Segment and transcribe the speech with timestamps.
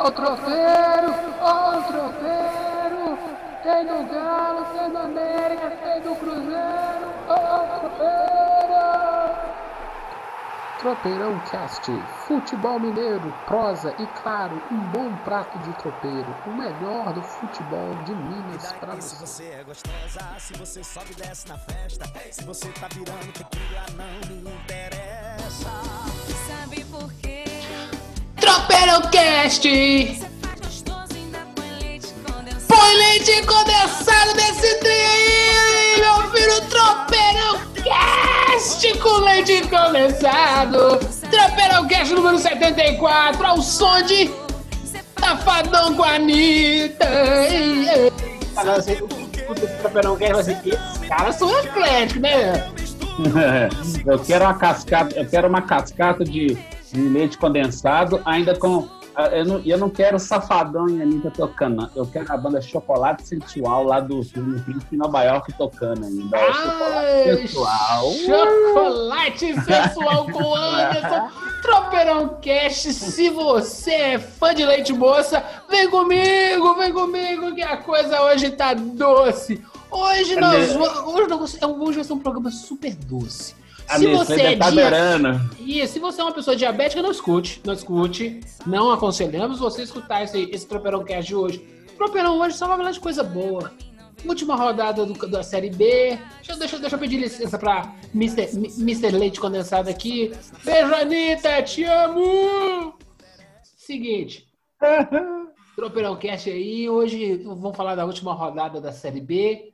[0.00, 3.18] Ó o tropeiro, ó o tropeiro.
[3.62, 7.12] Tem do Galo, tem do América, tem do Cruzeiro.
[7.28, 8.10] Ó o tropeiro.
[10.78, 11.92] Tropeirão Cast,
[12.26, 18.14] futebol mineiro, prosa e claro, um bom prato de tropeiro, o melhor do futebol de
[18.14, 19.26] Minas para Se você.
[19.26, 23.84] você é gostosa, se você sobe e desce na festa, se você tá virando tequila,
[23.94, 25.99] não me interessa.
[28.80, 29.10] Sabe por quê?
[29.10, 34.34] Tropeirão Cast, Você faz gostoso ainda põe leite condensado.
[34.36, 40.98] nesse trem aí, meu filho, Tropeirão Cast com leite condensado.
[41.30, 44.30] Tropeirão Cast número 74, ao som de
[45.18, 47.06] Safadão com a Anitta.
[47.50, 48.12] Ei, ei.
[48.56, 51.50] Agora você escuta esse Tropeirão Cast e vai ser caras são
[52.20, 52.70] né?
[54.06, 56.56] eu quero uma cascata, eu quero uma cascata de,
[56.92, 58.88] de leite condensado, ainda com.
[59.14, 61.90] ah, Eu não, eu não quero safadão e Anitta tocando, não.
[61.94, 66.38] eu quero a banda Chocolate Sensual lá do filme Príncipe Nova York tocando ainda.
[66.38, 68.12] Chocolate Ai, Sensual.
[68.12, 71.28] Chocolate sensual com Anderson.
[71.62, 77.76] Tropeirão Cast, se você é fã de leite moça, vem comigo, vem comigo, que a
[77.76, 79.62] coisa hoje tá doce.
[79.90, 80.88] Hoje nós vamos.
[81.14, 83.54] Hoje, nós- hoje vai ser um programa super doce.
[83.90, 85.50] A Se Nestlé você deve é tá beirando.
[85.58, 87.60] E se você é uma pessoa diabética, não escute.
[87.64, 88.40] Não escute.
[88.66, 91.58] Não aconselhamos você escutar esse, esse Tropeirão Cast de hoje.
[91.96, 93.72] Tropeirão hoje só vai falar de coisa boa.
[94.24, 96.18] Última rodada do- da Série B.
[96.36, 98.48] Deixa, eu- deixa, deixa eu pedir licença pra Mr.
[98.78, 99.10] Mr.
[99.12, 100.30] Leite Condensado aqui.
[100.64, 101.62] Beijo, Anitta.
[101.62, 102.94] Te amo.
[103.76, 104.46] Seguinte.
[105.74, 106.88] Tropeirão Cast aí.
[106.88, 109.70] Hoje vamos falar da última rodada da Série B.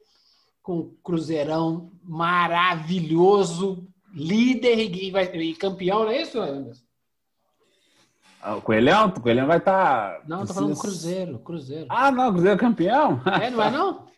[0.62, 3.86] Com o Cruzeirão maravilhoso.
[4.16, 6.82] Líder e, vai- e campeão, não é isso, Anderson?
[8.40, 9.08] Ah, O Coelhão?
[9.08, 10.22] O Coelhão vai estar.
[10.26, 11.86] Não, tô falando do Cruzeiro, Cruzeiro.
[11.90, 13.20] Ah, não, Cruzeiro é campeão?
[13.42, 14.06] É, não é não?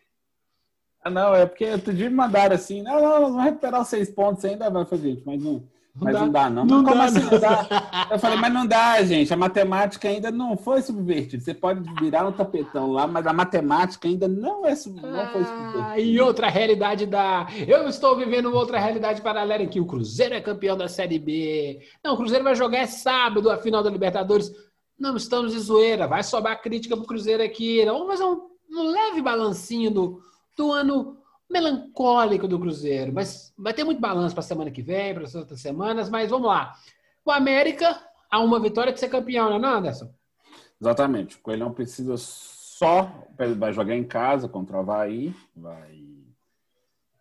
[1.00, 3.88] Ah, não, é porque outro dia me mandaram assim, não, não, nós vamos recuperar os
[3.88, 5.62] seis pontos ainda, vai fazer, mas não,
[6.00, 6.20] mas dá.
[6.20, 6.64] não dá, não.
[6.64, 7.30] Não dá, assim não.
[7.30, 8.08] não dá?
[8.10, 11.42] Eu falei, mas não dá, gente, a matemática ainda não foi subvertida.
[11.42, 15.44] Você pode virar um tapetão lá, mas a matemática ainda não, é, sub- não foi
[15.44, 15.84] subvertida.
[15.86, 17.46] Ah, e outra realidade da.
[17.66, 21.80] Eu estou vivendo outra realidade paralela em que o Cruzeiro é campeão da Série B.
[22.02, 24.52] Não, o Cruzeiro vai jogar é sábado a final da Libertadores.
[24.98, 26.06] Não estamos de zoeira.
[26.06, 27.84] Vai sobrar crítica pro Cruzeiro aqui.
[27.84, 30.20] Vamos fazer um, um leve balancinho do,
[30.56, 31.17] do ano
[31.50, 33.12] melancólico do Cruzeiro.
[33.12, 36.08] Mas vai ter muito balanço para a semana que vem, para as outras semanas.
[36.10, 36.74] Mas vamos lá.
[37.24, 37.98] O América
[38.30, 40.10] há uma vitória de ser campeão, não é, Anderson?
[40.80, 43.10] Exatamente, o Coelhão precisa só,
[43.58, 46.04] vai jogar em casa contra o Havaí, vai,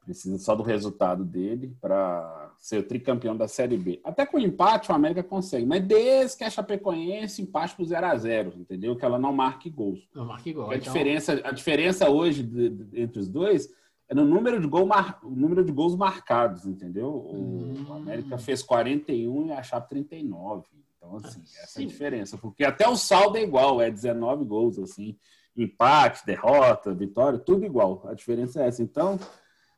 [0.05, 3.99] precisa só do resultado dele para ser o tricampeão da Série B.
[4.03, 8.15] Até com empate o América consegue, mas desde que a Chapecoense empate por 0 a
[8.15, 8.95] 0 entendeu?
[8.95, 10.07] Que ela não marque gols.
[10.13, 10.69] Não, marque gol.
[10.69, 13.67] a, então- diferença, a diferença hoje de- de- entre os dois
[14.09, 17.09] é no número de, gol mar, o número de gols marcados, entendeu?
[17.09, 17.93] O Hum.
[17.93, 20.65] América fez 41 e a Chape 39.
[20.97, 22.37] Então, assim, essa é a diferença.
[22.37, 25.17] Porque até o saldo é igual, é 19 gols, assim.
[25.55, 28.03] Empate, derrota, vitória, tudo igual.
[28.05, 28.81] A diferença é essa.
[28.81, 29.19] Então,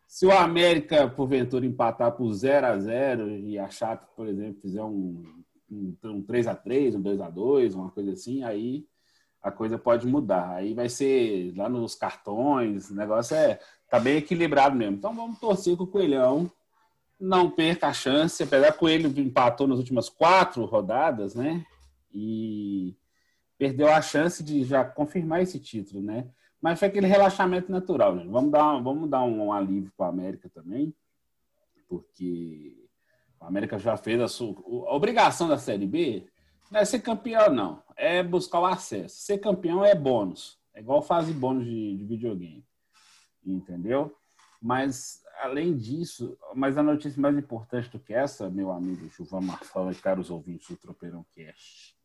[0.08, 4.84] se o América, porventura, empatar por 0 a 0 e a Chape, por exemplo, fizer
[4.84, 5.24] um,
[5.72, 8.86] um, um 3 a 3 um 2 a 2 uma coisa assim, aí
[9.42, 10.56] a coisa pode mudar.
[10.56, 14.98] Aí vai ser lá nos cartões, o negócio é tá bem equilibrado mesmo.
[14.98, 16.52] Então vamos torcer com o Coelhão
[17.20, 21.66] não perca a chance, apesar que o Coelho empatou nas últimas quatro rodadas, né?
[22.14, 22.96] E
[23.58, 26.30] perdeu a chance de já confirmar esse título, né?
[26.62, 28.30] Mas foi aquele relaxamento natural, gente.
[28.30, 30.94] Vamos dar, vamos dar um, alívio para a América também,
[31.90, 32.88] porque
[33.40, 34.56] a América já fez a sua
[34.88, 36.26] a obrigação da Série B
[36.72, 37.84] não é ser campeão, não.
[37.96, 39.22] É buscar o acesso.
[39.22, 40.60] Ser campeão é bônus.
[40.74, 42.66] É igual fase bônus de, de videogame.
[43.46, 44.16] Entendeu?
[44.62, 49.92] Mas, além disso, mas a notícia mais importante do que essa, meu amigo Gilvan Marfão
[49.92, 51.96] e caros ouvintes do Tropeirão Cast,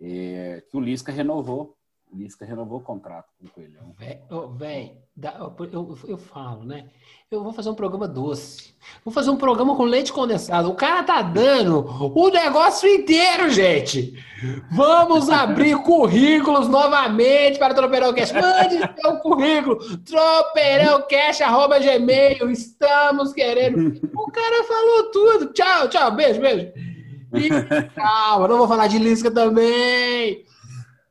[0.00, 1.76] é que o Lisca renovou.
[2.12, 3.94] O Lisca renovou o contrato com o Coelhão.
[3.96, 4.18] Véi,
[5.72, 6.86] eu, eu- falo, né?
[7.30, 8.74] Eu vou fazer um programa doce.
[9.04, 10.68] Vou fazer um programa com leite condensado.
[10.68, 14.12] O cara tá dando o negócio inteiro, gente.
[14.72, 18.32] Vamos abrir currículos novamente para o Tropeirão Cash.
[18.32, 19.78] Mande seu currículo.
[19.98, 22.50] Tropeirãocast.gmail.
[22.50, 24.00] Estamos querendo.
[24.14, 25.52] O cara falou tudo.
[25.52, 26.10] Tchau, tchau.
[26.10, 26.72] Beijo, beijo.
[27.34, 27.48] E,
[27.94, 30.44] calma, não vou falar de Lisca também.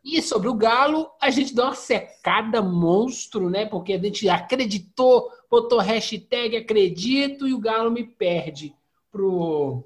[0.03, 3.65] E sobre o Galo, a gente deu uma secada monstro, né?
[3.65, 8.73] Porque a gente acreditou, botou hashtag acredito e o Galo me perde
[9.11, 9.83] pro,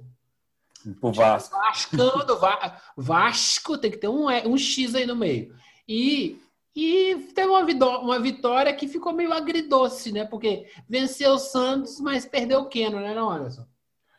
[0.99, 1.55] Pro Vasco.
[1.55, 5.55] Vascando, Va- Vasco tem que ter um, um X aí no meio.
[5.87, 6.37] E,
[6.75, 10.25] e teve uma, vidó- uma vitória que ficou meio agridoce, né?
[10.25, 13.65] Porque venceu o Santos, mas perdeu o Keno, né, não, Anderson?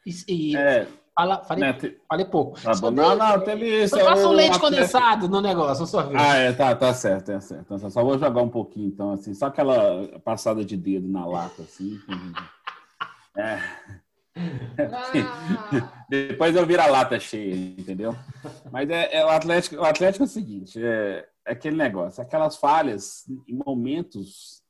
[0.04, 1.78] E, e É, fala, falei, né,
[2.08, 2.60] falei pouco.
[2.60, 2.90] tá bom.
[2.90, 3.98] Não, não, teve isso.
[3.98, 6.20] Passa um leite condensado no negócio, um sorvete.
[6.20, 7.74] Ah, é, tá, tá certo, tá certo.
[7.74, 11.62] Então, só vou jogar um pouquinho, então, assim, só aquela passada de dedo na lata,
[11.62, 12.00] assim.
[13.36, 13.54] É.
[13.54, 13.94] Ah,
[16.08, 18.14] Depois eu viro a lata cheia, entendeu?
[18.70, 22.56] Mas é, é o Atlético, o Atlético é o seguinte, é, é aquele negócio, aquelas
[22.56, 24.62] falhas em momentos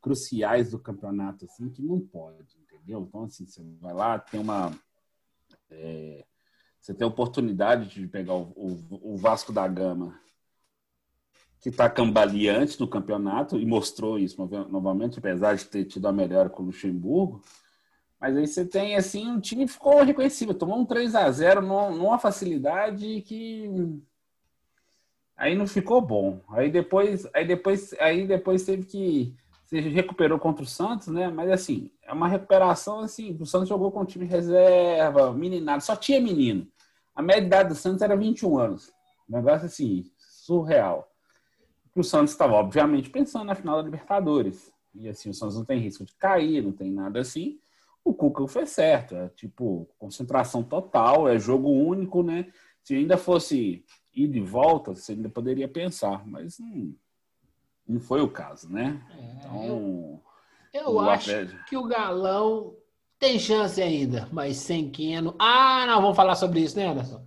[0.00, 3.06] cruciais do campeonato, assim, que não pode, entendeu?
[3.08, 4.72] Então, assim, você vai lá, tem uma.
[5.72, 6.24] É,
[6.80, 10.20] você tem a oportunidade de pegar o, o- o Vasco da Gama,
[11.60, 14.36] que está cambaleante no campeonato, e mostrou isso
[14.68, 17.40] novamente, apesar de ter tido a melhora com o Luxemburgo.
[18.20, 20.54] Mas aí você tem, assim, um time que ficou reconhecível.
[20.54, 23.68] Tomou um 3 a 0 numa, numa facilidade que
[25.36, 26.40] aí não ficou bom.
[26.50, 29.34] Aí depois, aí depois, aí depois teve que
[29.66, 31.28] se recuperou contra o Santos, né?
[31.28, 35.96] Mas assim, é uma recuperação assim, o Santos jogou com o time reserva, meninado, só
[35.96, 36.66] tinha menino.
[37.14, 38.92] A média de idade do Santos era 21 anos.
[39.28, 41.10] Um negócio assim, surreal.
[41.94, 44.72] O Santos estava, obviamente, pensando na final da Libertadores.
[44.94, 47.58] E assim, o Santos não tem risco de cair, não tem nada assim
[48.04, 49.14] o Cuca fez certo.
[49.14, 52.52] É tipo, concentração total, é jogo único, né?
[52.82, 53.84] Se ainda fosse
[54.14, 56.94] ida e volta, você ainda poderia pensar, mas não,
[57.86, 59.00] não foi o caso, né?
[59.16, 60.22] é, Então, eu
[60.80, 61.30] o acho
[61.68, 62.74] que o Galão
[63.18, 65.34] tem chance ainda, mas sem Keno.
[65.38, 67.24] Ah, não, vamos falar sobre isso, né, Anderson?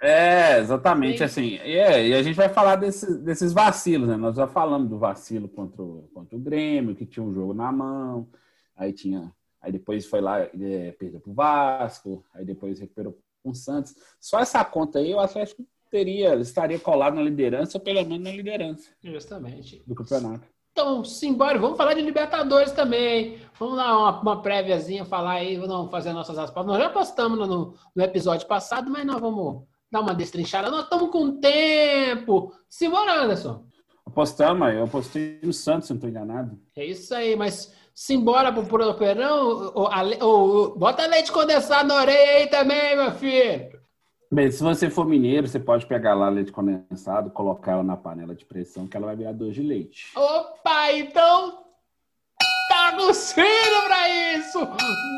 [0.00, 1.24] É, exatamente Sim.
[1.24, 1.54] assim.
[1.56, 4.16] É, e a gente vai falar desse- desses vacilos, né?
[4.16, 7.72] Nós já falamos do vacilo contra o, contra o Grêmio, que tinha um jogo na
[7.72, 8.28] mão,
[8.76, 9.32] aí tinha.
[9.60, 13.94] Aí depois foi lá, é, perdeu pro Vasco, aí depois recuperou com o Santos.
[14.20, 18.30] Só essa conta aí, o Atlético teria, estaria colado na liderança, ou pelo menos na
[18.32, 19.82] liderança Justamente.
[19.86, 20.46] do campeonato.
[20.78, 23.38] Então, simbora, vamos falar de Libertadores também.
[23.58, 26.66] Vamos dar uma, uma préviazinha, falar aí, vamos fazer nossas aspas.
[26.66, 30.70] Nós já postamos no, no episódio passado, mas nós vamos dar uma destrinchada.
[30.70, 32.52] Nós estamos com tempo.
[32.68, 33.64] Simbora, Anderson.
[34.04, 36.58] Apostamos, eu apostei no Santos, se não estou enganado.
[36.76, 39.72] É isso aí, mas simbora pro Properão.
[39.74, 40.26] O, a le- o-
[40.74, 43.75] o- bota leite condensado na orelha aí também, meu filho.
[44.36, 48.34] Bem, se você for mineiro, você pode pegar lá leite condensado, colocar ela na panela
[48.34, 50.12] de pressão, que ela vai virar doce de leite.
[50.14, 51.64] Opa, então
[52.68, 54.58] tá no sino pra isso!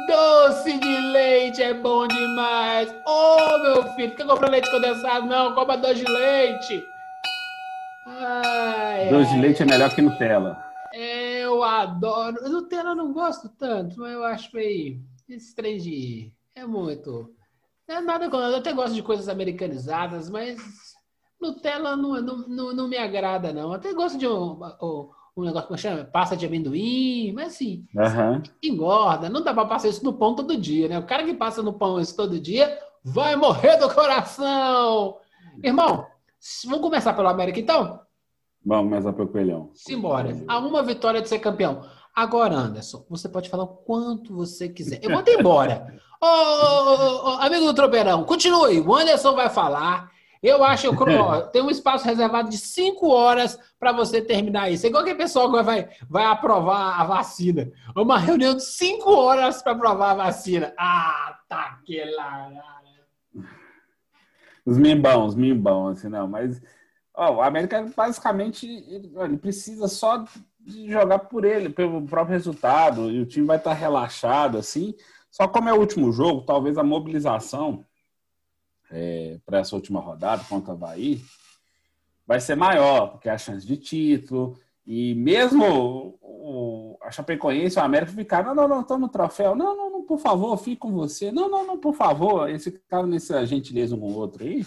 [0.07, 2.95] Doce de leite é bom demais!
[3.09, 5.27] Ô, meu filho, quer comprar leite condensado?
[5.27, 6.85] Não, compra doce de leite!
[8.07, 10.65] Ai, Doce de leite é melhor que Nutella.
[10.93, 12.49] Eu adoro.
[12.49, 15.03] Nutella eu não gosto tanto, mas eu acho meio.
[15.29, 16.33] Esse trem de.
[16.55, 17.37] É muito.
[17.89, 18.27] É nada.
[18.27, 20.59] Eu até gosto de coisas americanizadas, mas
[21.41, 23.63] Nutella não, não, não, não me agrada, não.
[23.63, 27.87] Eu até gosto de um, um, um negócio que chama pasta de amendoim, mas assim,
[27.97, 28.43] Aham.
[28.63, 29.31] engorda.
[29.31, 30.99] Não dá pra passar isso no pão todo dia, né?
[30.99, 35.17] O cara que passa no pão isso todo dia vai morrer do coração!
[35.65, 36.07] Irmão,
[36.67, 38.01] vamos começar pelo América então?
[38.65, 39.71] Vamos começar pelo coelhão.
[39.73, 40.37] Simbora.
[40.47, 41.83] Há uma vitória de ser campeão.
[42.15, 45.01] Agora, Anderson, você pode falar o quanto você quiser.
[45.03, 45.95] Eu vou te embora.
[46.21, 48.81] Ô, ô, ô, ô, amigo do Tropeirão, continue.
[48.81, 50.11] O Anderson vai falar.
[50.43, 50.97] Eu acho que
[51.53, 54.85] tem um espaço reservado de cinco horas para você terminar isso.
[54.85, 57.71] É igual que pessoal que vai, vai aprovar a vacina.
[57.95, 60.73] Uma reunião de cinco horas para aprovar a vacina.
[60.77, 62.51] Ah, tá que lá.
[64.65, 66.29] Os mimbão, os mimbão, assim, não.
[66.29, 66.61] Mas
[67.15, 70.25] ó, o América, basicamente, ele, ele precisa só
[70.69, 74.95] de jogar por ele, pelo próprio resultado, e o time vai estar relaxado, assim.
[75.31, 77.85] Só como é o último jogo, talvez a mobilização
[79.45, 81.23] para essa última rodada contra o Havaí
[82.27, 84.59] vai ser maior, porque é a chance de título.
[84.87, 89.55] E mesmo o, a Chapecoense e o América ficaram, não, não, não, estamos no troféu.
[89.55, 91.33] Não, não, não, por favor, fique com você.
[91.33, 92.49] Não, não, não, por favor.
[92.49, 94.65] Eles ficaram nessa gentileza um com o outro aí.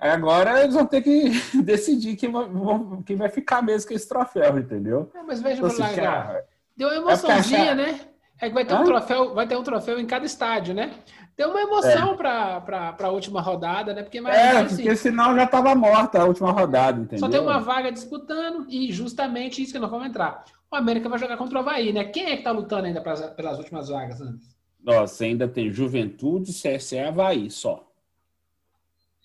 [0.00, 1.30] Aí agora eles vão ter que
[1.62, 5.10] decidir quem vão- quem vai ficar mesmo com esse troféu, entendeu?
[5.14, 6.46] É, mas veja Então, por lá, assim, cara.
[6.76, 8.00] Deu uma É emoçãozinha, achar- né?
[8.40, 10.94] É que vai ter um troféu, vai ter um troféu em cada estádio, né?
[11.36, 14.02] Deu uma emoção pra para para a última rodada, né?
[14.02, 17.20] Porque É, imagina assim, porque senão já estava morta a última rodada, entendeu?
[17.20, 20.44] só tem uma vaga disputando e justamente isso que nós vamos entrar.
[20.70, 22.04] O América vai jogar contra o Havaí, né?
[22.04, 24.56] Quem é que tá lutando ainda pras- pelas últimas vagas, antes?
[24.82, 27.89] Nossa, ainda tem Juventude, CSE e Havaí só.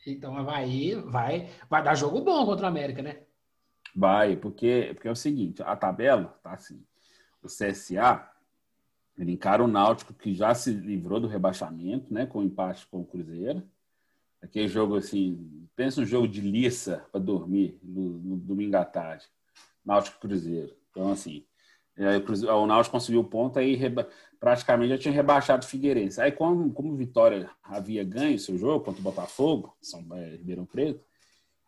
[0.05, 3.21] Então Havaí vai, vai dar jogo bom contra o América, né?
[3.95, 6.83] Vai, porque, porque é o seguinte, a tabela tá assim.
[7.41, 8.29] O CSA
[9.17, 12.25] Ele encara o Náutico, que já se livrou do rebaixamento, né?
[12.25, 13.63] Com empate com o Cruzeiro.
[14.41, 19.25] Aquele jogo assim, pensa um jogo de liça para dormir no, no, domingo à tarde.
[19.83, 20.75] Náutico Cruzeiro.
[20.91, 21.45] Então, assim,
[21.97, 23.79] o, Náutico conseguiu o ponto, aí
[24.39, 26.19] praticamente já tinha rebaixado o Figueirense.
[26.19, 31.03] Aí, como, como Vitória havia ganho seu jogo contra o Botafogo, São é, Ribeirão Preto,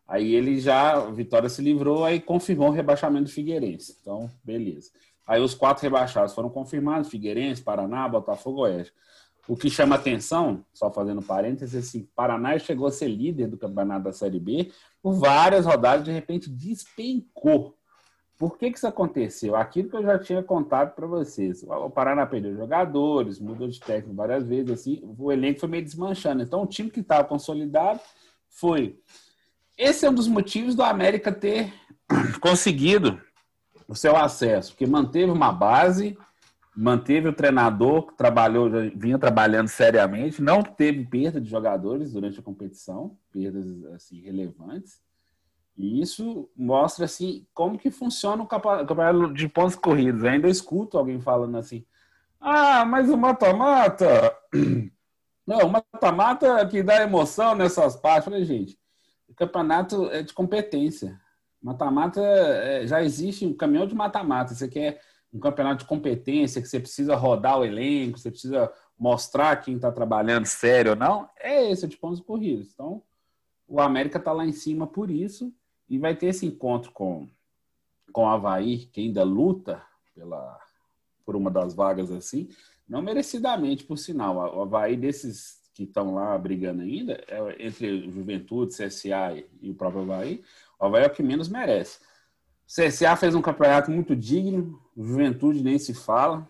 [0.06, 3.96] aí ele já, o Vitória se livrou, aí confirmou o rebaixamento do Figueirense.
[4.00, 4.90] Então, beleza.
[5.26, 8.92] Aí os quatro rebaixados foram confirmados: Figueirense, Paraná, Botafogo, Oeste.
[9.46, 14.04] O que chama atenção, só fazendo parênteses, assim, Paraná chegou a ser líder do campeonato
[14.04, 14.70] da Série B
[15.02, 17.77] por várias rodadas, de repente despencou.
[18.38, 19.56] Por que, que isso aconteceu?
[19.56, 21.64] Aquilo que eu já tinha contado para vocês.
[21.64, 26.44] O Paraná perdeu jogadores, mudou de técnico várias vezes, assim, o elenco foi meio desmanchando.
[26.44, 27.98] Então, o time que estava consolidado
[28.48, 29.00] foi.
[29.76, 31.72] Esse é um dos motivos do América ter
[32.40, 33.20] conseguido
[33.88, 36.16] o seu acesso, porque manteve uma base,
[36.76, 42.42] manteve o treinador que trabalhou, vinha trabalhando seriamente, não teve perda de jogadores durante a
[42.42, 45.00] competição, perdas assim relevantes.
[45.78, 50.24] E isso mostra assim como que funciona o campeonato de pontos corridos.
[50.24, 51.86] Eu ainda escuto alguém falando assim:
[52.40, 54.36] "Ah, mas o mata-mata,
[55.46, 58.24] não, o mata-mata que dá emoção nessas partes".
[58.24, 58.76] Falei, gente,
[59.28, 61.20] o campeonato é de competência.
[61.62, 64.54] Mata-mata é, já existe um caminhão de mata-mata.
[64.54, 65.00] Você quer
[65.32, 69.92] um campeonato de competência que você precisa rodar o elenco, você precisa mostrar quem está
[69.92, 71.28] trabalhando sério ou não.
[71.38, 72.72] É esse tipo de corridos.
[72.74, 73.00] Então,
[73.68, 75.52] o América está lá em cima por isso
[75.88, 77.28] e vai ter esse encontro com,
[78.12, 79.82] com o Havaí, que ainda luta
[80.14, 80.60] pela,
[81.24, 82.48] por uma das vagas assim,
[82.88, 84.36] não merecidamente, por sinal.
[84.56, 90.02] O Havaí desses que estão lá brigando ainda, é, entre Juventude, CSA e o próprio
[90.02, 90.42] Havaí,
[90.78, 92.00] o Havaí é o que menos merece.
[92.66, 96.48] O CSA fez um campeonato muito digno, Juventude nem se fala,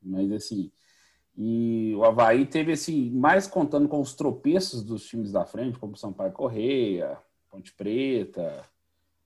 [0.00, 0.70] mas assim.
[1.36, 5.96] E o Havaí teve assim, mais contando com os tropeços dos times da frente, como
[5.96, 7.18] Sampaio Correia,
[7.50, 8.64] Ponte Preta,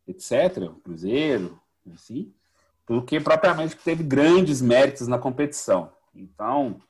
[0.07, 1.61] etc., Cruzeiro,
[1.93, 2.33] assim,
[2.87, 5.93] porque propriamente teve grandes méritos na competição.
[6.15, 6.81] Então,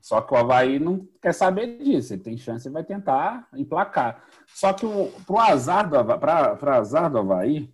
[0.00, 2.12] só que o Havaí não quer saber disso.
[2.12, 4.24] Ele tem chance e vai tentar emplacar.
[4.46, 4.86] Só que
[5.26, 7.72] para o azar, do, pra, azar do Havaí,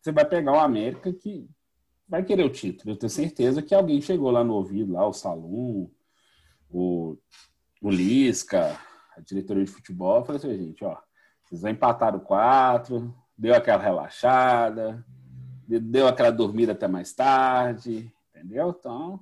[0.00, 1.48] você vai pegar o América que
[2.08, 2.92] vai querer o título.
[2.92, 5.90] Eu tenho certeza que alguém chegou lá no ouvido, lá, o Salum,
[6.70, 7.16] o,
[7.80, 8.78] o Lisca,
[9.16, 10.96] a diretoria de futebol, falou assim, gente, ó,
[11.54, 15.04] vocês vão empatar o 4, deu aquela relaxada,
[15.66, 18.74] deu aquela dormida até mais tarde, entendeu?
[18.78, 19.20] Então,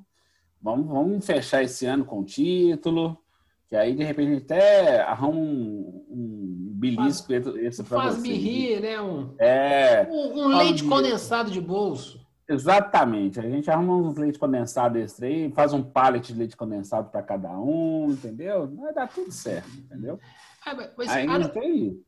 [0.63, 3.19] Vamos, vamos fechar esse ano com o título,
[3.69, 8.81] que aí de repente até arruma um, um belisco faz, esse para Faz me rir,
[8.81, 9.01] né?
[9.01, 12.25] Um, é, um, um leite condensado de bolso.
[12.49, 13.41] Exatamente.
[13.41, 17.23] A gente arruma uns leite condensado extra aí, faz um pallet de leite condensado para
[17.23, 18.71] cada um, entendeu?
[18.77, 20.21] Vai dar tudo certo, entendeu?
[20.65, 22.01] Ah, mas, aí a, tem...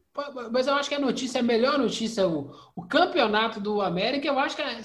[0.50, 4.38] mas eu acho que a notícia, a melhor notícia, o, o campeonato do América, eu
[4.38, 4.80] acho que é,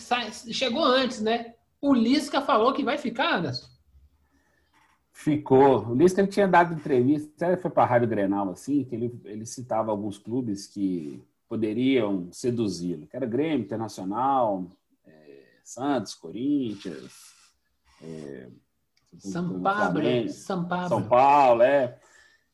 [0.51, 1.53] chegou antes, né?
[1.79, 3.67] O Lisca falou que vai ficar, Anderson?
[5.13, 5.87] Ficou.
[5.89, 9.21] O Lisca ele tinha dado entrevista, até foi para a Rádio Grenal, assim, que ele,
[9.25, 14.65] ele citava alguns clubes que poderiam seduzi-lo, que era Grêmio, Internacional,
[15.05, 17.33] é, Santos, Corinthians,
[18.01, 18.47] é,
[19.17, 20.27] São Paulo, né?
[20.27, 20.89] São Paulo.
[20.89, 21.99] São Paulo, é.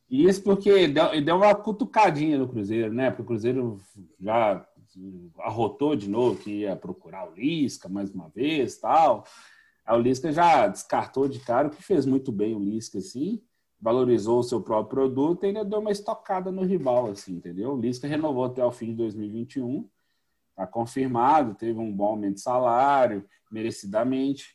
[0.10, 3.10] Isso porque deu, deu uma cutucadinha no Cruzeiro, né?
[3.10, 3.82] Porque o Cruzeiro
[4.20, 4.66] já
[5.40, 9.26] arrotou de novo que ia procurar o Lisca mais uma vez tal.
[9.88, 13.42] O Lisca já descartou de cara, o que fez muito bem o Lisca, assim,
[13.80, 17.74] valorizou o seu próprio produto e ainda deu uma estocada no rival, assim, entendeu?
[17.74, 19.88] O Lisca renovou até o fim de 2021,
[20.50, 24.55] está confirmado, teve um bom aumento de salário, merecidamente.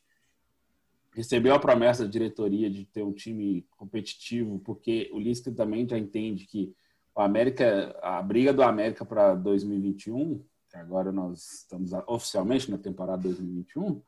[1.13, 5.99] Recebeu a promessa da diretoria de ter um time competitivo, porque o Lisca também já
[5.99, 6.73] entende que
[7.15, 13.23] o América, a briga do América para 2021, que agora nós estamos oficialmente na temporada
[13.23, 14.01] 2021,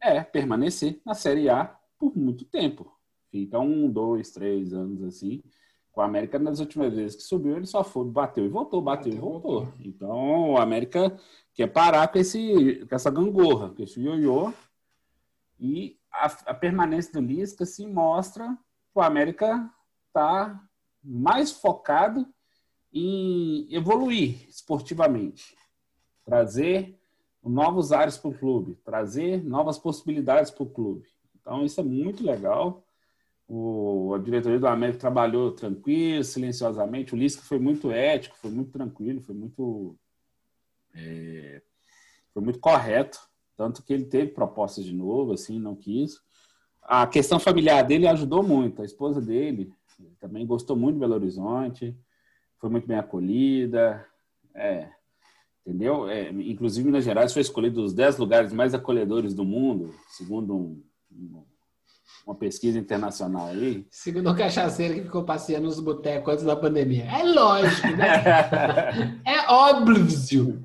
[0.00, 2.90] é permanecer na Série A por muito tempo.
[3.30, 5.42] Fica um, dois, três anos assim.
[5.92, 9.12] Com o América, nas últimas vezes que subiu, ele só foi, bateu e voltou, bateu,
[9.12, 9.64] bateu e voltou.
[9.64, 9.74] voltou.
[9.84, 11.16] Então, o América
[11.52, 14.52] quer parar com, esse, com essa gangorra, com esse ioiô.
[15.58, 18.46] E a, a permanência do Lisca se mostra
[18.92, 19.70] que o América
[20.08, 20.60] está
[21.02, 22.26] mais focado
[22.92, 25.56] em evoluir esportivamente,
[26.24, 26.98] trazer
[27.42, 31.06] novos ares para o clube, trazer novas possibilidades para o clube.
[31.40, 32.84] Então, isso é muito legal.
[33.48, 37.14] O, a diretoria do América trabalhou tranquilo, silenciosamente.
[37.14, 39.96] O Lisca foi muito ético, foi muito tranquilo, foi muito,
[40.94, 41.62] é,
[42.32, 43.18] foi muito correto.
[43.60, 46.18] Tanto que ele teve propostas de novo, assim, não quis.
[46.82, 48.80] a questão familiar dele ajudou muito.
[48.80, 49.70] A esposa dele
[50.18, 51.94] também gostou muito de Belo Horizonte,
[52.58, 54.02] foi muito bem acolhida.
[54.54, 54.88] É,
[55.60, 56.08] entendeu?
[56.08, 60.82] É, inclusive, Minas Gerais foi escolhido os 10 lugares mais acolhedores do mundo, segundo um-
[61.12, 61.44] um-
[62.26, 63.86] uma pesquisa internacional aí.
[63.90, 67.04] Segundo o cachaceiro que ficou passeando nos botecos antes da pandemia.
[67.04, 68.06] É lógico, né?
[69.26, 70.64] é óbvio.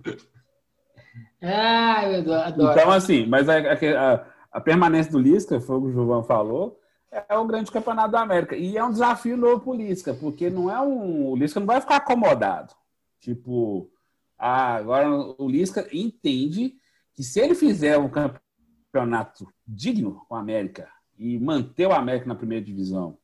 [2.27, 2.71] Eu adoro.
[2.71, 6.79] Então, assim, mas a, a- a permanência do Lisca, foi o que o João falou,
[7.11, 8.55] é o grande campeonato da América.
[8.55, 11.27] E é um desafio novo pro Lisca, porque não é um.
[11.29, 12.73] O Lisca não vai ficar acomodado.
[13.19, 13.89] Tipo,
[14.37, 16.75] ah, agora o Lisca entende
[17.13, 22.35] que se ele fizer um campeonato digno com a América e manter o América na
[22.35, 23.17] primeira divisão,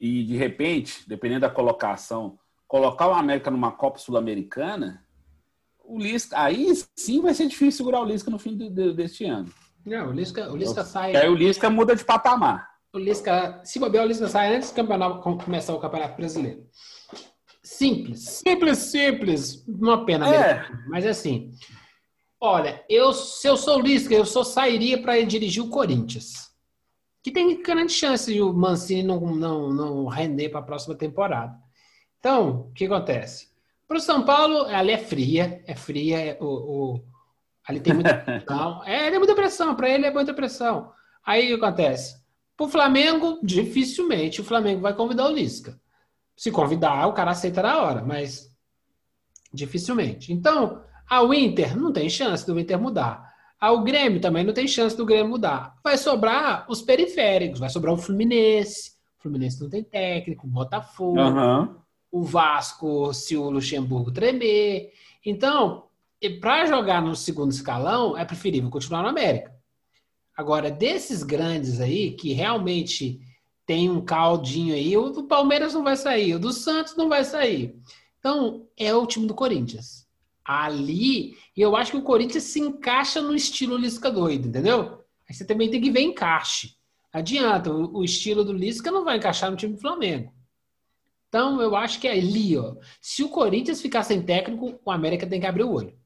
[0.00, 5.04] e de repente, dependendo da colocação, colocar o América numa Copa Sul-Americana,
[5.84, 9.24] o Lisca, aí sim vai ser difícil segurar o Lisca no fim do- do- deste
[9.24, 9.52] ano.
[9.84, 11.14] Não, o Lisca, o Lisca sai.
[11.16, 12.68] Aí o Lisca muda de patamar.
[12.92, 16.64] O Lisca, se bobear, o Lisca sai antes do campeonato com- começar o Campeonato Brasileiro.
[17.62, 19.64] Simples, simples, simples.
[19.66, 20.68] Uma pena, É.
[20.88, 21.52] mas assim.
[22.40, 26.50] Olha, eu, se eu sou o Lisca, eu só sairia para dirigir o Corinthians.
[27.22, 31.54] Que tem grande chance de o Mancini não, não, não render para a próxima temporada.
[32.18, 33.51] Então, o que acontece?
[33.92, 36.46] Para o São Paulo, ali é fria, é fria, é o,
[36.94, 37.04] o-
[37.68, 38.82] ali tem muita pressão.
[38.86, 40.90] É, é muita pressão, para ele é muita pressão.
[41.22, 42.16] Aí o que acontece?
[42.56, 45.78] Para o Flamengo, dificilmente o Flamengo vai convidar o Lisca.
[46.34, 48.48] Se convidar, o cara aceita na hora, mas
[49.52, 50.32] dificilmente.
[50.32, 53.30] Então, ao Inter não tem chance do Inter mudar.
[53.60, 55.74] Ao Grêmio também não tem chance do Grêmio mudar.
[55.84, 58.92] Vai sobrar os periféricos, vai sobrar o Fluminense.
[59.18, 61.76] O Fluminense não tem técnico, o Botafogo Aham.
[62.12, 64.92] O Vasco se o Luxemburgo tremer.
[65.24, 65.86] Então,
[66.40, 69.52] para jogar no segundo escalão, é preferível continuar no América.
[70.36, 73.20] Agora, desses grandes aí, que realmente
[73.66, 77.24] tem um caldinho aí, o do Palmeiras não vai sair, o do Santos não vai
[77.24, 77.74] sair.
[78.18, 80.06] Então, é o time do Corinthians.
[80.44, 85.00] Ali, eu acho que o Corinthians se encaixa no estilo Lisca doido, entendeu?
[85.28, 86.76] Aí você também tem que ver encaixe.
[87.12, 90.32] Adianta, o, estilo do Lisca não vai encaixar no time do Flamengo.
[91.32, 92.74] Então, eu acho que é ali, ó.
[93.00, 95.96] Se o Corinthians ficar sem técnico, o América tem que abrir o olho.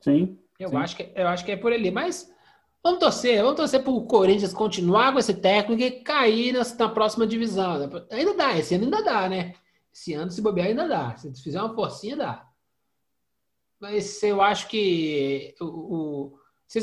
[0.00, 0.38] Sim.
[0.58, 0.76] Eu, Sim.
[0.76, 1.90] acho, que, eu acho que é por ali.
[1.90, 2.32] Mas
[2.82, 6.88] vamos torcer, vamos torcer para o Corinthians continuar com esse técnico e cair na, na
[6.88, 7.90] próxima divisão.
[8.10, 9.52] Ainda dá, esse ano ainda dá, né?
[9.92, 11.14] Esse ano, se bobear, ainda dá.
[11.14, 12.46] Se fizer uma forcinha, dá.
[13.78, 16.38] Mas eu acho que o, o-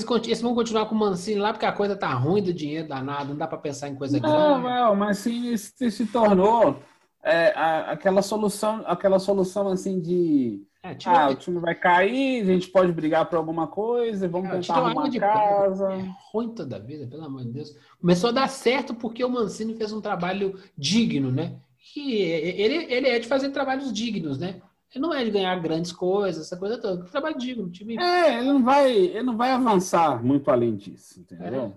[0.05, 2.87] conti- eles vão continuar com o Mancini lá, porque a coisa tá ruim do dinheiro
[2.87, 4.29] danado, não dá para pensar em coisa Não,
[4.61, 4.63] grande.
[4.69, 6.79] não, mas sim, se, se tornou
[7.23, 12.45] é, a- aquela solução, aquela solução assim de É, ah, o time vai cair, a
[12.45, 15.93] gente pode brigar por alguma coisa, vamos É, tentar arrumar de casa.
[15.93, 17.75] É ruim toda a vida, pelo amor de Deus.
[17.99, 21.59] Começou a dar certo porque o Mancini fez um trabalho digno, né?
[21.93, 24.61] Que ele, ele é de fazer trabalhos dignos, né?
[24.93, 27.05] Ele não é de ganhar grandes coisas, essa coisa toda.
[27.05, 27.97] Trabalho digno, time.
[27.97, 31.73] É, ele não vai, ele não vai avançar muito além disso, entendeu?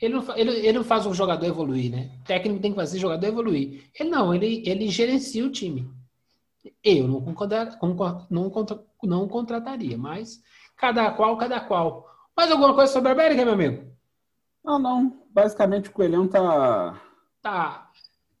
[0.00, 2.10] Ele não, ele, ele não faz o jogador evoluir, né?
[2.20, 3.84] O técnico tem que fazer o jogador evoluir.
[3.98, 5.90] Ele não, ele, ele gerencia o time.
[6.82, 10.40] Eu não, concordar, concor- não, contra- não contrataria, mas
[10.76, 12.06] cada qual, cada qual.
[12.36, 13.84] Mais alguma coisa sobre a América, meu amigo?
[14.64, 15.22] Não, não.
[15.30, 17.00] Basicamente o Coelhão tá.
[17.40, 17.90] Tá tá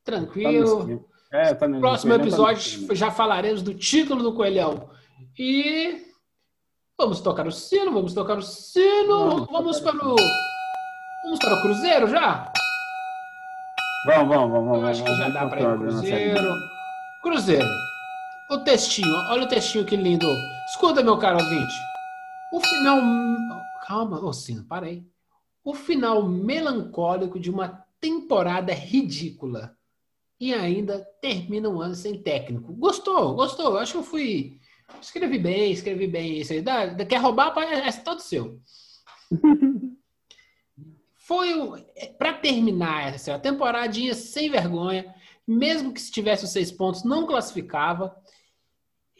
[0.04, 0.80] tranquilo.
[0.80, 1.04] esquema.
[1.32, 2.94] É, tá no Próximo Coelhão tá episódio esquema.
[2.94, 4.90] já falaremos do título do Coelhão.
[5.38, 6.02] E
[6.98, 9.46] vamos tocar o sino, vamos tocar o sino.
[9.46, 10.16] Vamos Vamos para o
[11.26, 12.52] vamos para o Cruzeiro já?
[14.06, 14.74] Vamos, vamos, vamos.
[14.76, 15.84] Eu vamos, acho que já dá para ir B.
[15.86, 16.54] Cruzeiro.
[17.22, 17.68] Cruzeiro.
[18.50, 20.26] O textinho, olha o textinho que lindo.
[20.70, 21.74] Escuta, meu caro ouvinte.
[22.52, 23.00] O final.
[23.86, 25.04] Calma, ô Sino, para aí.
[25.64, 29.74] O final melancólico de uma temporada ridícula.
[30.38, 32.72] E ainda termina um ano sem técnico.
[32.74, 33.34] Gostou?
[33.34, 33.72] Gostou?
[33.72, 34.60] Eu acho que eu fui.
[35.02, 36.62] Escrevi bem, escrevi bem isso aí.
[36.62, 37.52] Dá- quer roubar?
[37.52, 38.60] pode- É todo seu.
[41.26, 41.84] Foi
[42.16, 45.12] para terminar essa a temporadinha sem vergonha,
[45.44, 48.16] mesmo que se tivesse os seis pontos, não classificava,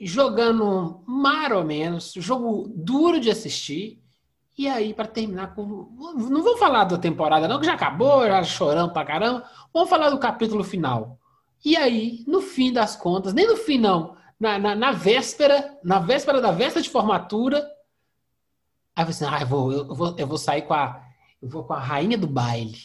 [0.00, 4.00] jogando mais ou menos, jogo duro de assistir.
[4.56, 5.66] E aí, para terminar com.
[6.30, 9.44] Não vou falar da temporada, não, que já acabou, já chorando pra caramba.
[9.74, 11.18] Vamos falar do capítulo final.
[11.64, 15.98] E aí, no fim das contas, nem no fim, não, na, na, na véspera, na
[15.98, 17.68] véspera da véspera de formatura,
[18.94, 21.04] aí falei assim: ah, eu vou, eu, vou, eu vou sair com a.
[21.46, 22.76] Eu vou com a rainha do baile.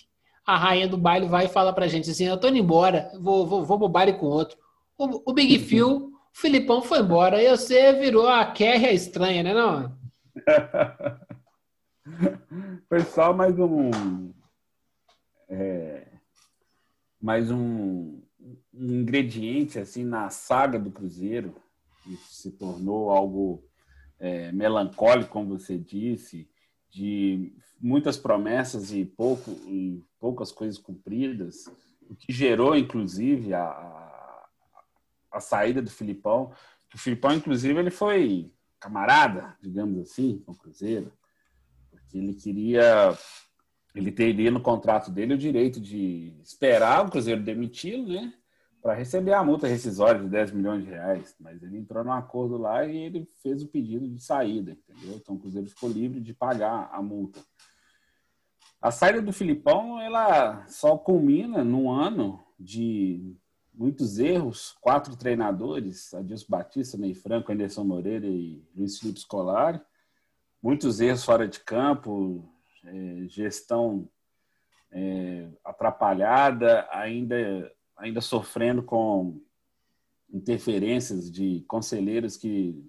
[0.45, 3.45] A rainha do baile vai e fala pra gente assim: eu tô indo embora, vou,
[3.47, 4.56] vou, vou pro baile com outro.
[4.95, 9.52] O, o Big Phil, o Filipão foi embora, e você virou a Kerria estranha, né?
[9.52, 9.97] Não?
[12.88, 14.34] Foi só mais um,
[15.47, 16.08] é,
[17.19, 18.21] mais um,
[18.74, 21.56] um ingrediente assim na saga do Cruzeiro,
[22.04, 23.63] que se tornou algo
[24.19, 26.50] é, melancólico, como você disse,
[26.89, 31.65] de muitas promessas e, pouco, e poucas coisas cumpridas,
[32.10, 34.48] o que gerou, inclusive, a, a,
[35.32, 36.52] a saída do Filipão.
[36.94, 41.12] O Filipão, inclusive, ele foi camarada, digamos assim, com o Cruzeiro,
[41.89, 43.15] porque ele queria
[43.94, 48.34] ele teria no contrato dele o direito de esperar o Cruzeiro demiti-lo, né?
[48.82, 51.36] Para receber a multa rescisória de 10 milhões de reais.
[51.39, 55.17] Mas ele entrou num acordo lá e ele fez o pedido de saída, entendeu?
[55.17, 57.39] Então o Cruzeiro ficou livre de pagar a multa.
[58.82, 63.36] A saída do Filipão, ela só culmina num ano de
[63.72, 69.80] muitos erros, quatro treinadores, Adilson Batista, Ney Franco, Anderson Moreira e Luiz Felipe Scolari,
[70.60, 72.44] muitos erros fora de campo,
[72.84, 74.10] é, gestão
[74.91, 79.39] é, atrapalhada, ainda, ainda sofrendo com
[80.34, 82.84] interferências de conselheiros que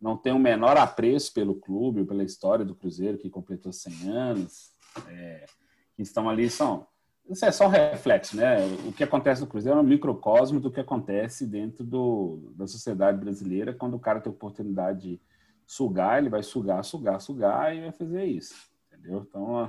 [0.00, 4.73] não têm o menor apreço pelo clube, pela história do Cruzeiro, que completou 100 anos,
[5.08, 5.46] é,
[5.96, 6.86] que estão ali, são...
[7.28, 8.58] Isso é só reflexo, né?
[8.86, 13.18] O que acontece no Cruzeiro é um microcosmo do que acontece dentro do, da sociedade
[13.18, 15.20] brasileira quando o cara tem oportunidade de
[15.66, 18.54] sugar, ele vai sugar, sugar, sugar e vai fazer isso
[19.04, 19.26] entendeu?
[19.28, 19.68] Então,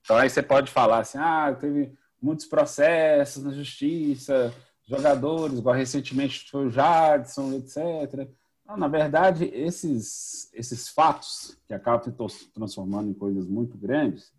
[0.00, 6.48] então aí você pode falar assim, ah, teve muitos processos na justiça, jogadores, igual recentemente
[6.50, 8.28] foi o Jadson, etc.
[8.66, 14.32] Não, na verdade, esses, esses fatos que acabam se transformando em coisas muito grandes,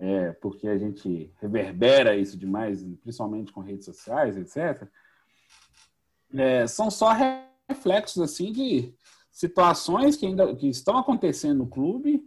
[0.00, 4.88] é, porque a gente reverbera isso demais, principalmente com redes sociais, etc.,
[6.32, 7.12] é, são só
[7.68, 8.94] reflexos assim de
[9.30, 12.24] situações que ainda que estão acontecendo no clube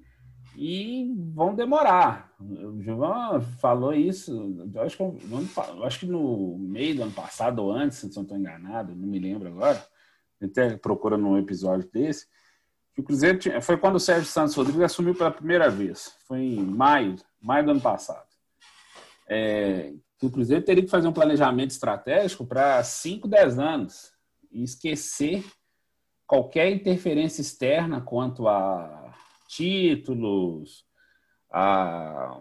[0.55, 2.31] e vão demorar.
[2.39, 5.03] O Gilvan falou isso, acho, que,
[5.83, 9.19] acho que no meio do ano passado ou antes, se não estou enganado, não me
[9.19, 9.83] lembro agora,
[10.41, 12.27] até procura num episódio desse,
[12.93, 16.39] que o Cruzeiro tinha, foi quando o Sérgio Santos Rodrigues assumiu pela primeira vez, foi
[16.39, 18.27] em maio, maio do ano passado.
[19.27, 24.11] É, que o Cruzeiro teria que fazer um planejamento estratégico para 5, 10 anos
[24.51, 25.43] e esquecer
[26.27, 29.13] qualquer interferência externa quanto a
[29.47, 30.85] títulos,
[31.51, 32.39] a,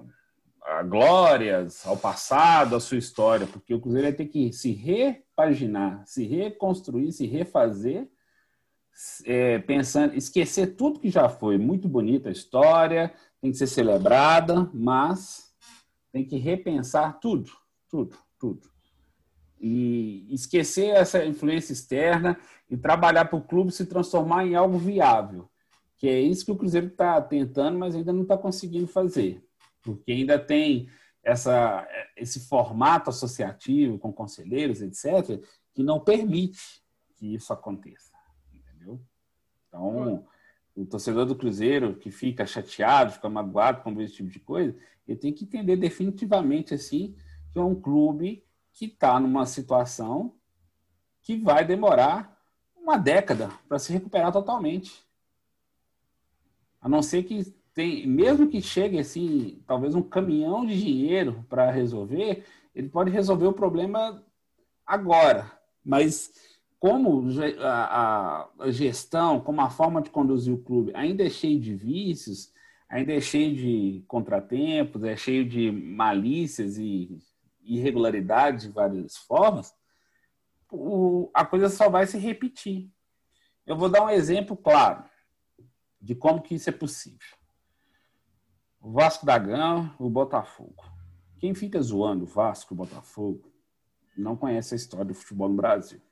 [0.64, 6.06] a glórias, ao passado, à sua história, porque o Cruzeiro vai ter que se repaginar,
[6.06, 8.08] se reconstruir, se refazer,
[9.24, 11.58] é, pensando, esquecer tudo que já foi.
[11.58, 15.52] Muito bonita a história, tem que ser celebrada, mas
[16.12, 17.50] tem que repensar tudo,
[17.88, 18.70] tudo, tudo.
[19.60, 25.48] E esquecer essa influência externa e trabalhar para o clube se transformar em algo viável
[26.02, 29.40] que é isso que o Cruzeiro está tentando, mas ainda não está conseguindo fazer,
[29.80, 30.88] porque ainda tem
[31.22, 35.40] essa, esse formato associativo com conselheiros, etc.,
[35.72, 36.58] que não permite
[37.14, 38.11] que isso aconteça?
[39.72, 40.26] Então,
[40.76, 44.76] o torcedor do Cruzeiro que fica chateado, fica magoado com esse tipo de coisa,
[45.08, 47.16] ele tem que entender definitivamente assim
[47.50, 50.34] que é um clube que está numa situação
[51.22, 52.38] que vai demorar
[52.76, 55.02] uma década para se recuperar totalmente.
[56.80, 61.70] A não ser que tem, mesmo que chegue assim, talvez um caminhão de dinheiro para
[61.70, 64.22] resolver, ele pode resolver o problema
[64.86, 65.50] agora.
[65.84, 66.51] Mas
[66.82, 67.22] como
[67.60, 72.52] a, a, gestão, como a forma de conduzir o clube ainda é cheio de vícios,
[72.88, 77.22] ainda é cheio de contratempos, é cheio de malícias e
[77.62, 79.72] irregularidades de várias formas,
[80.72, 82.90] o, a coisa só vai se repetir.
[83.64, 85.04] Eu vou dar um exemplo claro
[86.00, 87.36] de como que isso é possível.
[88.80, 90.82] O Vasco da Gama, o Botafogo.
[91.38, 93.52] Quem fica zoando o Vasco o Botafogo
[94.16, 96.02] não conhece a história do futebol no Brasil.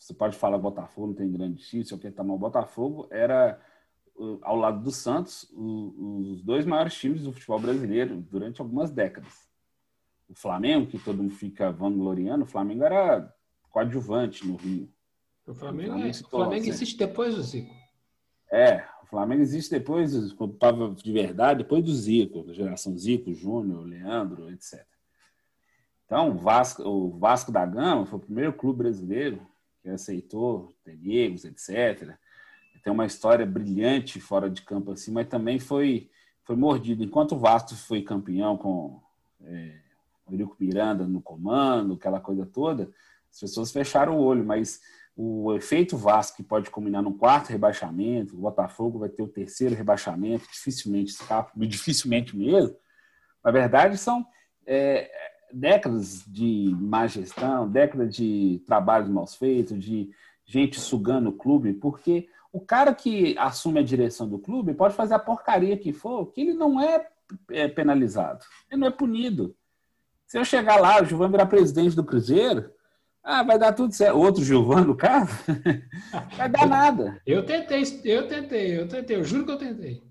[0.00, 3.60] Você pode falar Botafogo não tem grande título, o que tá, mas o Botafogo era
[4.40, 9.46] ao lado do Santos os dois maiores times do futebol brasileiro durante algumas décadas.
[10.26, 13.30] O Flamengo, que todo mundo fica vangloriando, o Flamengo era
[13.68, 14.90] coadjuvante no Rio.
[15.46, 17.74] O Flamengo, o Flamengo, é, o Flamengo existe depois do Zico.
[18.50, 24.50] É, o Flamengo existe depois, de verdade, depois do Zico, da geração Zico, Júnior, Leandro,
[24.50, 24.86] etc.
[26.06, 29.46] Então, o Vasco, o Vasco da Gama foi o primeiro clube brasileiro
[29.82, 32.14] que aceitou negros, etc.
[32.82, 36.10] Tem uma história brilhante fora de campo assim, mas também foi,
[36.44, 37.02] foi mordido.
[37.02, 39.02] Enquanto o Vasco foi campeão com
[39.42, 39.78] é,
[40.26, 42.90] o Eurico Miranda no comando, aquela coisa toda,
[43.30, 44.80] as pessoas fecharam o olho, mas
[45.16, 49.74] o efeito Vasco que pode combinar no quarto rebaixamento, o Botafogo vai ter o terceiro
[49.74, 52.74] rebaixamento, dificilmente escapa, dificilmente mesmo.
[53.44, 54.26] Na verdade, são
[54.66, 55.10] é,
[55.52, 60.10] décadas de má gestão, décadas de trabalhos mal feitos, de
[60.44, 65.14] gente sugando o clube, porque o cara que assume a direção do clube pode fazer
[65.14, 67.06] a porcaria que for, que ele não é,
[67.50, 69.54] é penalizado, ele não é punido.
[70.26, 72.70] Se eu chegar lá, o Gilvan virar presidente do Cruzeiro,
[73.22, 74.16] ah, vai dar tudo certo.
[74.16, 75.30] Outro Gilvan, no caso,
[76.36, 77.20] vai dar nada.
[77.26, 80.02] Eu tentei, eu tentei, eu tentei, eu juro que eu tentei.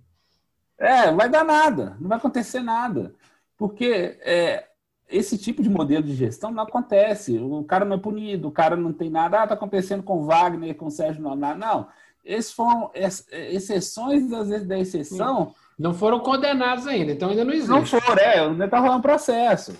[0.78, 3.14] É, vai dar nada, não vai acontecer nada.
[3.58, 4.69] Porque é,
[5.10, 7.38] esse tipo de modelo de gestão não acontece.
[7.40, 9.42] O cara não é punido, o cara não tem nada.
[9.42, 11.58] Ah, tá acontecendo com o Wagner, com o Sérgio Nonato.
[11.60, 11.88] Não.
[12.24, 15.54] Esses foram ex- exceções das vezes da exceção.
[15.78, 17.70] Não foram condenados ainda, então ainda não existe.
[17.70, 19.74] Não foram, é, ainda tá rolando processo.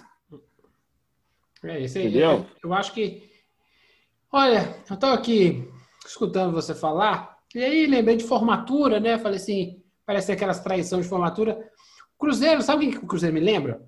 [1.64, 2.08] É isso aí.
[2.08, 2.32] Entendeu?
[2.32, 3.30] Eu, eu acho que.
[4.32, 5.68] Olha, eu tô aqui
[6.06, 9.18] escutando você falar, e aí lembrei de formatura, né?
[9.18, 11.70] Falei assim, parece aquelas traições de formatura.
[12.18, 13.82] Cruzeiro, sabe o que o Cruzeiro me lembra?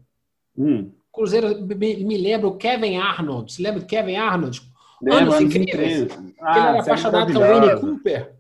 [0.58, 0.92] Hum.
[1.12, 3.52] Cruzeiro me, me lembra o Kevin Arnold.
[3.54, 4.62] Você lembra do Kevin Arnold?
[5.02, 6.02] Lembra, Anos incríveis.
[6.04, 6.14] incríveis.
[6.14, 7.80] que ele era série apaixonado pelo Winnie.
[7.80, 8.34] Cooper.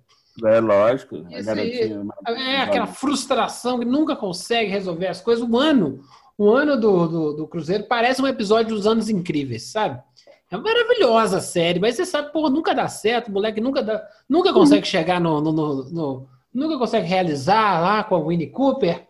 [0.45, 1.25] É lógico.
[2.37, 5.47] É aquela frustração que nunca consegue resolver as coisas.
[5.47, 5.99] O ano,
[6.37, 9.99] o ano do, do, do Cruzeiro parece um episódio dos anos incríveis, sabe?
[10.49, 13.81] É uma maravilhosa a série, mas você sabe, pô, nunca dá certo, o moleque nunca
[13.81, 18.47] dá, nunca consegue chegar no, no, no- no- nunca consegue realizar lá com a Winnie
[18.49, 19.07] Cooper.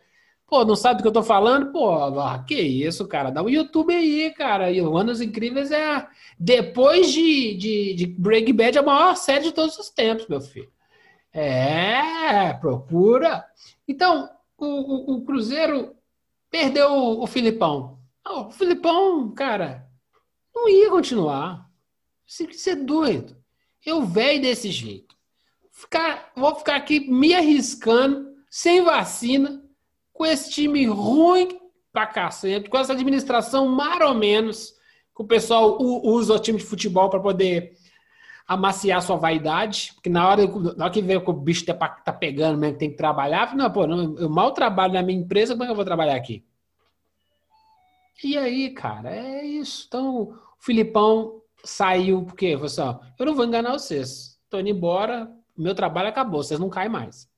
[0.51, 1.71] Pô, não sabe do que eu tô falando?
[1.71, 1.97] Pô,
[2.45, 3.31] que isso, cara?
[3.31, 4.71] Dá um YouTube aí, cara.
[4.71, 6.07] E o Anos Incríveis é,
[6.39, 10.71] depois de, de, de Breaking Bad, a maior série de todos os tempos, meu filho.
[11.33, 13.45] É, procura.
[13.87, 15.95] Então, o, o- o Cruzeiro
[16.51, 17.99] perdeu o, o Filipão.
[18.25, 19.87] Ah, O Filipão, cara,
[20.55, 21.67] não ia continuar.
[22.27, 23.37] Você você é doido.
[23.85, 25.15] Eu velho desse jeito.
[25.71, 29.63] Ficar, vou ficar aqui me arriscando, sem vacina,
[30.13, 31.59] com esse time ruim
[31.91, 34.71] pra cacete, com essa administração mais ou menos,
[35.15, 37.73] que o pessoal usa o time de futebol para poder
[38.47, 40.45] amaciar sua vaidade, porque na hora,
[40.75, 43.55] na hora que vê que o bicho tá, tá pegando mesmo, que tem que trabalhar,
[43.55, 46.15] não, pô, não, eu mal trabalho na minha empresa, como é que eu vou trabalhar
[46.15, 46.43] aqui?
[48.23, 49.85] E aí, cara, é isso.
[49.87, 55.31] Então, o Filipão saiu, porque, falou assim, eu não vou enganar vocês, tô indo embora,
[55.57, 57.30] meu trabalho acabou, vocês não caem mais.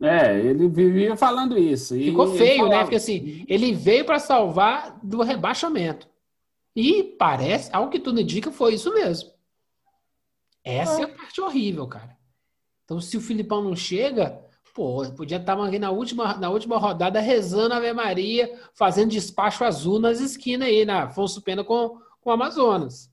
[0.00, 1.94] É, ele vivia falando isso.
[1.94, 2.80] E Ficou feio, né?
[2.80, 6.08] Porque assim, ele veio para salvar do rebaixamento.
[6.74, 9.30] E parece, ao que tudo indica, foi isso mesmo.
[10.64, 12.16] Essa é a parte horrível, cara.
[12.84, 14.42] Então, se o Filipão não chega,
[14.74, 19.98] pô, podia estar aqui na última, na última rodada rezando Ave Maria, fazendo despacho azul
[19.98, 23.10] nas esquinas aí, na Afonso Pena com, com o Amazonas.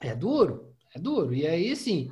[0.00, 1.34] É duro, é duro.
[1.34, 2.10] E aí, sim,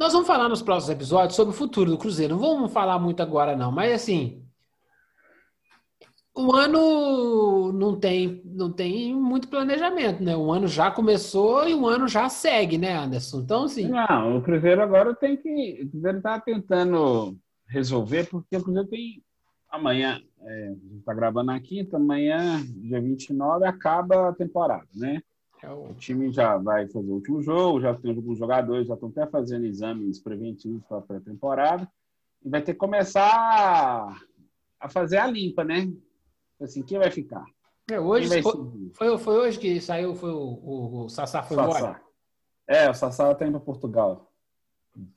[0.00, 2.34] nós vamos falar nos próximos episódios sobre o futuro do Cruzeiro.
[2.34, 4.42] Não vamos falar muito agora, não, mas assim.
[6.34, 10.34] O ano não tem, não tem muito planejamento, né?
[10.34, 13.40] O ano já começou e o ano já segue, né, Anderson?
[13.40, 15.82] Então, assim, Não, o Cruzeiro agora tem que.
[15.84, 17.36] O Cruzeiro está tentando
[17.66, 19.22] resolver, porque o Cruzeiro tem.
[19.68, 25.20] Amanhã, é, a gente está gravando na quinta, amanhã, dia 29, acaba a temporada, né?
[25.62, 28.94] É o- O time já vai fazer o último jogo, já tem alguns jogadores, já
[28.94, 31.90] estão até fazendo exames preventivos para a pré-temporada.
[32.42, 34.16] E vai ter que começar
[34.78, 35.92] a fazer a limpa, né?
[36.60, 37.44] Assim, quem vai ficar?
[37.90, 38.54] é, hoje vai foi,
[38.94, 41.78] foi, foi hoje que saiu, foi o, o, o Sassá foi Sassá.
[41.78, 42.02] embora.
[42.66, 44.32] É, o Sassá está indo para Portugal.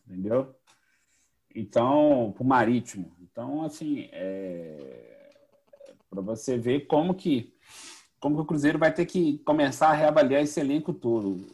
[0.08, 0.56] Entendeu?
[1.56, 3.16] Então, para o Marítimo.
[3.22, 5.36] Então, assim, é...
[6.10, 7.53] para você ver como que,
[8.24, 11.46] como que o Cruzeiro vai ter que começar a reavaliar esse elenco todo.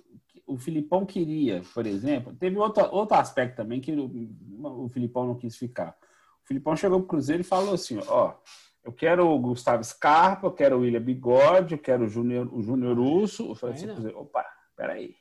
[0.45, 5.34] O Filipão queria, por exemplo, teve outro, outro aspecto também que o, o Filipão não
[5.34, 5.97] quis ficar.
[6.43, 8.36] O Filipão chegou para o Cruzeiro e falou assim: ó,
[8.84, 12.62] eu quero o Gustavo Scarpa, eu quero o William Bigode, eu quero o Júnior o
[12.62, 13.49] Júnior Urso.
[13.49, 13.88] Eu falei assim.
[13.88, 15.15] Cruzeiro, opa, peraí.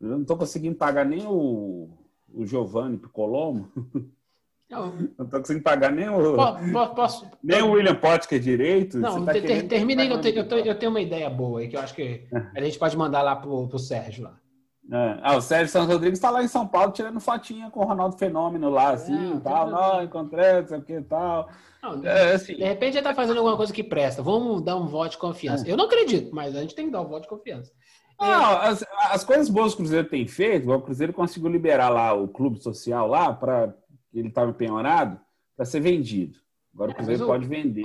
[0.00, 1.88] Eu não estou conseguindo pagar nem o,
[2.34, 3.70] o Giovanni Picolomo,
[4.70, 8.98] Não, estou conseguindo pagar nem o, po- po- posso, nem o William Potker direito.
[8.98, 11.60] Não, tá ter- ter- termina aí eu, te- eu, te- eu tenho uma ideia boa
[11.60, 14.36] aí, que eu acho que a gente pode mandar lá pro, pro Sérgio lá.
[14.92, 15.18] É.
[15.22, 18.16] Ah, o Sérgio Santos Rodrigues está lá em São Paulo tirando fotinha com o Ronaldo
[18.18, 19.70] Fenômeno lá, assim, e tal.
[19.70, 21.48] Não, encontrei, não sei o que tal.
[21.82, 24.20] Não, É, assim, De repente ele tá fazendo alguma coisa que presta.
[24.22, 25.66] Vamos dar um voto de confiança.
[25.68, 27.70] Eu não acredito, mas a gente tem que dar um voto de confiança.
[28.20, 28.28] Não,
[28.58, 32.26] as, as coisas boas que o Cruzeiro tem feito, o Cruzeiro conseguiu liberar lá o
[32.28, 33.72] clube social lá, para
[34.12, 35.20] ele estava empenhorado,
[35.56, 36.38] para ser vendido.
[36.74, 37.84] Agora o Cruzeiro É, o- pode vender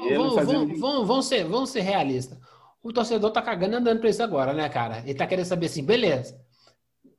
[0.76, 2.38] vamos, vamos ser, vamos ser realistas.
[2.84, 5.00] O torcedor tá cagando e andando pra isso agora, né, cara?
[5.00, 6.40] Ele tá querendo saber assim, beleza.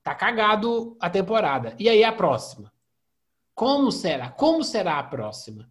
[0.02, 1.74] Tá cagado a temporada.
[1.78, 2.72] E aí a próxima?
[3.54, 4.30] Como será?
[4.30, 5.68] Como será a próxima?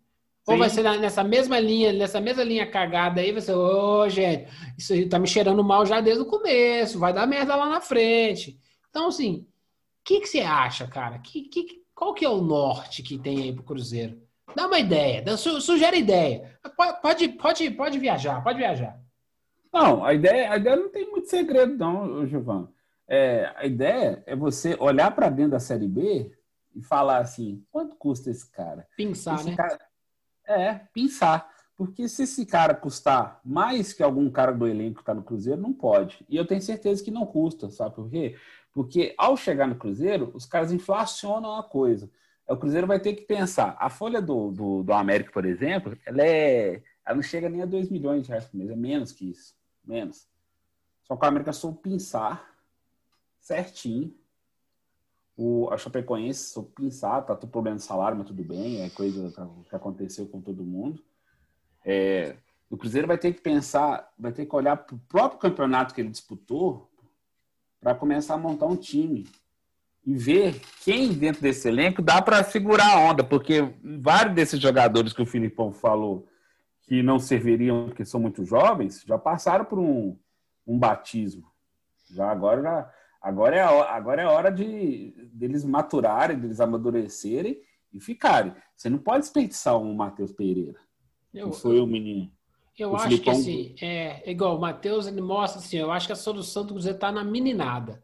[0.48, 0.60] Ou Sim.
[0.60, 5.08] vai ser nessa mesma linha, nessa mesma linha cagada aí, você, ô, gente, isso aí
[5.08, 8.60] tá me cheirando mal já desde o começo, vai dar merda lá na frente.
[8.90, 9.48] Então, assim, o
[10.04, 11.18] que, que você acha, cara?
[11.20, 14.22] Que, que, qual que é o norte que tem aí pro Cruzeiro?
[14.56, 16.58] Dá uma ideia, dá, su- sugere ideia.
[17.02, 19.00] Pode, pode, pode, viajar, pode viajar.
[19.74, 22.70] Não, a ideia, a ideia não tem muito segredo, não, Gilvan.
[23.08, 26.32] É, a ideia é você olhar para dentro da Série B
[26.74, 28.88] e falar assim: quanto custa esse cara?
[28.96, 29.56] Pensar, Esse né?
[29.56, 29.80] cara-
[30.48, 31.54] é, pensar.
[31.78, 35.60] Porque se esse cara custar mais que algum cara do elenco que está no Cruzeiro,
[35.62, 36.26] não pode.
[36.30, 38.38] E eu tenho certeza que não custa, sabe por quê?
[38.76, 42.12] Porque ao chegar no Cruzeiro, os caras inflacionam a coisa.
[42.46, 43.74] O Cruzeiro vai ter que pensar.
[43.80, 46.84] A folha do, do, do América, por exemplo, ela é.
[47.06, 49.56] Ela não chega nem a 2 milhões de reais por mês, é menos que isso.
[49.82, 50.28] Menos.
[51.04, 52.54] Só que o América soube pensar
[53.40, 54.14] certinho.
[55.38, 59.32] O, a Chapecoense soube pensar, tá todo problema de salário, mas tudo bem, é coisa
[59.70, 61.02] que aconteceu com todo mundo.
[61.86, 62.36] É,
[62.70, 66.02] o Cruzeiro vai ter que pensar, vai ter que olhar para o próprio campeonato que
[66.02, 66.90] ele disputou
[67.86, 69.28] para começar a montar um time
[70.04, 73.62] e ver quem dentro desse elenco dá para segurar a onda, porque
[74.02, 76.28] vários desses jogadores que o Filipão falou
[76.82, 80.18] que não serviriam porque são muito jovens já passaram por um,
[80.66, 81.46] um batismo.
[82.10, 86.60] Já agora já, agora é a, hora- agora é a hora de deles maturarem, deles
[86.60, 87.62] amadurecerem
[87.94, 88.52] e ficarem.
[88.76, 90.80] Você não pode desperdiçar um Matheus Pereira,
[91.32, 92.32] Eu, que foi o menino.
[92.78, 96.08] Eu O acho que Filipão- assim, é igual o Matheus, ele mostra assim, eu acho
[96.08, 98.04] que a solução do Cruzeiro está na meninada.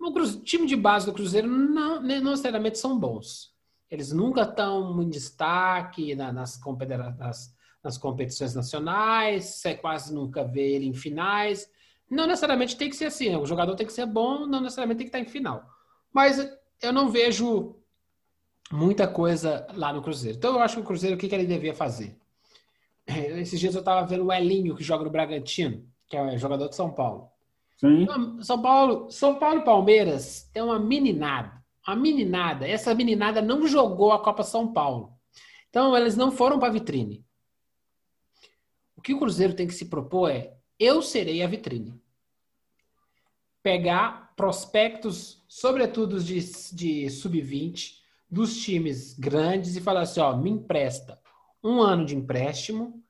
[0.00, 3.54] O time de base do Cruzeiro não, não necessariamente são bons.
[3.90, 6.58] Eles nunca estão em destaque na- nas,
[7.18, 11.70] nas- nas competições nacionais, você quase nunca vê ele em finais.
[12.10, 13.36] Não necessariamente tem que ser assim, né?
[13.36, 15.64] o jogador tem que ser bom, não necessariamente tem que estar em final.
[16.12, 16.38] Mas
[16.82, 17.76] eu não vejo
[18.72, 20.36] muita coisa lá no Cruzeiro.
[20.38, 22.16] Então eu acho que o Cruzeiro, o que, que ele devia fazer?
[23.06, 26.68] É, Esses dias eu estava vendo o Elinho, que joga no Bragantino, que é jogador
[26.68, 27.30] de São Paulo.
[27.76, 28.06] Sim.
[28.40, 31.64] São Paulo, São Paulo e Palmeiras tem uma meninada.
[31.86, 32.66] Uma meninada.
[32.66, 35.12] Essa meninada não jogou a Copa São Paulo.
[35.68, 37.24] Então, eles não foram para a vitrine.
[38.96, 41.94] O que o Cruzeiro tem que se propor é: eu serei a vitrine.
[43.62, 46.40] Pegar prospectos, sobretudo de,
[46.72, 51.20] de sub-20, dos times grandes e falar assim: ó, me empresta
[51.66, 53.02] um ano de empréstimo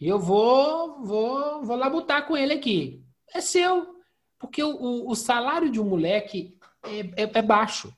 [0.00, 3.02] e eu vou, vou, vou labutar com ele aqui.
[3.34, 3.96] É seu.
[4.38, 7.92] Porque o, o- o salário de um moleque é, é- é baixo.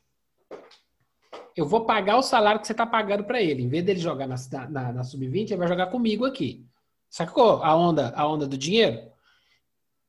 [1.57, 3.65] Eu vou pagar o salário que você está pagando para ele.
[3.65, 4.37] Em vez dele jogar na,
[4.71, 6.65] na- na sub-20, ele vai jogar comigo aqui.
[7.11, 9.11] Sacou a onda, a onda do dinheiro?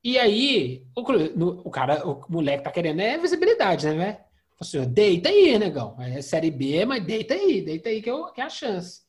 [0.04, 1.02] E aí, o,
[1.36, 3.94] no- o cara, o moleque tá querendo é visibilidade, né?
[3.96, 4.14] né?
[4.60, 5.96] Fala assim, deita aí, negão.
[6.00, 9.09] É série B, mas deita aí, deita aí que, eu- que é a chance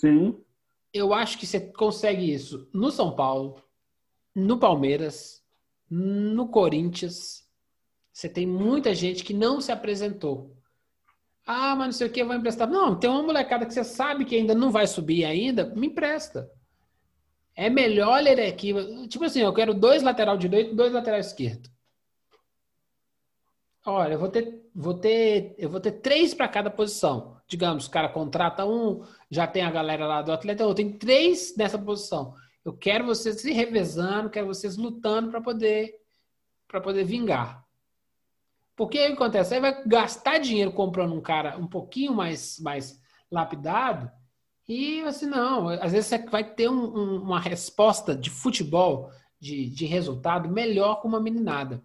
[0.00, 0.42] Sim.
[0.92, 3.62] eu acho que você consegue isso no São Paulo,
[4.34, 5.42] no Palmeiras,
[5.90, 7.46] no Corinthians.
[8.12, 10.56] Você tem muita gente que não se apresentou.
[11.46, 12.68] Ah, mas não sei o que, eu vou emprestar.
[12.68, 16.50] Não, tem uma molecada que você sabe que ainda não vai subir ainda, me empresta.
[17.56, 18.72] É melhor ler aqui.
[19.08, 21.68] Tipo assim, eu quero dois lateral direito, dois lateral esquerdo.
[23.84, 27.40] Olha, eu vou ter, vou ter, eu vou ter três para cada posição.
[27.48, 31.54] Digamos, o cara contrata um, já tem a galera lá do atleta, eu tenho três
[31.56, 32.34] nessa posição.
[32.64, 35.94] Eu quero vocês se revezando, quero vocês lutando para poder
[36.66, 37.64] para poder vingar.
[38.76, 39.54] Porque o que acontece?
[39.54, 44.10] Aí vai gastar dinheiro comprando um cara um pouquinho mais, mais lapidado
[44.68, 45.68] e assim, não.
[45.68, 49.10] Às vezes você vai ter um- um- uma resposta de futebol,
[49.40, 51.82] de, de resultado, melhor com uma meninada.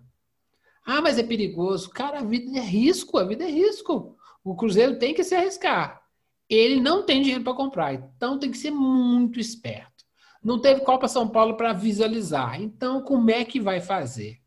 [0.85, 1.89] Ah, mas é perigoso.
[1.89, 4.17] Cara, a vida é risco, a vida é risco.
[4.43, 6.02] O Cruzeiro tem que se arriscar.
[6.49, 10.03] Ele não tem dinheiro para comprar, então tem que ser muito esperto.
[10.43, 14.39] Não teve Copa São Paulo para visualizar, então como é que vai fazer?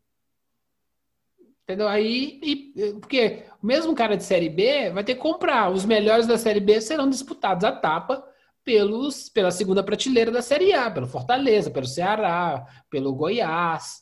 [1.63, 1.87] Entendeu?
[1.87, 5.69] Aí, e- porque mesmo cara de Série B vai ter que comprar.
[5.69, 8.23] Os melhores da Série B serão disputados a tapa
[8.63, 14.01] pelos, pela segunda prateleira da Série A, pelo Fortaleza, pelo Ceará, pelo Goiás.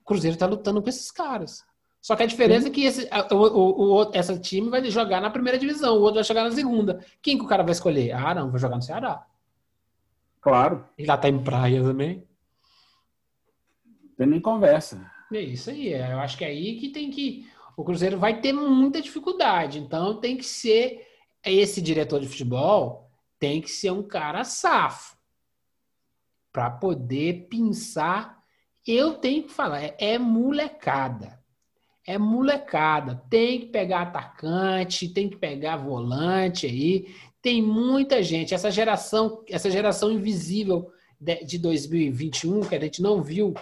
[0.00, 1.62] O Cruzeiro está lutando com esses caras.
[2.06, 5.28] Só que a diferença é que esse, o, o, o essa time vai jogar na
[5.28, 7.04] primeira divisão, o outro vai jogar na segunda.
[7.20, 8.12] Quem que o cara vai escolher?
[8.12, 9.26] Ah, não, vou jogar no Ceará.
[10.40, 10.86] Claro.
[10.96, 12.22] E lá tá em praia também.
[14.16, 15.04] Tem nem conversa.
[15.32, 15.94] É isso aí.
[15.94, 17.50] é, Eu acho que é aí que tem que.
[17.76, 19.80] O Cruzeiro vai ter muita dificuldade.
[19.80, 21.04] Então tem que ser.
[21.44, 25.16] Esse diretor de futebol tem que ser um cara safo.
[26.52, 28.40] Para poder pensar.
[28.86, 31.44] Eu tenho que falar, é, é molecada.
[32.06, 33.22] É molecada.
[33.28, 37.08] Tem que pegar atacante, tem que pegar volante aí.
[37.42, 38.54] Tem muita gente.
[38.54, 40.90] Essa geração, essa geração invisível
[41.20, 43.54] de, de 2021, que a gente não viu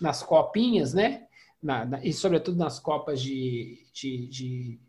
[0.00, 1.24] nas copinhas, né?
[1.62, 4.80] Na- na- e sobretudo nas copas de, de, de,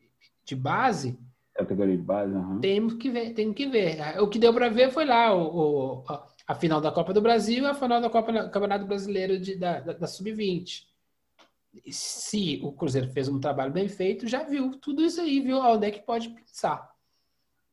[0.45, 1.18] de base,
[1.53, 2.59] Categoria de base, aham.
[2.61, 3.99] temos que ver, tem que ver.
[4.20, 6.03] O que deu para ver foi lá o, o-
[6.47, 9.55] a, final da Copa do Brasil e a final da Copa do Campeonato Brasileiro de-
[9.55, 10.86] da, da, da Sub-20.
[11.91, 15.88] Se o Cruzeiro fez um trabalho bem feito, já viu tudo isso aí, viu onde
[15.88, 16.91] é que pode pensar.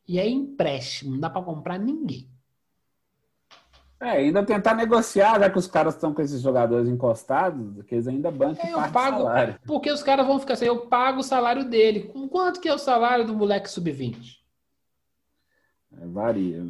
[0.09, 2.29] E é empréstimo, não dá para comprar ninguém.
[4.01, 8.09] É, ainda tentar negociar, já que os caras estão com esses jogadores encostados, que eles
[8.09, 9.61] ainda bancam É, eu pago, salário.
[9.67, 12.05] porque os caras vão ficar assim, eu pago o salário dele.
[12.05, 14.39] Com quanto que é o salário do moleque sub-20?
[16.01, 16.67] É, varia.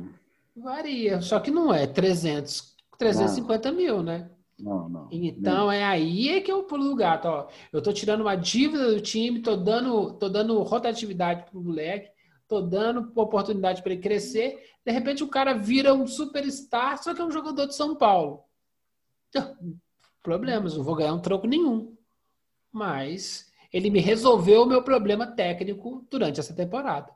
[0.56, 4.28] Varia, só que não é 300, 350 mil, né?
[4.62, 5.08] Não, não.
[5.10, 7.48] Então é aí é que eu pulo do gato, ó.
[7.72, 12.10] Eu tô tirando uma dívida do time, tô dando, tô dando rotatividade pro moleque,
[12.46, 14.62] tô dando oportunidade para ele crescer.
[14.84, 18.44] De repente o cara vira um superstar, só que é um jogador de São Paulo.
[19.28, 19.56] Então,
[20.22, 21.96] Problemas, não vou ganhar um troco nenhum.
[22.70, 27.10] Mas ele me resolveu o meu problema técnico durante essa temporada.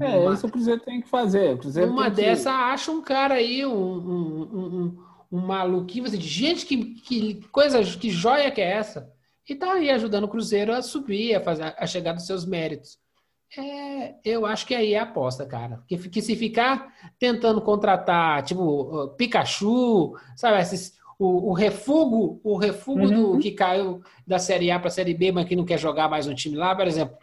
[0.00, 1.54] É, isso o Cruzeiro tem que fazer.
[1.54, 5.40] O Cruzeiro uma tem que- dessa acha um cara aí, um, um, um, um, um
[5.46, 9.10] maluquinho, assim, de gente que, que coisa, que joia que é essa?
[9.48, 12.98] E tá aí ajudando o Cruzeiro a subir, a, fazer, a chegar dos seus méritos.
[13.58, 15.82] É, eu acho que aí é a aposta, cara.
[15.86, 23.00] Que, que se ficar tentando contratar, tipo, Pikachu, sabe, esses, o, o refugo, o refugo
[23.02, 23.32] Uhum.
[23.34, 26.08] do que caiu da Série A para a Série B, mas que não quer jogar
[26.08, 27.16] mais no time lá, por exemplo.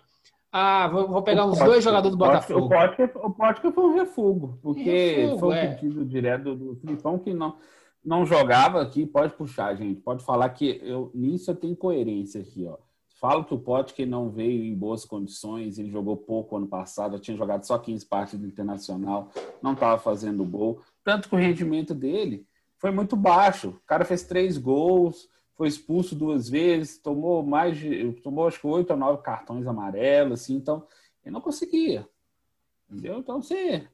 [0.52, 2.66] Ah, vou, vou pegar O uns Potker- dois jogadores do Botafogo.
[2.66, 5.68] O Potker, o Potker foi um refugo, porque Refugo, foi um é.
[5.76, 7.56] pedido direto do, do Filipão que não,
[8.04, 9.06] não jogava aqui.
[9.06, 10.02] Pode puxar, gente.
[10.02, 12.66] Pode falar que eu, nisso eu tenho coerência aqui.
[12.66, 12.78] Ó.
[13.20, 17.36] Falo que o Potker não veio em boas condições, ele jogou pouco ano passado, tinha
[17.36, 19.30] jogado só 15 partidas Internacional,
[19.62, 20.82] não estava fazendo gol.
[21.04, 22.48] Tanto que o rendimento dele
[22.78, 23.70] foi muito baixo.
[23.70, 28.14] O cara fez três gols, foi expulso duas vezes, tomou mais de.
[28.24, 30.88] tomou acho que oito ou nove cartões amarelos, assim, então
[31.26, 32.08] ele não conseguia.
[32.90, 33.20] Entendeu?
[33.20, 33.86] Então você.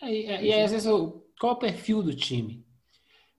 [0.00, 0.88] É, E, e aí, às vezes,
[1.40, 2.64] qual é o perfil do time?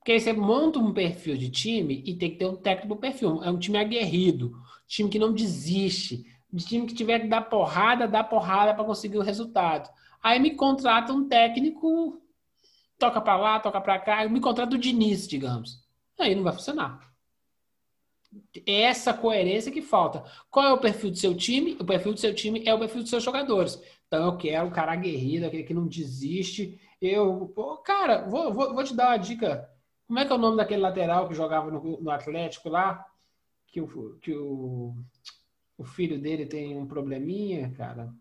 [0.06, 3.44] Porque aí você monta um perfil de time e tem que ter um técnico perfil.
[3.44, 4.56] É um time aguerrido,
[4.88, 6.24] time que não desiste,
[6.56, 9.90] time que tiver que dar porrada, dá porrada para conseguir o resultado.
[10.22, 12.22] Aí me contrata um técnico,
[13.00, 15.84] toca para lá, toca para cá, me contrata o Diniz, digamos.
[16.20, 17.00] Aí não vai funcionar.
[18.64, 20.24] É essa coerência que falta.
[20.52, 21.78] Qual é o perfil do seu time?
[21.80, 23.82] O perfil do seu time é o perfil dos seus jogadores.
[24.06, 26.80] Então eu quero um cara aguerrido, aquele que não desiste.
[27.02, 27.52] Eu,
[27.84, 29.74] cara, vou, vou, vou te dar uma dica.
[30.08, 33.06] Como é que é o nome daquele lateral que jogava no, no Atlético lá?
[33.68, 34.96] Que, o, que o,
[35.78, 38.14] o filho dele tem um probleminha, cara.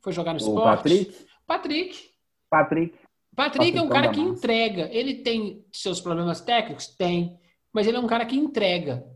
[0.00, 0.64] Foi jogar no O esporte.
[0.64, 1.26] Patrick.
[1.46, 2.10] Patrick.
[2.48, 2.98] Patrick.
[3.34, 4.88] Patrick é um cara que entrega.
[4.92, 6.86] Ele tem seus problemas técnicos?
[6.88, 7.38] Tem.
[7.72, 9.06] Mas ele é um cara que entrega.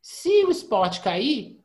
[0.00, 1.60] Se o esporte cair,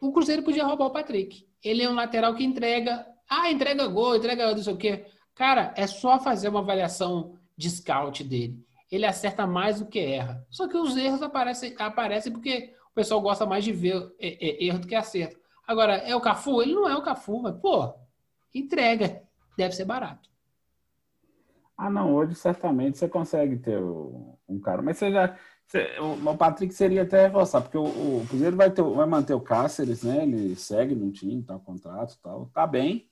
[0.00, 1.46] o Cruzeiro podia roubar o Patrick.
[1.62, 3.06] Ele é um lateral que entrega.
[3.28, 5.06] Ah, entrega gol, entrega não sei o quê.
[5.34, 8.64] Cara, é só fazer uma avaliação de scout dele.
[8.94, 10.46] Ele acerta mais do que erra.
[10.50, 14.64] Só que os erros aparecem, aparecem porque o pessoal gosta mais de ver é, é,
[14.64, 15.36] erro do que acerto.
[15.66, 16.62] Agora, é o Cafu?
[16.62, 17.92] Ele não é o Cafu, mas, pô,
[18.54, 19.22] entrega.
[19.56, 20.28] Deve ser barato.
[21.76, 24.80] Ah, não, hoje certamente você consegue ter o- um cara.
[24.80, 25.36] Mas você já.
[25.66, 29.34] você- o, o Patrick seria até reforçar, porque o, o Cruzeiro vai, ter, vai manter
[29.34, 30.22] o Cáceres, né?
[30.22, 32.46] Ele segue no time, tá contrato e tal.
[32.54, 33.08] Tá bem.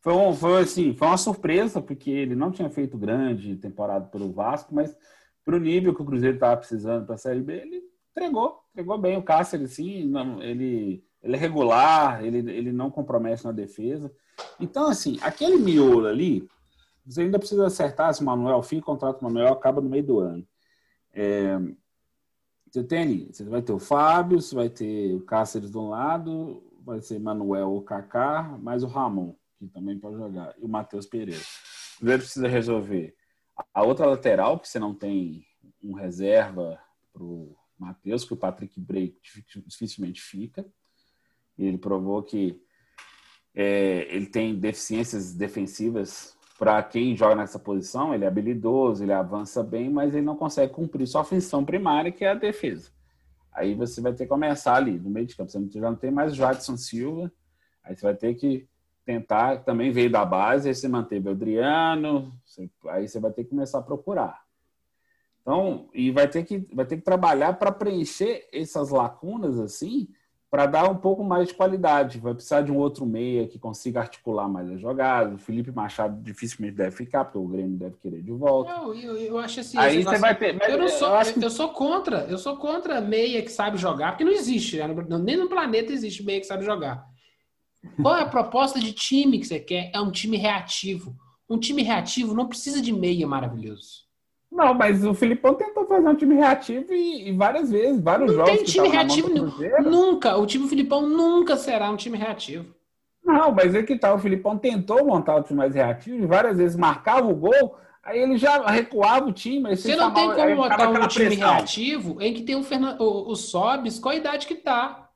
[0.00, 4.32] Foi, um, foi, assim, foi uma surpresa, porque ele não tinha feito grande temporada pelo
[4.32, 4.96] Vasco, mas
[5.44, 9.16] pro nível que o Cruzeiro estava precisando para a Série B, ele entregou, entregou bem
[9.18, 14.10] o Cáceres, sim, ele, ele é regular, ele, ele não compromete na defesa.
[14.58, 16.48] Então, assim, aquele miolo ali,
[17.04, 20.04] você ainda precisa acertar se o Manuel, o fim do contrato Manuel acaba no meio
[20.04, 20.46] do ano.
[21.12, 21.58] É,
[22.70, 25.88] você tem ali, você vai ter o Fábio, você vai ter o Cáceres de um
[25.88, 30.68] lado, vai ser Manuel ou Kaká, mais o Ramon, que também pode jogar, e o
[30.68, 31.42] Matheus Pereira.
[32.00, 33.14] O precisa resolver
[33.74, 35.44] a outra lateral, que você não tem
[35.82, 36.80] um reserva
[37.12, 39.18] para o Matheus, que o Patrick Break
[39.66, 40.66] dificilmente fica.
[41.58, 42.62] Ele provou que
[43.54, 48.14] é, ele tem deficiências defensivas para quem joga nessa posição.
[48.14, 52.24] Ele é habilidoso, ele avança bem, mas ele não consegue cumprir sua função primária, que
[52.24, 52.90] é a defesa.
[53.52, 55.50] Aí você vai ter que começar ali, no meio de campo.
[55.50, 57.30] Você já não tem mais o Jadson Silva,
[57.84, 58.69] aí você vai ter que
[59.14, 63.42] tentar, também veio da base, aí você manteve o Adriano, você- aí você vai ter
[63.44, 64.40] que começar a procurar.
[65.42, 70.08] Então, e vai ter que, vai ter que trabalhar para preencher essas lacunas assim,
[70.50, 72.18] para dar um pouco mais de qualidade.
[72.18, 75.34] Vai precisar de um outro meia que consiga articular mais as jogadas.
[75.34, 78.70] O Felipe Machado dificilmente deve ficar, porque o Grêmio deve querer de volta.
[78.72, 79.78] Eu, eu, eu acho assim.
[79.78, 80.60] Aí você vai ter.
[80.68, 84.12] Eu não sou, eu que- eu sou contra, eu sou contra meia que sabe jogar,
[84.12, 84.86] porque não existe, né?
[85.20, 87.08] Nem no planeta existe meia que sabe jogar.
[88.00, 89.90] Qual é a proposta de time que você quer?
[89.94, 91.14] É um time reativo.
[91.48, 94.08] Um time reativo não precisa de meia maravilhoso.
[94.50, 98.36] Não, mas o Filipão tentou fazer um time reativo e, e várias vezes, vários Não
[98.38, 98.50] jogos.
[98.56, 99.52] tem que time reativo nenhum.
[99.82, 102.74] Nunca, o time Filipão nunca será um time reativo.
[103.24, 106.58] Não, mas é que tá, o Filipão tentou montar o time mais reativo e várias
[106.58, 109.68] vezes marcava o gol, aí ele já recuava o time.
[109.68, 111.54] aí Você não tem como botar um time pressão.
[111.54, 115.09] reativo em que tem o, Fernan- o, o Sobis com a idade que tá.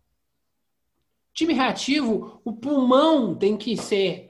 [1.35, 4.29] Time reativo, o pulmão tem que ser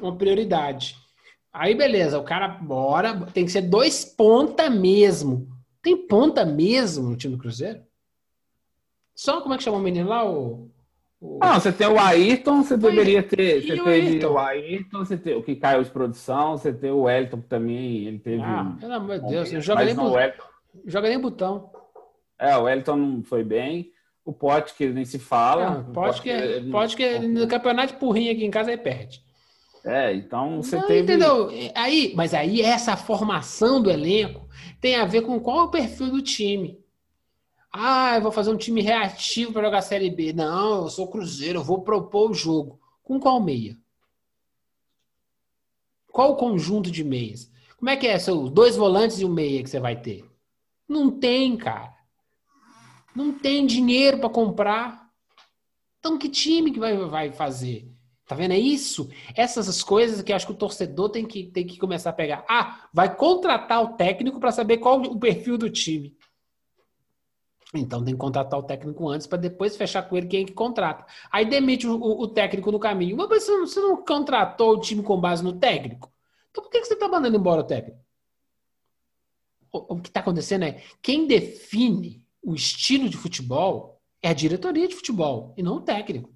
[0.00, 0.96] uma prioridade.
[1.52, 5.48] Aí, beleza, o cara bora, tem que ser dois ponta mesmo.
[5.82, 7.80] Tem ponta mesmo no time do Cruzeiro?
[9.14, 10.24] Só como é que chama o menino lá?
[10.24, 10.70] O,
[11.20, 13.62] o- Não, você tem o Ayrton, você deveria ter.
[13.66, 14.32] Você o teve Ayrton?
[14.32, 18.18] o Ayrton, você tem o que caiu de produção, você tem o que também, ele
[18.20, 18.42] teve.
[18.42, 20.44] Ah, pelo amor de Deus, não joga nem, não, bu- o Wellington,
[20.86, 21.70] joga nem botão.
[22.38, 23.90] é, o Wellington não foi bem.
[24.24, 25.84] O Pote, que nem se fala.
[25.86, 29.24] Ah, o pode que, ele- pode que no campeonato porrinha aqui em casa aí perde.
[29.84, 31.00] É, então você Não, teve.
[31.02, 31.48] Entendeu?
[31.74, 34.46] Aí, mas aí essa formação do elenco
[34.80, 36.78] tem a ver com qual é o perfil do time.
[37.72, 40.32] Ah, eu vou fazer um time reativo para jogar Série B.
[40.32, 42.78] Não, eu sou Cruzeiro, eu vou propor o jogo.
[43.02, 43.76] Com qual meia?
[46.12, 47.50] Qual o conjunto de meias?
[47.78, 48.18] Como é que é?
[48.18, 50.24] São dois volantes e um meia que você vai ter?
[50.88, 51.94] Não tem, cara.
[53.14, 55.08] Não tem dinheiro para comprar.
[55.98, 57.90] Então, que time que vai, vai fazer?
[58.26, 58.52] Tá vendo?
[58.52, 59.10] É isso.
[59.34, 62.44] Essas as coisas que acho que o torcedor tem que, tem que começar a pegar.
[62.48, 66.16] Ah, vai contratar o técnico para saber qual o perfil do time.
[67.74, 70.52] Então tem que contratar o técnico antes para depois fechar com ele quem é que
[70.52, 71.04] contrata.
[71.30, 73.16] Aí demite o, o- o técnico no caminho.
[73.16, 76.12] Mas você não, você não contratou o time com base no técnico?
[76.50, 77.98] Então por que, que você está mandando embora o técnico?
[79.72, 84.88] O, o que está acontecendo é quem define o estilo de futebol é a diretoria
[84.88, 86.34] de futebol e não o técnico.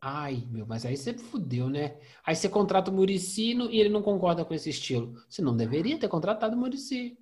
[0.00, 1.98] Ai, meu, mas aí você fudeu, né?
[2.24, 5.14] Aí você contrata o Murici e ele não concorda com esse estilo.
[5.28, 7.18] Você não deveria ter contratado o Murici.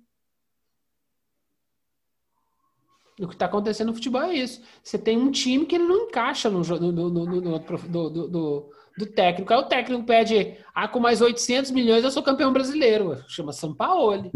[3.19, 4.61] O que está acontecendo no futebol é isso.
[4.83, 9.05] Você tem um time que ele não encaixa no, no, no, no, do, do- do
[9.05, 9.53] técnico.
[9.53, 13.23] Aí o técnico pede, ah, com mais 800 milhões eu sou campeão brasileiro.
[13.29, 14.31] Chama Sampaoli.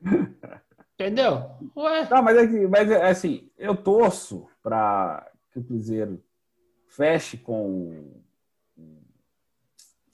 [0.98, 1.50] Entendeu?
[1.76, 6.22] Ué, Não, mas, é que, mas é assim, eu torço para que o Cruzeiro
[6.88, 8.14] feche com
[8.78, 9.02] o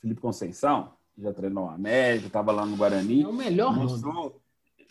[0.00, 3.22] Felipe Conceição, que já treinou a América, estava lá no Guarani.
[3.22, 4.42] é o melhor mostrou,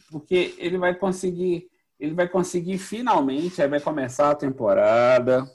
[0.10, 1.70] porque ele vai conseguir,
[2.00, 5.46] ele vai conseguir finalmente, aí vai começar a temporada,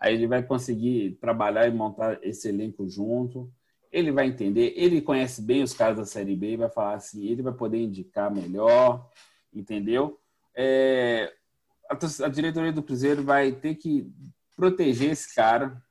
[0.00, 3.48] aí ele vai conseguir trabalhar e montar esse elenco junto.
[3.92, 7.42] Ele vai entender, ele conhece bem os caras da Série B vai falar assim, ele
[7.42, 9.08] vai poder indicar melhor,
[9.58, 10.18] entendeu?
[10.54, 11.32] É,
[11.88, 14.10] a, a diretoria do Cruzeiro vai ter que
[14.56, 15.82] proteger esse cara,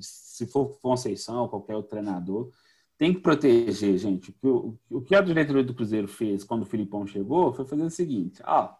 [0.00, 2.50] se for Conceição ou qualquer outro treinador,
[2.96, 4.34] tem que proteger, gente.
[4.42, 8.42] O que a diretoria do Cruzeiro fez quando o Filipão chegou foi fazer o seguinte:
[8.46, 8.74] ó,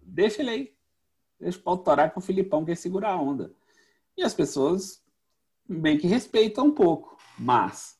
[0.00, 0.74] deixa ele aí.
[1.38, 3.52] Deixa o pau torar o Filipão quer segurar a onda.
[4.16, 5.04] E as pessoas
[5.68, 7.18] meio que respeitam um pouco.
[7.38, 7.98] Mas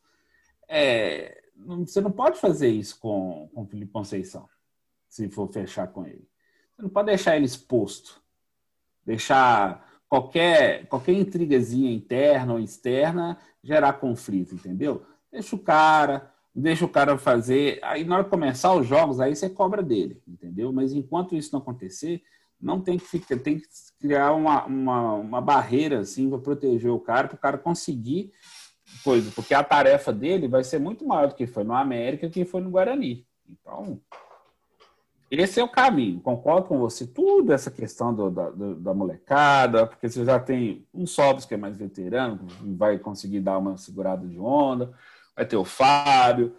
[0.69, 1.43] é,
[1.85, 4.49] você não pode fazer isso com, com o Felipe Conceição,
[5.15, 6.27] se for fechar com ele.
[6.75, 8.21] Você não pode deixar ele exposto.
[9.07, 15.07] Deixar qualquer, qualquer intrigazinha interna ou externa gerar conflito, entendeu?
[15.31, 17.79] Deixa o cara, deixa o cara fazer.
[17.85, 20.73] Aí na hora de começar os jogos, aí você cobra dele, entendeu?
[20.73, 22.21] Mas enquanto isso não acontecer,
[22.61, 23.69] não tem que ficar, tem que
[24.01, 28.33] criar uma, uma, uma barreira assim para proteger o cara, para o cara conseguir
[29.05, 32.45] coisa, porque a tarefa dele vai ser muito maior do que foi no América que
[32.45, 33.25] foi no Guarani.
[33.49, 34.01] Então,
[35.31, 36.21] esse é o caminho.
[36.21, 37.07] Concordo com você.
[37.07, 41.55] Tudo essa questão do- da, do- da molecada, porque você já tem um Sobs que
[41.55, 42.47] é mais veterano,
[42.77, 44.93] vai conseguir dar uma segurada de onda.
[45.37, 46.55] Vai ter o Fábio.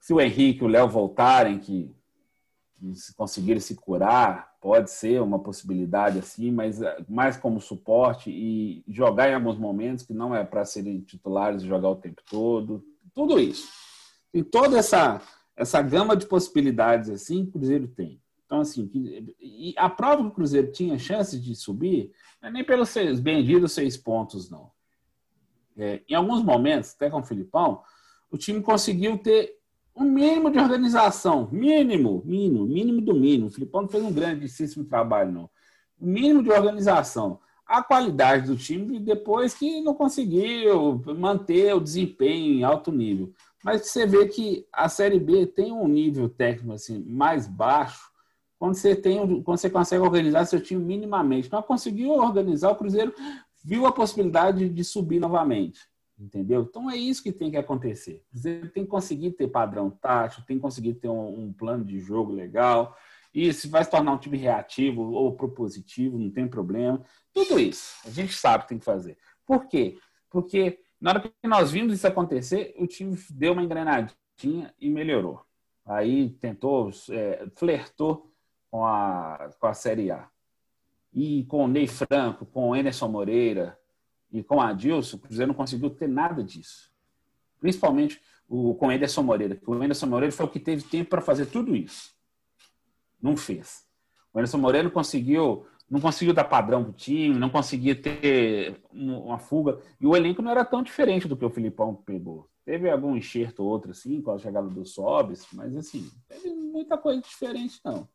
[0.00, 1.94] Se o Henrique e o Léo voltarem, que,
[2.78, 8.30] que se conseguirem se curar, pode ser uma possibilidade assim, mas eh, mais como suporte
[8.30, 12.22] e jogar em alguns momentos, que não é para serem titulares e jogar o tempo
[12.30, 12.82] todo.
[13.14, 13.68] Tudo isso.
[14.32, 15.20] Tem toda essa
[15.62, 18.20] essa gama de possibilidades assim o Cruzeiro tem.
[18.44, 18.90] Então, assim,
[19.40, 23.18] e a prova que o Cruzeiro tinha chance de subir não é nem pelos seus
[23.18, 24.70] benditos seis pontos, não.
[25.76, 27.82] É, em alguns momentos, até com o Filipão,
[28.30, 29.58] o time conseguiu ter
[29.94, 31.48] Um mínimo de organização.
[31.52, 33.48] Mínimo, mínimo, mínimo do mínimo.
[33.48, 35.50] O Filipão não fez um grandíssimo trabalho, não.
[36.00, 37.38] O mínimo de organização.
[37.66, 43.32] A qualidade do time depois que não conseguiu manter o desempenho em alto nível.
[43.64, 48.10] Mas você vê que a Série B tem um nível técnico assim, mais baixo
[48.58, 51.50] quando você, tem, quando você consegue organizar seu time minimamente.
[51.50, 53.12] Não conseguiu organizar, o Cruzeiro
[53.64, 55.80] viu a possibilidade de subir novamente.
[56.18, 56.62] Entendeu?
[56.68, 58.22] Então é isso que tem que acontecer.
[58.32, 61.98] Você tem que conseguir ter padrão tático, tem que conseguir ter um, um plano de
[61.98, 62.96] jogo legal.
[63.34, 67.02] E se vai se tornar um time reativo ou propositivo, não tem problema.
[67.32, 69.16] Tudo isso a gente sabe que tem que fazer.
[69.44, 69.96] Por quê?
[70.30, 75.44] Porque na hora que nós vimos isso acontecer, o time deu uma engrenadinha e melhorou.
[75.84, 78.32] Aí tentou, é, flertou
[78.70, 80.28] com a, com a Série A.
[81.12, 83.76] E com o Ney Franco, com o Enerson Moreira,
[84.32, 86.90] e com a Adilson, o Cruzeiro não conseguiu ter nada disso.
[87.60, 89.60] Principalmente o, com o Ederson Moreira.
[89.66, 92.14] O Ederson Moreira foi o que teve tempo para fazer tudo isso.
[93.20, 93.86] Não fez.
[94.32, 99.38] O Ederson Moreira conseguiu, não conseguiu dar padrão para o time, não conseguia ter uma
[99.38, 99.78] fuga.
[100.00, 102.48] E o elenco não era tão diferente do que o Filipão pegou.
[102.64, 106.96] Teve algum enxerto ou outro, assim, com a chegada do Sobis, mas, assim, teve muita
[106.96, 108.08] coisa diferente, não.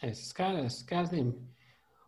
[0.00, 1.34] É, esses caras, esses caras nem...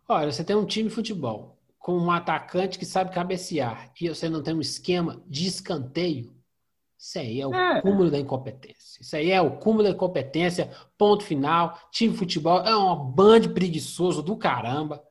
[0.07, 4.29] Olha, você tem um time de futebol com um atacante que sabe cabecear e você
[4.29, 6.37] não tem um esquema de escanteio,
[6.97, 7.81] isso aí é o é.
[7.81, 9.01] cúmulo da incompetência.
[9.01, 11.77] Isso aí é o cúmulo da incompetência, ponto final.
[11.91, 15.03] Time de futebol é um bando preguiçoso do caramba.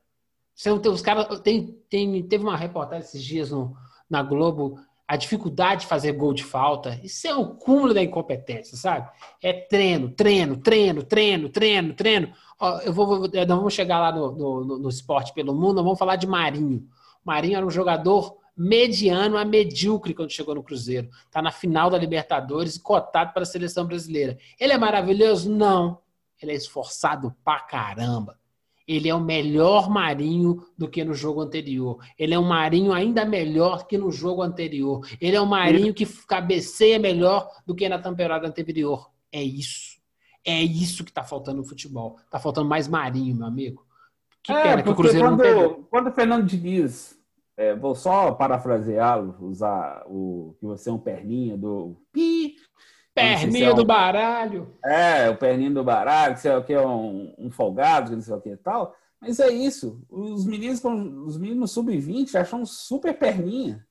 [0.56, 1.40] Você tem, os caras.
[1.40, 3.76] Tem, tem, teve uma reportagem esses dias no,
[4.08, 6.98] na Globo a dificuldade de fazer gol de falta.
[7.04, 9.08] Isso é o cúmulo da incompetência, sabe?
[9.40, 12.32] É treino, treino, treino, treino, treino, treino.
[12.58, 15.98] Ó, eu vou, nós vamos chegar lá no, no, no esporte pelo mundo, nós vamos
[15.98, 16.88] falar de Marinho.
[17.24, 21.08] Marinho era um jogador mediano a medíocre quando chegou no Cruzeiro.
[21.26, 24.38] Está na final da Libertadores e cotado para a seleção brasileira.
[24.58, 25.48] Ele é maravilhoso?
[25.50, 26.00] Não.
[26.42, 28.36] Ele é esforçado pra caramba
[28.86, 31.98] ele é o melhor Marinho do que no jogo anterior.
[32.18, 35.06] Ele é um Marinho ainda melhor que no jogo anterior.
[35.20, 39.10] Ele é um Marinho que cabeceia melhor do que na temporada anterior.
[39.32, 39.96] É isso.
[40.44, 42.16] É isso que está faltando no futebol.
[42.24, 43.84] Está faltando mais Marinho, meu amigo.
[44.42, 45.82] Que é, pena que o Cruzeiro quando, não.
[45.90, 47.18] Quando o Fernando Diniz,
[47.56, 52.35] é, vou só parafraseá-lo, usar o que você é um perninha do pi,
[53.16, 54.68] Perninho do baralho.
[54.84, 58.22] É, o perninho do baralho, que sei o que é um, um folgado, que não
[58.22, 58.94] sei o que e tal.
[59.18, 60.02] Mas é isso.
[60.10, 63.82] Os meninos, os meninos sub-20 acham super perninha.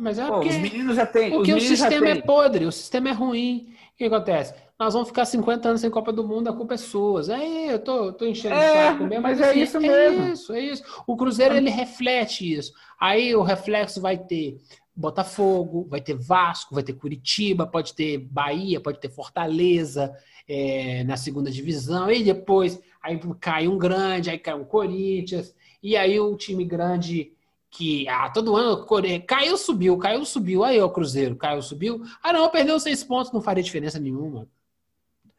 [0.00, 1.30] Mas é Pô, porque, os meninos já têm.
[1.32, 3.74] Porque o sistema é podre, o sistema é ruim.
[3.94, 4.54] O que acontece?
[4.78, 7.22] Nós vamos ficar 50 anos sem Copa do Mundo, a culpa é sua.
[7.32, 9.80] É, eu tô, tô enchendo é, o saco mesmo, mas, mas é assim, isso é
[9.80, 10.22] mesmo.
[10.22, 11.04] É isso, é isso.
[11.06, 12.72] O Cruzeiro, ele reflete isso.
[12.98, 14.58] Aí o reflexo vai ter
[14.94, 20.12] Botafogo, vai ter Vasco, vai ter Curitiba, pode ter Bahia, pode ter Fortaleza
[20.48, 25.96] é, na segunda divisão, e depois aí cai um grande, aí cai um Corinthians, e
[25.96, 27.32] aí o time grande
[27.72, 28.86] que ah, todo ano
[29.26, 33.40] caiu, subiu, caiu, subiu, aí o Cruzeiro, caiu, subiu, ah não, perdeu seis pontos, não
[33.40, 34.46] faria diferença nenhuma.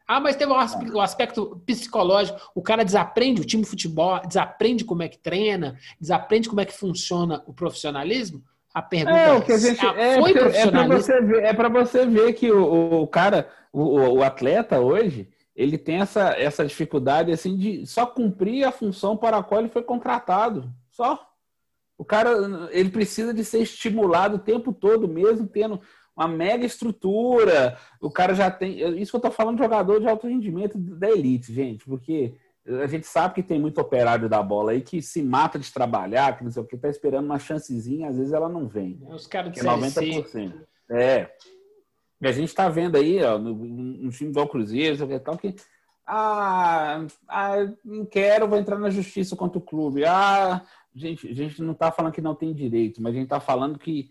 [0.06, 2.38] Ah, mas teve o aspecto psicológico.
[2.54, 6.66] O cara desaprende o time de futebol, desaprende como é que treina, desaprende como é
[6.66, 8.42] que funciona o profissionalismo.
[8.74, 11.68] A pergunta é, o que a gente, é, foi é para você ver, é para
[11.68, 17.30] você ver que o, o cara, o, o, atleta hoje, ele tem essa, essa dificuldade
[17.30, 20.68] assim de só cumprir a função para a qual ele foi contratado.
[20.90, 21.33] Só.
[22.04, 25.80] O cara, ele precisa de ser estimulado o tempo todo, mesmo tendo
[26.14, 27.78] uma mega estrutura.
[27.98, 29.00] O cara já tem.
[29.00, 32.34] Isso que eu tô falando de jogador de alto rendimento da elite, gente, porque
[32.66, 36.36] a gente sabe que tem muito operário da bola aí que se mata de trabalhar,
[36.36, 39.00] que não sei o que, tá esperando uma chancezinha, às vezes ela não vem.
[39.08, 40.52] É os caras de é 90%.
[40.90, 41.30] É.
[42.20, 45.56] E a gente tá vendo aí, ó, no, no time do Cruzeiro, que tal, que
[46.06, 50.04] ah, ah, não quero, vou entrar na justiça contra o clube.
[50.04, 50.62] Ah,
[50.94, 53.78] gente, a gente não está falando que não tem direito, mas a gente está falando
[53.78, 54.10] que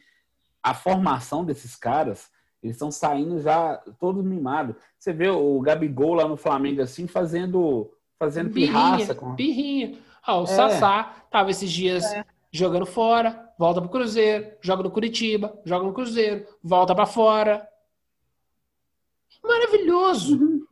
[0.61, 2.29] a formação desses caras,
[2.61, 4.75] eles estão saindo já todos mimados.
[4.97, 9.15] Você vê o Gabigol lá no Flamengo assim, fazendo fazendo birrinha, pirraça.
[9.15, 9.35] Com...
[9.35, 9.97] Birrinha.
[10.25, 10.47] Ah, o é.
[10.47, 12.25] Sassá tava esses dias é.
[12.51, 17.67] jogando fora, volta pro Cruzeiro, joga no Curitiba, joga no Cruzeiro, volta para fora.
[19.43, 20.37] Maravilhoso.
[20.37, 20.65] Uhum.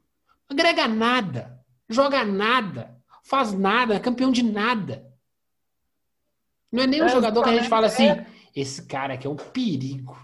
[0.50, 1.60] Agrega nada,
[1.90, 5.11] joga nada, faz nada, é campeão de nada.
[6.72, 8.26] Não é nem um é, jogador que a gente fala assim, é.
[8.56, 10.18] esse cara aqui é um perigo.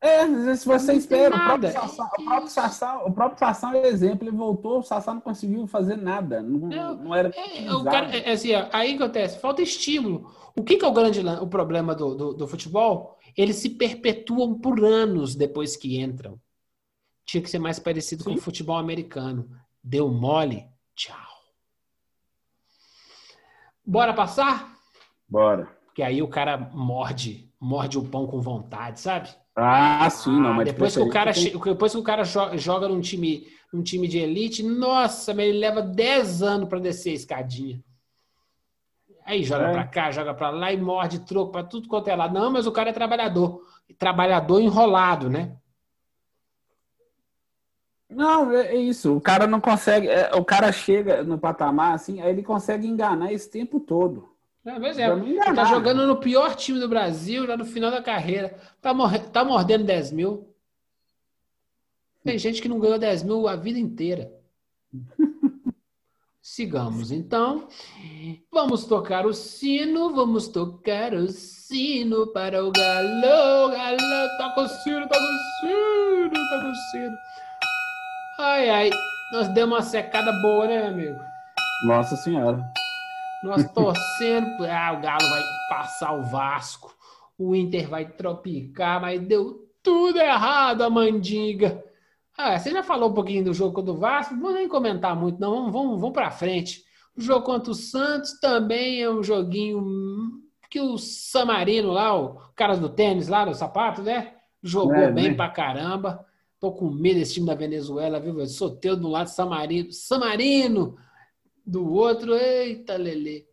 [0.00, 4.28] É, se você espera, o próprio, Sassá, o próprio, Sassá, o próprio Sassá é exemplo,
[4.28, 8.14] ele voltou, o Sassá não conseguiu fazer nada, não, é, não era é, o cara,
[8.14, 10.30] é, assim, aí acontece, falta estímulo.
[10.54, 13.18] O que, que é o grande o problema do, do, do, futebol?
[13.34, 16.38] Eles se perpetuam por anos depois que entram.
[17.24, 19.50] Tinha que ser mais parecido com o futebol americano.
[19.82, 21.16] Deu mole, tchau.
[23.84, 24.73] Bora passar?
[25.34, 25.66] Bora.
[25.92, 29.30] Que aí o cara morde, morde o pão com vontade, sabe?
[29.56, 32.56] Ah, sim, não, Ah, mas depois que o cara, che- depois que o cara jo-
[32.56, 37.10] joga num time, num time de elite, nossa, mas ele leva 10 anos para descer
[37.10, 37.82] a escadinha.
[39.26, 39.72] Aí joga É.
[39.72, 42.32] pra cá, joga pra lá e morde troco pra tudo quanto é lado.
[42.34, 43.60] Não, mas o cara é trabalhador.
[43.98, 45.56] Trabalhador enrolado, né?
[48.08, 49.16] Não, é é isso.
[49.16, 50.06] O cara não consegue.
[50.08, 54.33] é, o cara chega no patamar assim, aí ele consegue enganar esse tempo todo.
[54.66, 54.70] É,
[55.02, 55.44] é.
[55.54, 58.58] Tá jogando no pior time do Brasil, já no final da carreira.
[58.80, 60.48] Tá, morre- tá mordendo 10 mil.
[62.24, 64.32] Tem gente que não ganhou 10 mil a vida inteira.
[66.40, 67.68] Sigamos, então.
[68.52, 73.70] Vamos tocar o sino, vamos tocar o sino para o galo.
[73.70, 73.98] Galo,
[74.38, 77.16] toca o sino, toca o sino, toca o sino.
[78.38, 78.90] Ai, ai,
[79.32, 81.18] nós demos uma secada boa, né, amigo?
[81.86, 82.62] Nossa senhora.
[83.44, 84.64] Nós torcendo.
[84.64, 86.94] Ah, o Galo vai passar o Vasco.
[87.38, 91.82] O Inter vai tropicar, mas deu tudo errado, a mandiga.
[92.36, 94.34] Ah, você já falou um pouquinho do jogo contra o Vasco?
[94.34, 95.50] Não vou nem comentar muito, não.
[95.54, 96.82] Vamos, vamos, vamos para frente.
[97.16, 99.84] O jogo contra o Santos também é um joguinho
[100.70, 104.32] que o Samarino lá, o cara do tênis lá, do sapato, né?
[104.62, 105.34] Jogou É, bem né?
[105.34, 106.24] pra caramba.
[106.58, 108.44] Tô com medo desse time da Venezuela, viu?
[108.46, 109.92] Soteiro do lado, Samarino.
[109.92, 110.96] Samarino!
[111.66, 113.46] Do outro, eita, Lelê.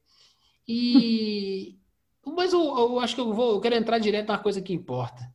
[0.67, 1.77] E.
[2.25, 3.53] Mas eu, eu acho que eu vou.
[3.53, 5.29] Eu quero entrar direto na coisa que importa.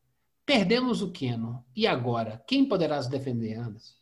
[0.45, 1.65] Perdemos o Keno.
[1.75, 2.43] E agora?
[2.47, 3.95] Quem poderá se defender, Anderson?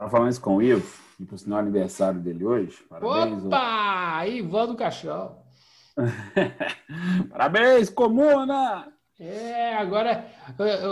[0.00, 2.82] Tava falando isso com o Ivo, e por sinal é aniversário dele hoje.
[2.88, 3.44] Parabéns.
[3.44, 4.26] Opa!
[4.26, 5.36] Ivan do Caixão.
[5.36, 6.00] ô.
[7.28, 8.90] Parabéns, comuna!
[9.18, 10.26] É, agora.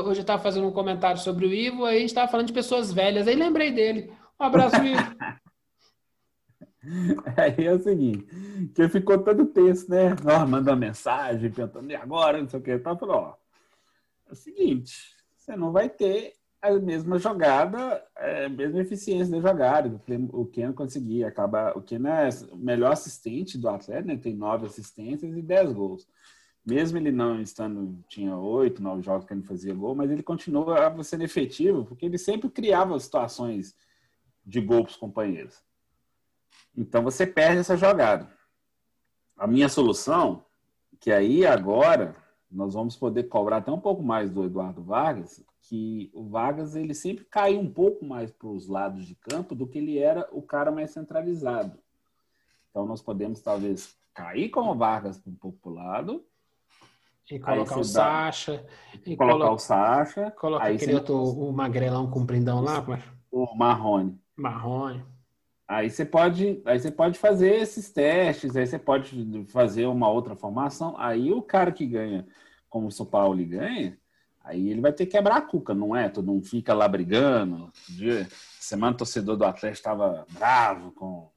[0.04, 2.52] Hoje eu estava fazendo um comentário sobre o Ivo, aí a gente estava falando de
[2.52, 4.12] pessoas velhas, aí lembrei dele.
[4.38, 5.16] Um abraço, Ivo.
[7.36, 8.26] Aí é o seguinte,
[8.74, 10.14] que ficou todo tenso, né?
[10.24, 12.40] Ó, mandando mensagem, perguntando, e agora?
[12.40, 12.72] Não sei o que.
[12.72, 13.34] Então, falou, ó,
[14.28, 19.40] é o seguinte, você não vai ter a mesma jogada, é, a mesma eficiência da
[19.48, 19.88] jogada.
[19.88, 21.76] O Ken- O Ken conseguia acabar.
[21.76, 24.16] O Ken é o melhor assistente do Atlético, né?
[24.16, 26.06] Tem nove assistências e dez gols.
[26.66, 31.02] Mesmo ele não estando, tinha oito, nove jogos que ele fazia gol, mas ele continua
[31.02, 33.74] sendo efetivo, porque ele sempre criava situações
[34.44, 35.62] de gol para os companheiros.
[36.80, 38.28] Então você perde essa jogada.
[39.36, 40.44] A minha solução,
[41.00, 42.14] que aí agora
[42.50, 46.94] nós vamos poder cobrar até um pouco mais do Eduardo Vargas, que o Vargas ele
[46.94, 50.40] sempre caiu um pouco mais para os lados de campo do que ele era o
[50.40, 51.78] cara mais centralizado.
[52.70, 56.24] Então nós podemos talvez cair com o Vargas um pouco para o lado,
[57.30, 58.64] E colocar o dá- Sacha.
[59.04, 63.02] E colocar coloca, o Sacha, coloca aquele outro, o magrelão compridão lá, como é?
[63.30, 64.18] o Marrone.
[64.36, 65.04] Marrone.
[65.68, 70.34] Aí você pode, aí você pode fazer esses testes, aí você pode fazer uma outra
[70.34, 70.94] formação.
[70.96, 72.26] Aí o cara que ganha,
[72.70, 73.98] como o São Paulo ganha,
[74.42, 76.08] aí ele vai ter que quebrar a cuca, não é?
[76.08, 77.70] Todo mundo fica lá brigando.
[77.86, 78.26] Dia,
[78.58, 81.30] semana o torcedor do Atlético estava bravo com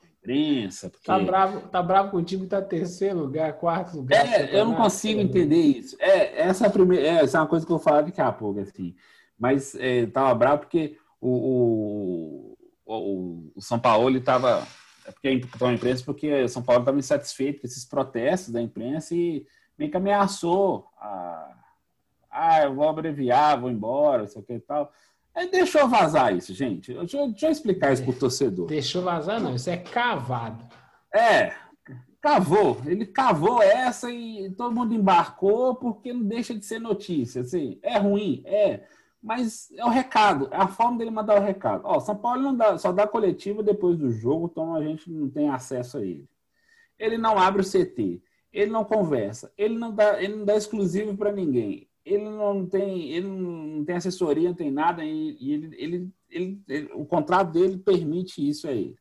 [0.00, 3.96] a imprensa, porque Tá bravo, tá bravo com o time que tá terceiro lugar, quarto
[3.96, 4.24] lugar.
[4.24, 5.96] é, eu não consigo entender isso.
[5.98, 8.20] É, essa é a primeira, é, essa é uma coisa que eu vou falar daqui
[8.20, 8.94] a pouco, assim.
[9.36, 12.51] Mas é, tava bravo porque o, o,
[12.98, 14.66] o, o São Paulo ele tava
[15.06, 18.60] é porque então a imprensa porque o São Paulo estava insatisfeito com esses protestos da
[18.62, 19.46] imprensa e
[19.78, 21.56] meio que ameaçou a,
[22.30, 24.90] ah, eu vou abreviar, vou embora, sei o que e tal.
[25.34, 26.92] Aí deixou vazar isso, gente.
[26.94, 28.66] Deixa, eu- deixa eu explicar isso pro torcedor.
[28.66, 29.54] Deixou vazar, não.
[29.54, 30.66] Isso é cavado.
[31.14, 31.52] É,
[32.20, 32.80] cavou.
[32.86, 37.42] Ele cavou essa e todo mundo embarcou porque não deixa de ser notícia.
[37.42, 38.84] Assim, é ruim, é.
[39.22, 41.82] Mas é o recado, é a forma dele mandar o recado.
[41.84, 45.30] Ó, São Paulo não dá, só dá coletiva depois do jogo, então a gente não
[45.30, 46.28] tem acesso a ele.
[46.98, 48.20] Ele não abre o CT,
[48.52, 51.88] ele não conversa, ele não dá, ele não dá exclusivo para ninguém.
[52.04, 56.62] Ele não tem, ele não tem assessoria, não tem nada, e, e ele, ele, ele-
[56.68, 58.96] ele- o contrato dele permite isso a ele.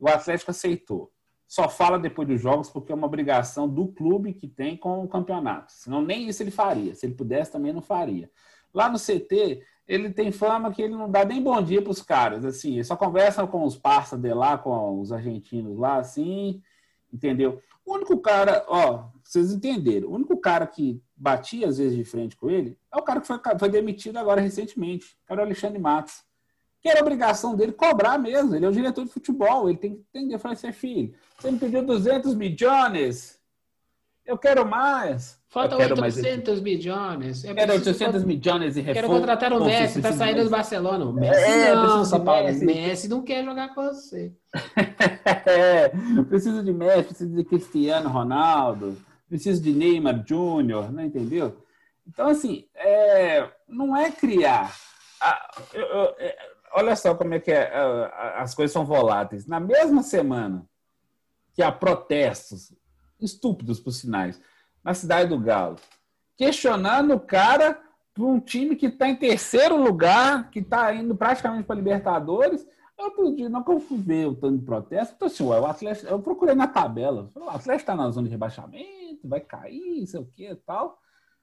[0.00, 1.12] O Atlético aceitou
[1.46, 5.08] só fala depois dos jogos porque é uma obrigação do clube que tem com o
[5.08, 5.72] campeonato.
[5.72, 6.94] Senão nem isso ele faria.
[6.94, 8.28] Se ele pudesse, também não faria.
[8.74, 12.02] Lá no CT, ele tem fama que ele não dá nem bom dia para os
[12.02, 12.44] caras.
[12.44, 16.60] Assim, só conversa com os parceiros de lá, com os argentinos lá, assim,
[17.12, 17.62] entendeu?
[17.86, 22.36] O único cara, ó, vocês entenderam, o único cara que batia às vezes de frente
[22.36, 25.78] com ele é o cara que foi, foi demitido agora recentemente, que era o Alexandre
[25.78, 26.24] Matos
[26.84, 28.54] que era obrigação dele cobrar mesmo.
[28.54, 30.38] Ele é o diretor de futebol, ele tem que entender.
[30.38, 33.33] Falar assim, filho, você me pediu 200 milhões,
[34.26, 35.38] Eu quero mais.
[35.48, 37.44] Falta eu quero mais 800 milhões.
[37.44, 39.20] É Eu quero preciso 800 milhões em Quero reforço.
[39.20, 41.04] contratar o Messi, tá saindo do Barcelona.
[41.04, 41.98] O Messi É, não.
[42.42, 42.64] Messi.
[42.64, 44.32] Messi não quer jogar com você.
[45.46, 45.88] É,
[46.28, 48.96] preciso de Messi, preciso de Cristiano Ronaldo,
[49.28, 51.56] preciso de Neymar Júnior, não entendeu?
[52.06, 54.74] Então, assim, é, não é criar.
[55.20, 56.36] Ah, eu- eu- é,
[56.74, 57.72] olha só como é que é,
[58.36, 59.46] as coisas são voláteis.
[59.46, 60.66] Na mesma semana
[61.54, 62.72] que há protestos,
[63.20, 64.40] estúpidos por sinais,
[64.82, 65.76] na cidade do Galo,
[66.36, 67.80] questionando o cara
[68.12, 72.66] para um time que está em terceiro lugar, que está indo praticamente para Libertadores.
[72.96, 73.76] Outro dia, não que eu
[74.28, 77.82] o tanto de protesto, então assim, ué, o Atlético, eu procurei na tabela, o Atlético
[77.82, 80.96] está na zona de rebaixamento, vai cair, sei o que tal.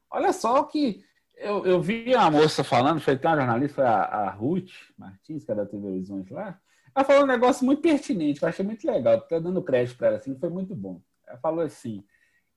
[0.09, 1.03] Olha só que
[1.35, 5.51] eu, eu vi uma moça falando, foi até uma jornalista, a, a Ruth Martins, que
[5.51, 6.57] é da TV Horizonte lá,
[6.95, 10.07] ela falou um negócio muito pertinente, que eu achei muito legal, até dando crédito para
[10.07, 11.01] ela, assim, foi muito bom.
[11.31, 12.03] Ela falou assim,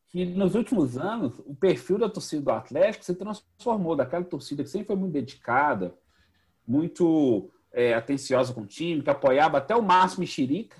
[0.08, 4.70] que nos últimos anos o perfil da torcida do Atlético se transformou daquela torcida que
[4.70, 5.94] sempre foi muito dedicada,
[6.66, 10.76] muito é, atenciosa com o time, que apoiava até o máximo mexerica,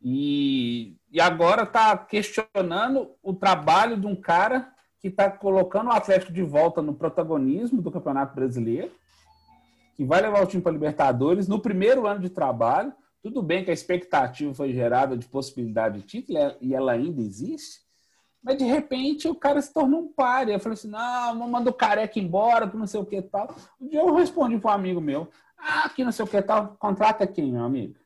[0.00, 6.32] e, e agora está questionando o trabalho de um cara que está colocando o Atlético
[6.32, 8.92] de volta no protagonismo do Campeonato Brasileiro,
[9.96, 12.92] que vai levar o time para Libertadores no primeiro ano de trabalho.
[13.22, 17.80] Tudo bem que a expectativa foi gerada de possibilidade de título e ela ainda existe,
[18.42, 20.52] mas de repente o cara se tornou um páreo.
[20.52, 23.54] Eu falei assim: não, mandar o careca embora, que não sei o que tal.
[23.80, 26.76] Um dia eu respondi para um amigo meu: ah, que não sei o que tal,
[26.78, 27.96] contrata quem, meu amigo?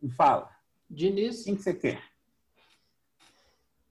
[0.00, 0.50] Me fala.
[0.88, 1.44] Diniz.
[1.44, 2.02] Quem que você quer?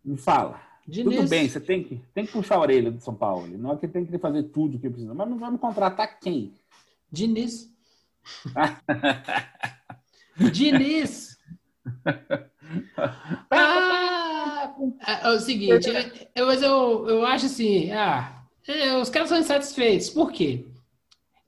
[0.04, 0.60] Me fala.
[0.88, 1.16] Diniz.
[1.16, 3.48] Tudo bem, você tem que, tem que puxar a orelha do São Paulo.
[3.58, 5.14] Não é que tem que fazer tudo o que precisa.
[5.14, 6.54] Mas não vamos contratar quem?
[7.12, 7.72] Diniz.
[10.50, 11.38] Diniz.
[13.50, 14.74] Ah,
[15.06, 18.44] é, é o seguinte, é- é- mas eu, eu acho assim, ah,
[19.02, 20.10] os caras são insatisfeitos.
[20.10, 20.66] Por quê?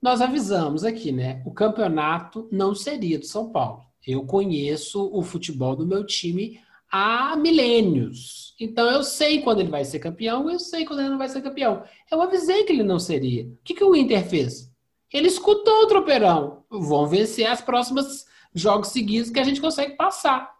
[0.02, 1.42] Nós avisamos aqui, né?
[1.46, 3.82] O campeonato não seria do São Paulo.
[4.06, 6.60] Eu conheço o futebol do meu time
[6.92, 8.54] há milênios.
[8.60, 11.40] Então eu sei quando ele vai ser campeão, eu sei quando ele não vai ser
[11.40, 11.82] campeão.
[12.10, 13.44] Eu avisei que ele não seria.
[13.44, 14.70] O que, que o Inter fez?
[15.10, 16.64] Ele escutou o tropeirão.
[16.70, 20.54] Vão vencer as próximas jogos seguidos que a gente consegue passar.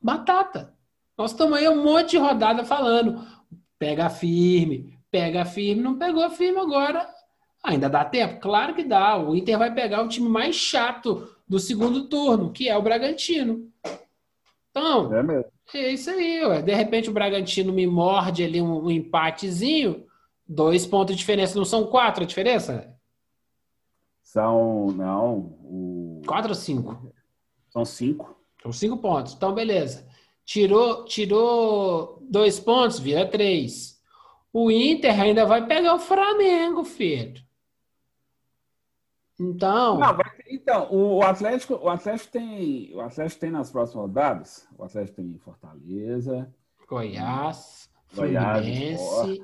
[0.00, 0.74] Batata.
[1.16, 3.26] Nós estamos aí um monte de rodada falando.
[3.78, 7.08] Pega firme, pega firme, não pegou firme agora.
[7.62, 8.40] Ainda dá tempo?
[8.40, 9.16] Claro que dá.
[9.16, 13.68] O Inter vai pegar o time mais chato do segundo turno, que é o Bragantino.
[14.70, 15.50] Então, É mesmo.
[15.72, 16.62] é isso aí, ué.
[16.62, 20.04] De repente o Bragantino me morde ali um, um empatezinho,
[20.46, 22.93] dois pontos de diferença, não são quatro a diferença?
[24.34, 27.12] São, não, o- Quatro ou cinco?
[27.70, 28.36] são cinco.
[28.60, 29.32] São cinco pontos.
[29.32, 30.08] Então, beleza.
[30.44, 34.02] Tirou, tirou dois pontos, vira três.
[34.52, 37.40] O Inter ainda vai pegar o Flamengo, filho.
[39.38, 44.68] Então, Não, vai então, o Atlético, o Atlético tem, o Atlético tem nas próximas rodadas,
[44.76, 46.52] o Atlético tem Fortaleza,
[46.88, 49.42] Goiás, Goiás, Fluminense,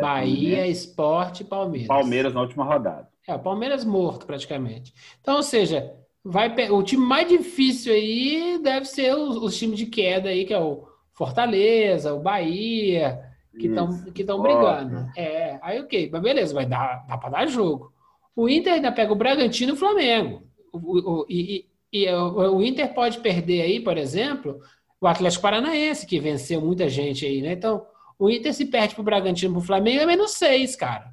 [0.00, 1.88] Bahia, Esporte e Palmeiras.
[1.88, 3.09] Palmeiras na última rodada.
[3.26, 4.92] É, o Palmeiras morto praticamente.
[5.20, 5.94] Então, ou seja,
[6.24, 10.54] vai o time mais difícil aí deve ser os, os times de queda aí, que
[10.54, 13.20] é o Fortaleza, o Bahia,
[13.58, 15.06] que estão que brigando.
[15.16, 17.92] É, aí ok, mas beleza, vai dar, dá para dar jogo.
[18.34, 20.42] O Inter ainda pega o Bragantino e o Flamengo.
[20.72, 24.60] O, o- e e- e o, o Inter pode perder aí, por exemplo,
[25.00, 27.52] o Atlético Paranaense, que venceu muita gente aí, né?
[27.52, 27.84] Então,
[28.18, 31.12] o Inter se perde pro Bragantino e pro Flamengo é menos seis, cara.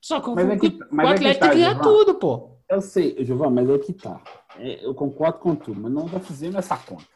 [0.00, 2.58] Só que o, Mas é que- o mas é que Atlético tá, ganha tudo, pô.
[2.70, 4.22] Eu sei, Giovanni, mas é que tá.
[4.56, 7.06] É, eu concordo com tudo, mas não está fazendo essa conta.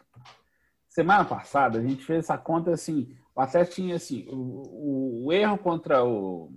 [0.88, 5.32] Semana passada, a gente fez essa conta assim: o Atlético tinha assim, o, o- o
[5.32, 6.52] erro contra o,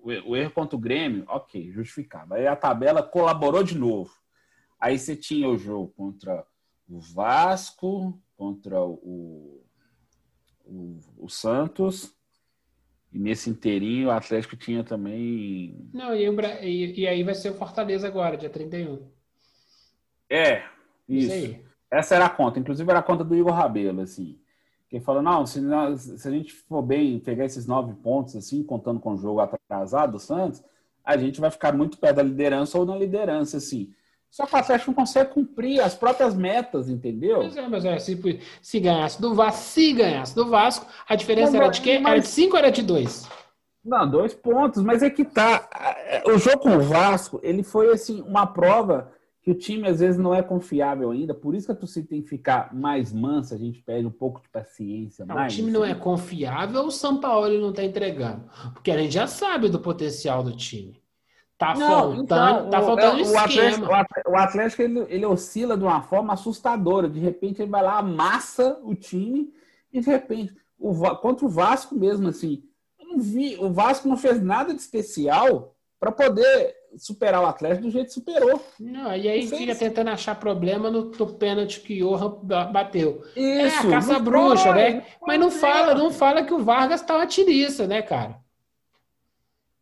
[0.00, 2.34] o, o erro contra o Grêmio, ok, justificado.
[2.34, 4.10] Aí a tabela colaborou de novo.
[4.80, 6.44] Aí você tinha o jogo contra
[6.88, 9.64] o Vasco, contra o,
[10.64, 12.12] o, o Santos,
[13.12, 17.34] e nesse inteirinho o Atlético tinha também Não, e, o Bra- e- e aí vai
[17.34, 18.98] ser o Fortaleza agora, dia 31.
[20.30, 20.62] É,
[21.08, 21.56] Isso, isso.
[21.90, 22.58] Essa era a conta.
[22.58, 24.38] Inclusive era a conta do Igor Rabelo, assim.
[24.88, 28.62] Que falou, não, se, nós- se a gente for bem pegar esses nove pontos, assim,
[28.62, 30.62] contando com o jogo atrasado do Santos,
[31.04, 33.92] a gente vai ficar muito perto da liderança ou na liderança, assim.
[34.32, 37.40] Só que o Atlético não consegue cumprir as próprias metas, entendeu?
[37.40, 41.54] Pois é, mas é, se, se ganhasse do Vasco, se ganhasse do Vasco, a diferença
[41.54, 41.98] era de quê?
[41.98, 43.28] mas- Era de 5 ou era de 2?
[43.84, 45.68] Não, dois pontos, mas é que tá.
[46.24, 49.12] O jogo com o Vasco, ele foi assim, uma prova
[49.42, 52.22] que o time às vezes não é confiável ainda, por isso que a torcida tem
[52.22, 55.26] que ficar mais mansa, a gente pede um pouco de paciência.
[55.26, 58.44] Não, o mais, time não é confiável, o São Paulo não está entregando.
[58.72, 61.01] Porque a gente já sabe do potencial do time.
[61.62, 63.88] Tá Não, faltando, então, tá o- faltando é, o Atlético, esquema.
[63.88, 67.08] o Atlético, o Atlético, ele, ele oscila de uma forma assustadora.
[67.08, 69.52] De repente ele vai lá, amassa o time
[69.92, 72.64] e de repente o, contra o Vasco mesmo assim,
[72.98, 77.82] eu não vi, o Vasco não fez nada de especial para poder superar o Atlético
[77.84, 78.60] do jeito que superou.
[78.80, 82.40] Não, e aí Não fica tentando achar problema no, no pênalti que o Johan
[82.72, 83.22] bateu.
[83.36, 85.06] é Isso, a caça bruxa, foi, né?
[85.24, 88.41] Mas não fala, não fala que o Vargas tá uma tiriça, né, cara?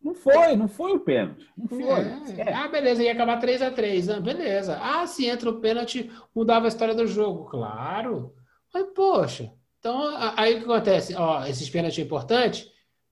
[0.02, 1.46] Não foi, não foi o pênalti.
[1.56, 2.38] Não foi.
[2.38, 2.52] É.
[2.54, 4.78] Ah, beleza, ia acabar 3 a 3 ah, beleza.
[4.80, 7.44] Ah, se entra o pênalti, mudava a história do jogo.
[7.50, 8.34] Claro.
[8.72, 10.00] Mas, poxa, então
[10.36, 11.14] aí o que acontece?
[11.14, 12.66] Ó, esses pênaltis importantes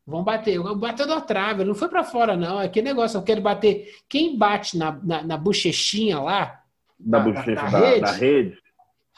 [0.06, 0.58] vão bater.
[0.76, 2.58] Bateu da trave, não foi pra fora, não.
[2.60, 3.94] É que negócio, eu quero bater.
[4.08, 6.62] Quem bate na, na, na bochechinha lá,
[6.98, 8.00] Da Da- bochecha da da, rede?
[8.00, 8.58] da rede.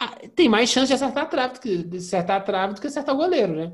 [0.00, 2.80] ah, tem mais chance de acertar a trave, do que- de acertar a trave do
[2.80, 3.72] que acertar o goleiro, né?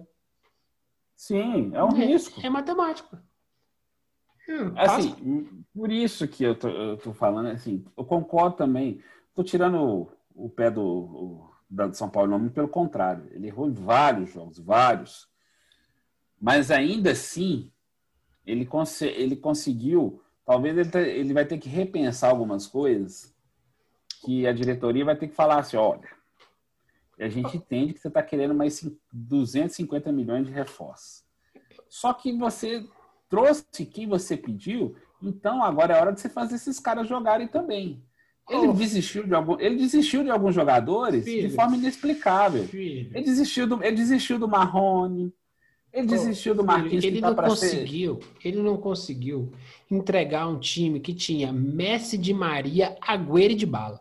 [1.17, 2.39] Sim, é um risco.
[2.45, 3.17] É matemático.
[4.49, 9.03] Hum, Assim, por isso que eu tô, eu tô falando, assim, eu concordo também.
[9.35, 9.79] Tô tirando
[10.35, 13.27] o, o pé do, o- da São Paulo, não, pelo contrário.
[13.33, 15.29] Ele errou em vários jogos, vários.
[16.41, 17.71] Mas ainda assim,
[18.47, 20.23] ele, conse- ele conseguiu.
[20.45, 23.35] Talvez ele, ele vai ter que repensar algumas coisas
[24.25, 26.09] que a diretoria vai ter que falar assim: olha,
[27.19, 31.25] a gente entende que você está querendo mais cin- 250 milhões de reforço.
[31.89, 32.87] Só que você
[33.29, 38.03] trouxe quem você pediu, então agora é hora de você fazer esses caras jogarem também.
[38.49, 38.73] Ele Oh.
[38.73, 41.49] desistiu de algum, ele desistiu de alguns jogadores Filho.
[41.49, 42.63] de forma inexplicável.
[42.65, 45.33] Filho, Ele desistiu do, ele desistiu do Marrone,
[45.93, 47.71] ele desistiu do Marquinhos Ele tá não para ser.
[47.71, 49.53] conseguiu, ele não conseguiu
[49.91, 54.01] entregar um time que tinha Messi de Maria, Agüero e de bala.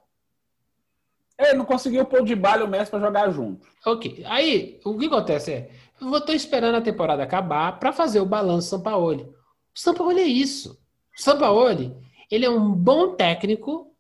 [1.38, 3.68] Ele não conseguiu pôr de bala e o Messi para jogar junto.
[3.86, 5.70] Ok, aí o que acontece é,
[6.02, 9.36] eu estou esperando a temporada acabar para fazer o balanço São Paulo.
[9.74, 10.80] O São Paulo é isso.
[11.18, 13.94] O São Paulo, ele é um bom técnico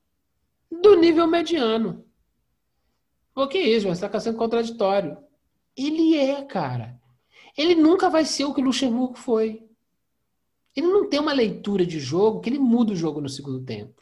[0.69, 2.05] do nível mediano.
[3.35, 5.17] O que é isso, mas está sendo contraditório.
[5.75, 6.99] Ele é, cara.
[7.57, 9.65] Ele nunca vai ser o que o Luxemburgo foi.
[10.75, 14.01] Ele não tem uma leitura de jogo que ele muda o jogo no segundo tempo.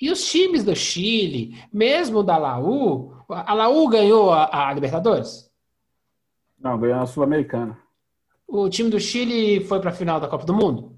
[0.00, 5.45] E os times do Chile, mesmo da Laú, a Laú ganhou a, a Libertadores?
[6.58, 7.78] Não, ganhou a Sul-Americana.
[8.46, 10.96] O time do Chile foi para a final da Copa do Mundo?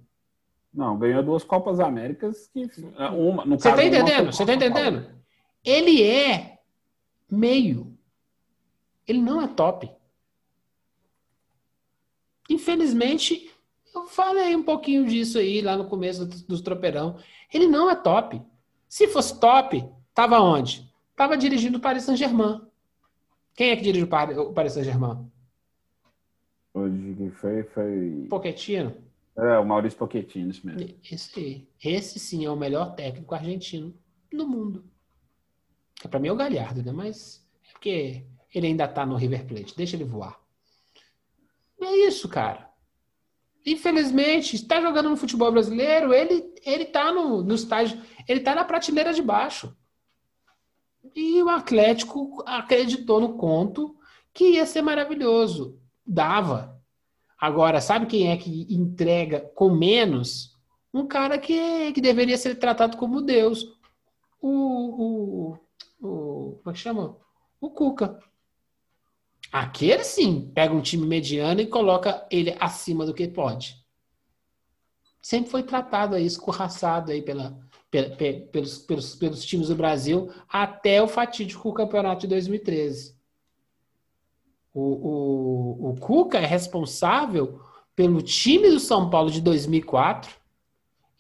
[0.72, 2.68] Não, ganhou duas Copas Américas que
[3.12, 4.32] uma, no Você caso, tá uma entendendo?
[4.32, 4.64] Você tá Paulo.
[4.64, 5.10] entendendo?
[5.64, 6.58] Ele é
[7.30, 7.96] meio.
[9.06, 9.90] Ele não é top.
[12.48, 13.50] Infelizmente,
[13.94, 17.16] eu falei um pouquinho disso aí lá no começo dos, dos tropeirão.
[17.52, 18.40] Ele não é top.
[18.88, 19.84] Se fosse top,
[20.14, 20.88] tava onde?
[21.16, 22.60] Tava dirigindo o Paris Saint-Germain.
[23.54, 25.28] Quem é que dirige o Paris Saint-Germain?
[26.74, 28.26] Hoje que foi, foi.
[28.28, 28.96] Pochettino.
[29.36, 30.98] É, o Maurício Pochettino, isso mesmo.
[31.10, 31.68] Esse aí.
[31.82, 33.94] Esse sim é o melhor técnico argentino
[34.32, 34.84] do mundo.
[35.94, 36.92] Que pra mim é o Galhardo, né?
[36.92, 39.76] Mas é porque ele ainda tá no River Plate.
[39.76, 40.40] Deixa ele voar.
[41.80, 42.68] E é isso, cara.
[43.64, 48.64] Infelizmente, está jogando no futebol brasileiro, ele, ele tá no, no estágio, ele tá na
[48.64, 49.76] prateleira de baixo.
[51.14, 53.96] E o Atlético acreditou no conto
[54.32, 55.78] que ia ser maravilhoso.
[56.08, 56.80] Dava.
[57.38, 60.56] Agora, sabe quem é que entrega com menos?
[60.92, 63.64] Um cara que, que deveria ser tratado como Deus.
[64.40, 65.58] O, o,
[66.00, 66.52] o.
[66.62, 67.16] Como é que chama?
[67.60, 68.18] O Cuca.
[69.52, 73.76] Aquele sim pega um time mediano e coloca ele acima do que pode.
[75.20, 77.58] Sempre foi tratado aí, escorraçado aí pela,
[77.90, 83.17] pe- pe- pelos, pelos, pelos times do Brasil até o fatídico campeonato de 2013.
[84.80, 87.60] O, o, o Cuca é responsável
[87.96, 90.32] pelo time do São Paulo de 2004,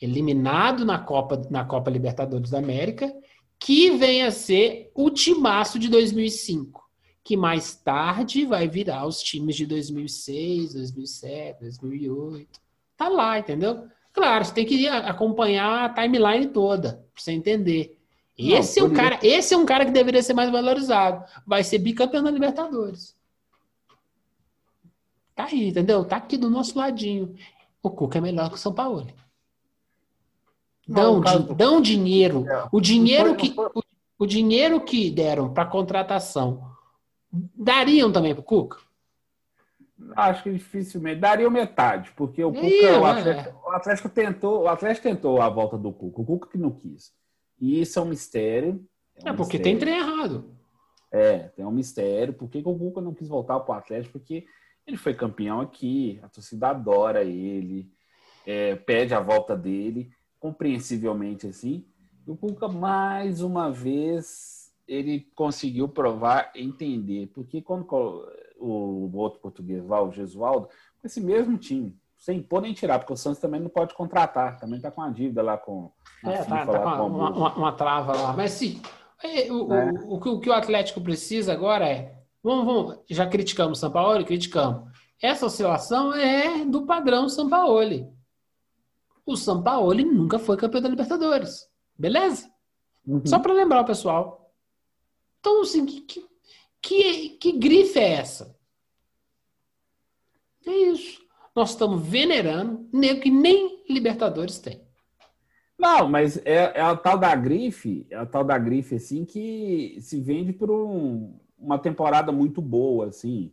[0.00, 3.12] eliminado na Copa, na Copa Libertadores da América,
[3.58, 6.88] que vem a ser o timaço de 2005,
[7.24, 12.60] que mais tarde vai virar os times de 2006, 2007, 2008.
[12.96, 13.88] Tá lá, entendeu?
[14.12, 17.98] Claro, você tem que acompanhar a timeline toda, pra você entender.
[18.38, 21.24] Não, Esse é um cara, esse é um cara que deveria ser mais valorizado.
[21.44, 23.17] Vai ser bicampeão da Libertadores.
[25.38, 26.04] Tá aí, entendeu?
[26.04, 27.36] Tá aqui do nosso ladinho.
[27.80, 29.06] O Cuca é melhor que o São Paulo.
[30.88, 32.44] Não, Dão, di- do- dão dinheiro.
[32.50, 32.66] É.
[32.72, 33.82] O dinheiro Não que não o,
[34.18, 36.72] o dinheiro que deram para contratação
[37.54, 38.78] dariam também pro Cuca?
[40.16, 41.20] Acho que dificilmente.
[41.20, 43.10] Daria metade, porque o Cuca, o, é.
[43.10, 46.72] Atlético, o Atlético tentou, o Atlético tentou a volta do Cuca, o Cuca que não
[46.72, 47.12] quis.
[47.60, 48.84] E isso é um mistério.
[49.24, 49.62] É um porque mistério.
[49.62, 50.50] tem trem errado.
[51.12, 52.32] É, tem um mistério.
[52.34, 54.18] Por que, que o Cuca não quis voltar para o Atlético?
[54.18, 54.44] Porque
[54.88, 57.92] ele foi campeão aqui, a torcida adora ele,
[58.46, 60.10] é, pede a volta dele,
[60.40, 61.84] compreensivelmente assim.
[62.26, 67.26] E o Cuca, mais uma vez, ele conseguiu provar, entender.
[67.34, 67.86] Porque quando
[68.58, 73.12] o outro português lá, o Gesualdo, com esse mesmo time, sem pôr nem tirar, porque
[73.12, 75.92] o Santos também não pode contratar, também tá com uma dívida lá com
[76.24, 78.32] a É, tá, FIFA tá lá com uma, a uma- uma trava lá.
[78.32, 78.80] Mas sim,
[79.22, 79.92] é, o, o- É.
[80.06, 82.17] o que- o que o Atlético precisa agora é.
[82.48, 84.24] Vamos, vamos, já criticamos o Sampaoli?
[84.24, 84.90] Criticamos.
[85.20, 88.08] Essa oscilação é do padrão Sampaoli.
[89.26, 91.68] O Sampaoli nunca foi campeão da Libertadores.
[91.98, 92.50] Beleza?
[93.26, 94.50] Só para lembrar o pessoal.
[95.38, 96.26] Então, assim, que, que,
[96.80, 98.56] que, que grife é essa?
[100.66, 101.20] É isso.
[101.54, 104.80] Nós estamos venerando nego que nem Libertadores tem.
[105.78, 109.98] Não, mas é, é a tal da grife, é a tal da grife, assim, que
[110.00, 113.50] se vende por um- uma temporada muito boa, assim,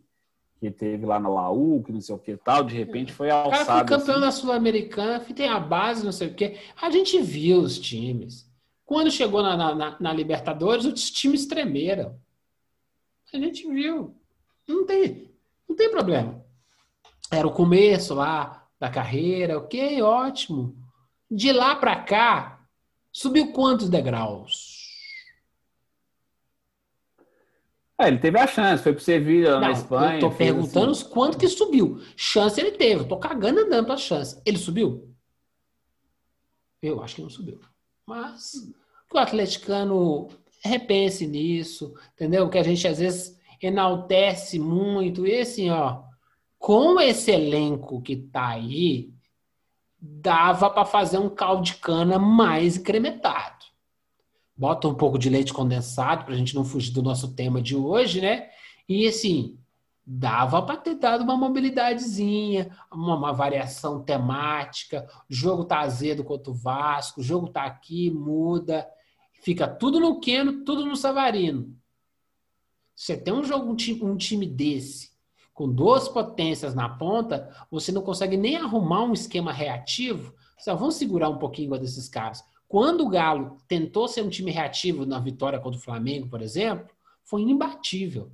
[0.60, 3.30] que teve lá na Laú, que não sei o que tal, de repente foi O
[3.30, 3.88] cara foi alçado.
[3.88, 4.24] campeão assim.
[4.24, 6.56] da Sul-Americana, que tem a base, não sei o quê.
[6.80, 8.46] A gente viu os times.
[8.84, 12.16] Quando chegou na, na- na- Libertadores, os times tremeram.
[13.32, 14.14] A gente viu.
[14.66, 15.30] Não tem,
[15.68, 16.42] não tem problema.
[17.30, 20.76] Era o começo lá da carreira, ok, ótimo.
[21.30, 22.60] De lá pra cá,
[23.12, 24.75] subiu quantos degraus?
[27.98, 30.16] É, ele teve a chance, foi pro Sevilha na Não, Espanha.
[30.16, 31.08] eu tô perguntando assim.
[31.08, 31.98] quanto que subiu.
[32.14, 33.02] Chance ele teve.
[33.02, 34.40] Eu tô cagando andando pra chance.
[34.44, 35.14] Ele subiu?
[36.82, 37.58] Eu acho que não subiu.
[38.06, 38.52] Mas
[39.10, 40.28] que o atleticano
[40.62, 42.48] repense nisso, entendeu?
[42.50, 45.26] Que a gente às vezes enaltece muito.
[45.26, 46.02] E assim, ó,
[46.58, 49.10] com esse elenco que tá aí,
[49.98, 53.55] dava para fazer um caldo de cana mais incrementado.
[54.56, 57.76] Bota um pouco de leite condensado para a gente não fugir do nosso tema de
[57.76, 58.48] hoje, né?
[58.88, 59.58] E assim,
[60.06, 65.08] dava para ter dado uma mobilidadezinha, uma, uma variação temática.
[65.28, 68.86] O jogo tá azedo contra o Vasco, o jogo tá aqui, muda.
[69.42, 71.76] Fica tudo no Queno, tudo no Savarino.
[72.94, 75.10] Você tem um jogo, um time, um time desse,
[75.52, 80.34] com duas potências na ponta, você não consegue nem arrumar um esquema reativo.
[80.58, 82.42] Só vamos segurar um pouquinho desses caras.
[82.68, 86.94] Quando o Galo tentou ser um time reativo na vitória contra o Flamengo, por exemplo,
[87.24, 88.32] foi imbatível.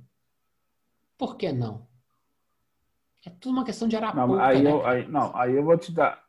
[1.17, 1.87] Por que não?
[3.25, 4.71] É tudo uma questão de arapuca, Não, aí né?
[4.71, 6.27] eu, aí, não, aí eu vou te dar.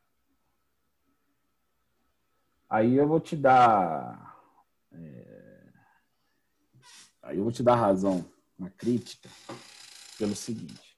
[2.68, 4.36] Aí eu vou te dar.
[4.92, 5.72] é,
[7.22, 8.24] Aí eu vou te dar razão
[8.58, 9.28] na crítica
[10.18, 10.96] pelo seguinte.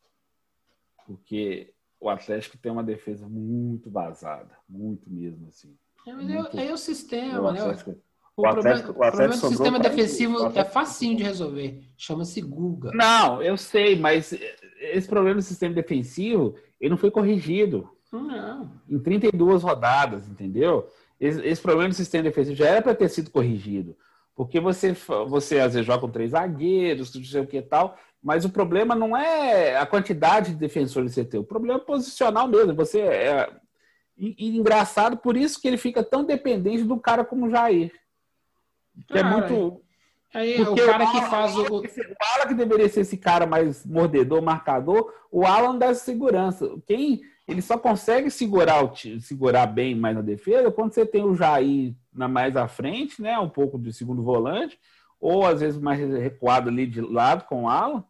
[1.07, 5.79] Porque o Atlético tem uma defesa muito vazada, muito mesmo assim.
[6.07, 7.63] É, mas aí- aí é o sistema, O né?
[7.65, 11.83] O, o problema, Atlético- o o problema do sistema defensivo é facinho de resolver.
[11.97, 12.91] Chama-se Guga.
[12.95, 14.33] Não, eu sei, mas
[14.79, 18.71] esse problema do sistema defensivo, ele não foi corrigido Não.
[18.89, 20.87] em 32 rodadas, entendeu?
[21.19, 23.97] Esse, esse problema do sistema defensivo já era para ter sido corrigido.
[24.35, 24.93] Porque você,
[25.27, 28.51] você às vezes joga com três zagueiros, não sei o que e tal, mas o
[28.51, 32.75] problema não é a quantidade de defensores que você tem, o problema é posicional mesmo.
[32.75, 33.51] Você é.
[34.17, 37.93] E, e engraçado, por isso que ele fica tão dependente do cara como o Jair.
[39.09, 39.83] Que é Ah, muito.
[40.35, 41.79] Aí Porque o cara que faz o.
[41.79, 41.83] O
[42.35, 46.69] Alan que deveria ser esse cara mais mordedor, marcador, o Alan dá segurança.
[46.87, 51.35] Quem ele só consegue segurar, o, segurar bem mais na defesa quando você tem o
[51.35, 53.39] Jair na mais à frente, né?
[53.39, 54.79] Um pouco de segundo volante,
[55.21, 58.05] ou às vezes mais recuado ali de lado com o Alan,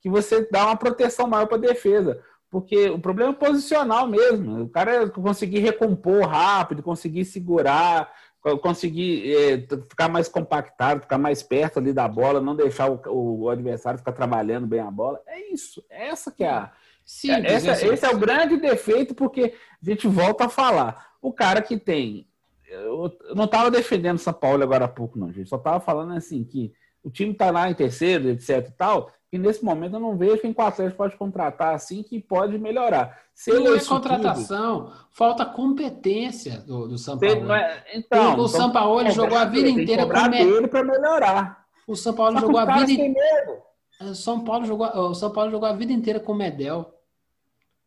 [0.00, 2.22] que você dá uma proteção maior para a defesa.
[2.50, 4.62] Porque o problema é posicional mesmo.
[4.62, 8.10] O cara conseguir recompor rápido, conseguir segurar,
[8.40, 13.00] co- conseguir t- ficar mais compactado, ficar mais perto ali da bola, não deixar o,
[13.42, 15.20] o adversário ficar trabalhando bem a bola.
[15.26, 15.84] É isso.
[15.90, 16.72] Essa que é a.
[17.04, 17.88] Simples, essa- assim.
[17.88, 21.12] esse é o grande defeito, porque a gente volta a falar.
[21.20, 22.26] O cara que tem.
[22.66, 25.48] Eu não estava defendendo São Paulo agora há pouco, não, gente.
[25.48, 26.72] Só estava falando assim que
[27.02, 29.10] o time está lá em terceiro, etc e tal.
[29.30, 33.18] E nesse momento eu não vejo quem o Atlético pode contratar assim que pode melhorar.
[33.34, 37.44] Se Não é isso tudo- contratação, falta competência do, do Paulo.
[37.44, 40.68] não é- então, o, o São Paulo tem que jogou a vida inteira me...
[40.68, 41.64] para melhorar.
[41.86, 43.62] O São Paulo jogou a vida medo.
[44.00, 46.94] O São Paulo jogou, o São Paulo jogou a vida inteira com o Medel.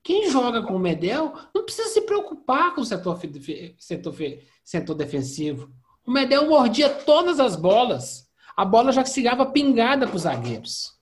[0.03, 3.19] Quem joga com o Medel não precisa se preocupar com o setor,
[3.77, 4.13] setor,
[4.63, 5.71] setor defensivo.
[6.05, 8.27] O Medel mordia todas as bolas.
[8.57, 10.99] A bola já chegava pingada para os zagueiros.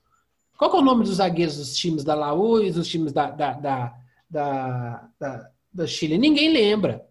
[0.60, 3.54] Qual é o nome dos zagueiros dos times da Laú e dos times da, da,
[3.54, 6.18] da, da, da, Chile?
[6.18, 7.08] Ninguém lembra.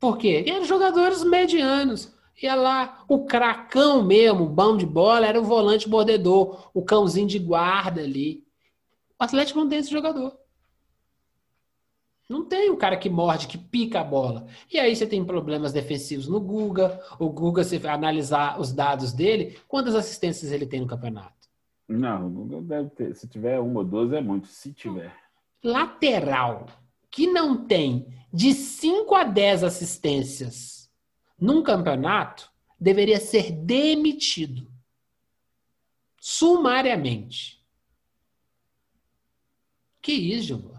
[0.00, 0.46] Por quê?
[0.48, 2.10] Eram jogadores medianos.
[2.42, 7.28] Ia lá, o cracão mesmo, o bom de bola, era o volante mordedor, o cãozinho
[7.28, 8.42] de guarda ali.
[9.20, 10.38] O Atlético não tem esse jogador.
[12.28, 14.46] Não tem um cara que morde, que pica a bola.
[14.70, 17.00] E aí você tem problemas defensivos no Guga.
[17.18, 21.48] O Guga, se analisar os dados dele, quantas assistências ele tem no campeonato?
[21.88, 23.14] Não, não deve ter.
[23.16, 24.46] Se tiver uma ou duas é muito.
[24.46, 25.14] Se tiver.
[25.64, 26.66] Lateral
[27.10, 30.90] que não tem de 5 a 10 assistências
[31.40, 34.70] num campeonato deveria ser demitido.
[36.20, 37.64] Sumariamente.
[40.02, 40.77] Que isso, Gilvan?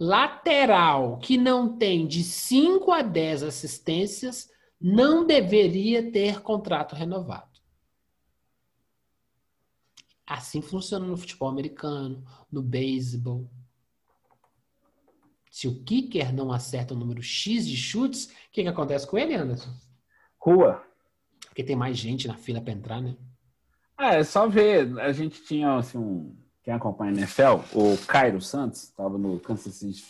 [0.00, 4.50] Lateral que não tem de 5 a 10 assistências
[4.80, 7.50] não deveria ter contrato renovado.
[10.26, 13.50] Assim funciona no futebol americano, no beisebol.
[15.50, 19.18] Se o kicker não acerta o número X de chutes, o que, que acontece com
[19.18, 19.74] ele, Anderson?
[20.38, 20.82] Rua.
[21.40, 23.16] Porque tem mais gente na fila para entrar, né?
[23.98, 24.98] É, é só ver.
[25.00, 26.34] A gente tinha assim, um.
[26.62, 30.04] Quem acompanha a NFL, o Cairo Santos, estava no Kansas City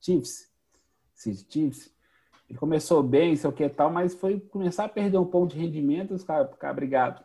[0.00, 0.48] Chiefs.
[1.14, 1.90] City Chiefs.
[2.48, 5.58] Ele começou bem, sei o que tal, mas foi começar a perder um pouco de
[5.58, 7.22] rendimento, os caras ficaram brigados.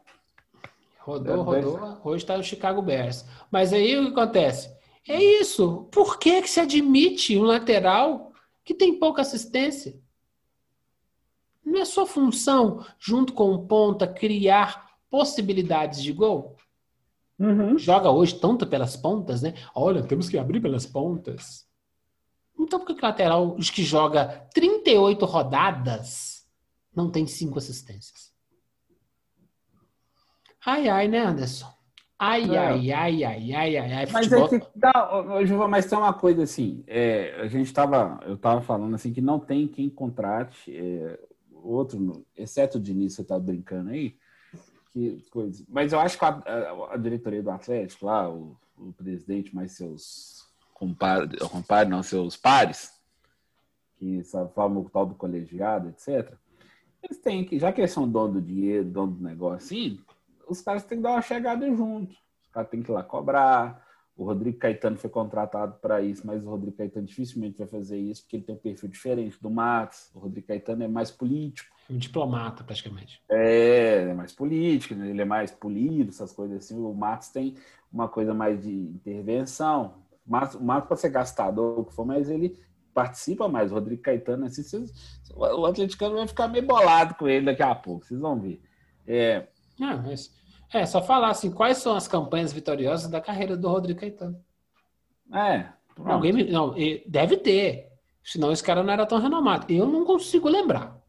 [0.99, 1.99] Rodou, rodou.
[2.03, 3.25] Hoje está no Chicago Bears.
[3.49, 4.69] Mas aí o que acontece?
[5.07, 5.87] É isso.
[5.91, 8.33] Por que, que se admite um lateral
[8.63, 9.95] que tem pouca assistência?
[11.63, 16.57] Não é sua função, junto com o ponta, criar possibilidades de gol?
[17.39, 17.77] Uhum.
[17.77, 19.53] Joga hoje tanto pelas pontas, né?
[19.75, 21.65] Olha, temos que abrir pelas pontas.
[22.59, 26.45] Então por que o lateral, os que joga 38 rodadas,
[26.95, 28.31] não tem cinco assistências?
[30.65, 31.67] Ai, ai, né, Anderson?
[32.17, 32.57] Ai, É.
[32.57, 34.07] ai, ai, ai, ai, ai, ai.
[34.11, 34.45] Mas, Futebol...
[34.45, 38.95] é que, não, mas tem uma coisa assim, é, a gente tava, eu estava falando
[38.95, 41.19] assim que não tem quem contrate é,
[41.51, 44.15] outro, exceto o Diniz, você tá brincando aí,
[44.93, 45.65] que coisa.
[45.67, 46.29] Mas eu acho que a,
[46.91, 52.93] a- diretoria do Atlético lá, o, o presidente, mais seus compadres, compadre, não, seus pares,
[53.97, 56.33] que sabe, falam o tal do colegiado, etc.
[57.01, 59.99] Eles têm que, já que eles são dono do dinheiro, dono do negócio assim,
[60.47, 62.13] os caras têm que dar uma chegada junto.
[62.43, 63.83] Os caras têm que ir lá cobrar.
[64.15, 68.21] O Rodrigo Caetano foi contratado para isso, mas o Rodrigo Caetano dificilmente vai fazer isso,
[68.21, 70.11] porque ele tem um perfil diferente do Matos.
[70.13, 71.72] O Rodrigo Caetano é mais político.
[71.89, 73.21] Um diplomata, praticamente.
[73.29, 76.79] É, ele é mais político, ele é mais polido, essas coisas assim.
[76.79, 77.55] O Matos tem
[77.91, 79.95] uma coisa mais de intervenção.
[80.25, 82.57] O Matos, o Matos pode ser gastador, o que for, mas ele
[82.93, 83.71] participa mais.
[83.71, 84.93] O Rodrigo Caetano, assim, vocês-
[85.35, 88.61] o atleticano vai ficar meio bolado com ele daqui a pouco, vocês vão ver.
[89.05, 89.47] É,
[89.81, 90.31] Ah, mas,
[90.71, 94.39] é, só falar assim, quais são as campanhas vitoriosas da carreira do Rodrigo Caetano?
[95.33, 96.11] é, pronto.
[96.11, 96.73] Alguém me- não,
[97.07, 97.91] deve ter.
[98.23, 99.65] Senão esse cara não era tão renomado.
[99.69, 101.02] Eu não consigo lembrar.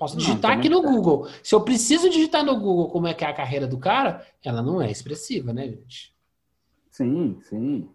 [0.00, 1.28] Posso Não, digitar aqui também no Google.
[1.42, 4.62] Se eu preciso digitar no Google como é que é a carreira do cara, ela
[4.62, 6.16] não é expressiva, né, gente?
[6.88, 7.86] Sim, sim.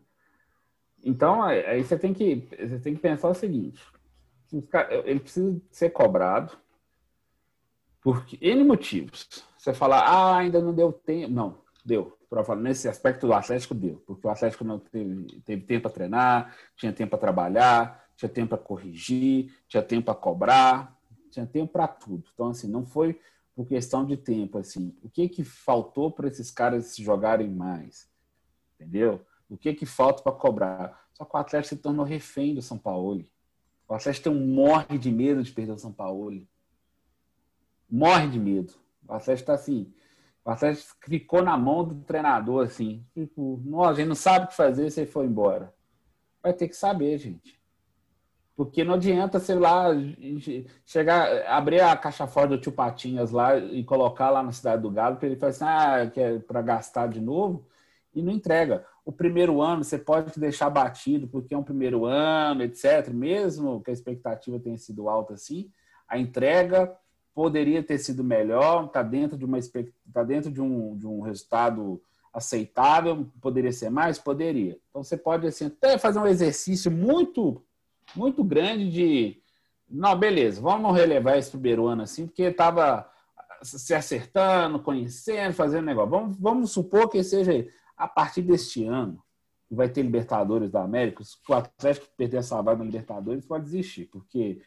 [1.04, 3.84] Então, aí aí você tem que, você tem que pensar o seguinte:
[5.04, 6.56] ele precisa ser cobrado
[8.04, 9.28] por N motivos.
[9.58, 11.34] Você falar, ah, ainda não deu tempo.
[11.34, 12.16] Não, deu.
[12.60, 14.04] Nesse aspecto do Atlético, deu.
[14.06, 18.50] Porque o Atlético não teve, teve tempo para treinar, tinha tempo para trabalhar, tinha tempo
[18.50, 20.95] para corrigir, tinha tempo para cobrar,
[21.36, 22.24] tinha tempo para tudo.
[22.34, 23.20] Então, assim, não foi
[23.56, 24.58] por questão de tempo.
[24.58, 28.10] Assim, o que, que faltou para esses caras se jogarem mais?
[28.76, 29.26] Entendeu?
[29.50, 31.08] O que que falta para cobrar?
[31.14, 33.26] Só que o Atlético se tornou refém do São Paulo.
[33.88, 36.46] O Atlético tem um morre de medo de perder o São Paulo.
[37.90, 38.74] Morre de medo.
[39.08, 39.94] O Atlético está assim.
[40.44, 43.06] O Atlético ficou na mão do treinador, assim.
[43.14, 45.74] Tipo, nossa, a gente não sabe o que fazer, você foi embora.
[46.42, 47.55] Vai ter que saber, gente.
[48.56, 49.88] Porque não adianta, sei lá,
[50.86, 54.90] chegar, abrir a caixa forte do tio Patinhas lá e colocar lá na Cidade do
[54.90, 57.68] Galo, para ele falar assim, ah, que é para gastar de novo,
[58.14, 58.86] e não entrega.
[59.04, 63.10] O primeiro ano você pode deixar batido, porque é um primeiro ano, etc.
[63.10, 65.70] Mesmo que a expectativa tenha sido alta assim,
[66.08, 66.96] a entrega
[67.34, 69.60] poderia ter sido melhor, está dentro de uma
[70.14, 72.02] tá dentro de um, de um resultado
[72.34, 74.78] aceitável, poderia ser mais, poderia.
[74.90, 77.62] Então você pode assim, até fazer um exercício muito
[78.16, 79.42] muito grande de
[79.90, 83.10] não, beleza, vamos relevar esse primeiro ano assim, porque estava
[83.62, 86.10] se acertando, conhecendo, fazendo negócio.
[86.10, 89.24] Vamos, vamos supor que seja a partir deste ano,
[89.68, 93.66] que vai ter Libertadores da América, se o Atlético perder essa vaga na Libertadores, pode
[93.66, 94.62] desistir, porque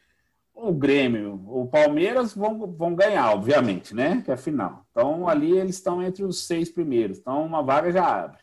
[0.55, 4.23] o Grêmio, o Palmeiras vão, vão ganhar, obviamente, né?
[4.23, 4.85] Que é a final.
[4.91, 7.19] Então, ali eles estão entre os seis primeiros.
[7.19, 8.39] Então, uma vaga já abre.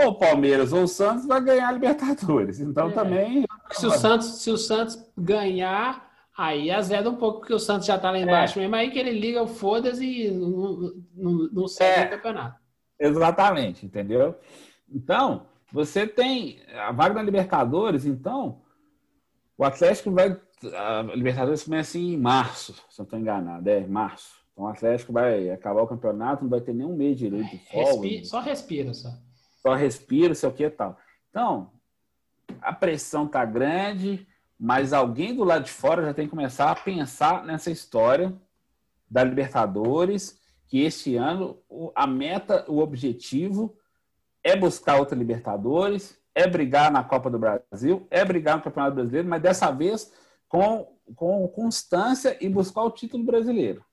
[0.00, 2.60] Ou o Palmeiras ou o Santos vai ganhar a Libertadores.
[2.60, 2.92] Então, É.
[2.92, 3.44] também.
[3.72, 6.06] Se o Santos, se o Santos ganhar,
[6.40, 9.10] Aí azeda um pouco, porque o Santos já tá lá embaixo mesmo, aí que ele
[9.10, 12.06] liga o foda-se e não, não, não segue É.
[12.06, 12.60] o campeonato.
[12.96, 14.36] Exatamente, entendeu?
[14.88, 18.60] Então, você tem a vaga na Libertadores, então,
[19.56, 20.40] o Atlético vai.
[20.74, 24.36] A Libertadores começa em março, se eu não estou enganado, é março.
[24.52, 27.90] Então o Atlético vai acabar o campeonato, não vai ter nenhum mês direito de folga.
[28.08, 29.08] Respi- só respira, só.
[29.60, 30.98] Só respira, sei o que e tal.
[31.30, 31.70] Então,
[32.60, 34.26] a pressão tá grande,
[34.58, 38.34] mas alguém do lado de fora já tem que começar a pensar nessa história
[39.10, 41.58] da Libertadores, que este ano
[41.94, 43.76] a meta, o objetivo
[44.42, 49.28] é buscar outra Libertadores, é brigar na Copa do Brasil, é brigar no Campeonato Brasileiro,
[49.28, 50.12] mas dessa vez
[50.48, 53.84] com, com constância e buscar o título brasileiro.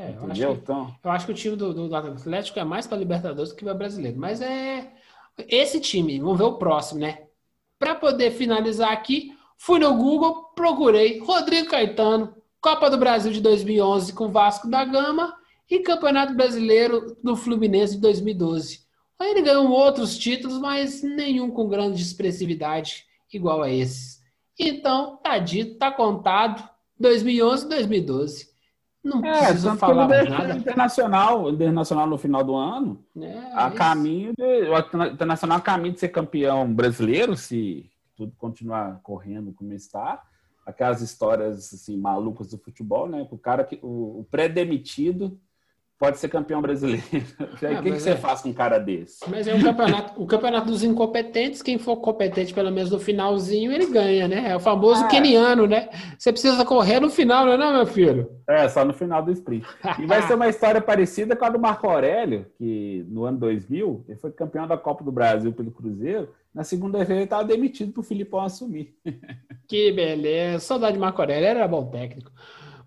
[0.00, 2.86] É, eu, acho que, Então, eu acho que o time do, do Atlético é mais
[2.86, 4.18] para Libertadores do que para brasileiro.
[4.18, 4.90] Mas é.
[5.46, 7.24] Esse time, vamos ver o próximo, né?
[7.78, 14.12] Para poder finalizar aqui, fui no Google, procurei Rodrigo Caetano, Copa do Brasil de 2011
[14.12, 15.34] com Vasco da Gama
[15.68, 18.80] e Campeonato Brasileiro do Fluminense de 2012.
[19.18, 24.20] Aí ele ganhou outros títulos, mas nenhum com grande expressividade igual a esses.
[24.58, 26.68] Então, tá dito, tá contado,
[26.98, 28.49] 2011 2012.
[29.02, 30.56] Não é, ele falar mais o nada.
[30.56, 33.76] internacional, internacional no final do ano, É, a isso.
[33.76, 39.72] caminho de, o Internacional a caminho de ser campeão brasileiro, se tudo continuar correndo como
[39.72, 40.22] está.
[40.66, 43.26] Aquelas histórias assim, malucas do futebol, né?
[43.30, 45.40] O cara que o, o pré-demitido
[46.00, 47.02] pode ser campeão brasileiro.
[47.62, 48.16] Aí, Ah, o que, que você é.
[48.16, 49.18] faz com um cara desse?
[49.30, 51.60] Mas é um campeonato, o campeonato dos incompetentes.
[51.62, 54.50] Quem for competente, pelo menos no finalzinho, ele ganha, né?
[54.50, 55.08] É o famoso É.
[55.08, 55.90] keniano, né?
[56.18, 58.30] Você precisa correr no final, não é, meu filho?
[58.48, 59.66] É, só no final do sprint.
[60.00, 64.04] E vai ser uma história parecida com a do Marco Aurélio, que no ano 2000
[64.08, 66.30] ele foi campeão da Copa do Brasil pelo Cruzeiro.
[66.52, 68.94] Na segunda-feira ele estava demitido para o Filipão assumir.
[69.68, 70.58] Que beleza.
[70.64, 72.32] Saudade de Marco Aurélio, era bom técnico.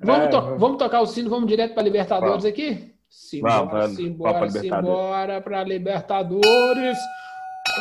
[0.02, 0.60] Vamos, É, to- vamos.
[0.60, 2.93] vamos tocar o sino, vamos direto para Libertadores aqui?
[3.14, 4.86] Simbora, simbora, pra Libertadores.
[4.86, 6.98] simbora para Libertadores.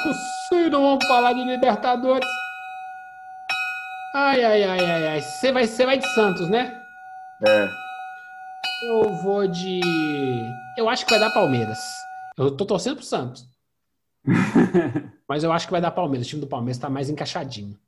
[0.06, 0.12] O
[0.48, 2.28] sino, vamos falar de Libertadores.
[4.14, 5.20] Ai, ai, ai, ai, ai.
[5.22, 6.78] Você vai, você vai de Santos, né?
[7.46, 7.68] É.
[8.84, 9.80] Eu vou de.
[10.76, 11.78] Eu acho que vai dar Palmeiras.
[12.36, 13.46] Eu tô torcendo pro Santos.
[15.28, 16.26] Mas eu acho que vai dar Palmeiras.
[16.26, 17.78] O time do Palmeiras tá mais encaixadinho.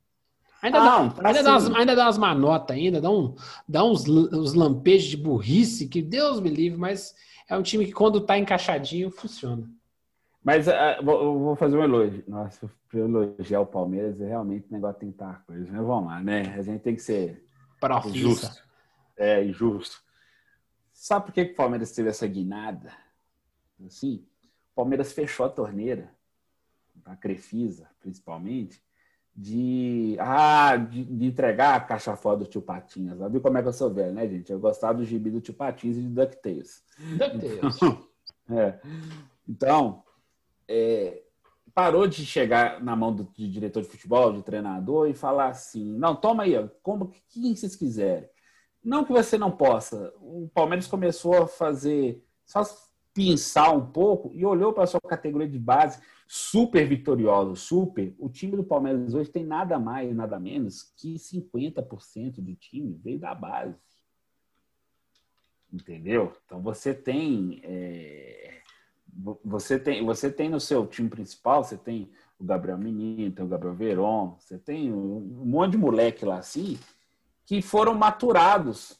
[0.65, 3.35] Ainda, Não, dá, ainda, dá, umas, ainda dá umas manotas ainda, dá, um,
[3.69, 7.15] dá uns, uns lampejos de burrice que Deus me livre, mas
[7.47, 9.69] é um time que quando tá encaixadinho funciona.
[10.43, 12.23] Mas ah, vou, eu vou fazer um elogio.
[12.27, 15.71] Nossa, para elogiar o Palmeiras, é realmente um negócio de tentar coisa.
[15.71, 16.55] Mas vamos lá, né?
[16.57, 17.45] A gente tem que ser
[17.79, 18.17] Profissa.
[18.17, 18.63] justo.
[19.15, 20.01] É, e justo.
[20.91, 22.91] Sabe por que, que o Palmeiras teve essa guinada?
[23.85, 24.25] Assim,
[24.71, 26.11] o Palmeiras fechou a torneira,
[27.05, 28.81] a Crefisa, principalmente,
[29.35, 33.19] de, ah, de, de entregar a caixa fora do tio Patinhas.
[33.29, 34.51] Viu como é que eu sou velho, né, gente?
[34.51, 36.83] Eu gostava do gibi do tio Patinhas e de DuckTales.
[37.17, 37.79] DuckTales.
[38.47, 38.79] É.
[39.49, 40.03] Então,
[40.67, 41.23] é,
[41.73, 45.97] parou de chegar na mão do de diretor de futebol, de treinador, e falar assim:
[45.97, 48.29] não, toma aí, ó, como quem vocês quiserem.
[48.83, 50.13] Não que você não possa.
[50.21, 52.63] O Palmeiras começou a fazer, só
[53.15, 58.13] pensar um pouco e olhou para a sua categoria de base super vitoriosa, super.
[58.19, 63.17] O time do Palmeiras hoje tem nada mais, nada menos que 50% do time veio
[63.17, 63.79] da base.
[65.71, 66.33] Entendeu?
[66.45, 68.59] Então você tem, é,
[69.07, 73.45] vo- você tem, você tem no seu time principal, você tem o Gabriel Menino, tem
[73.45, 76.77] o Gabriel Veron, você tem um monte de moleque lá assim
[77.45, 78.99] que foram maturados,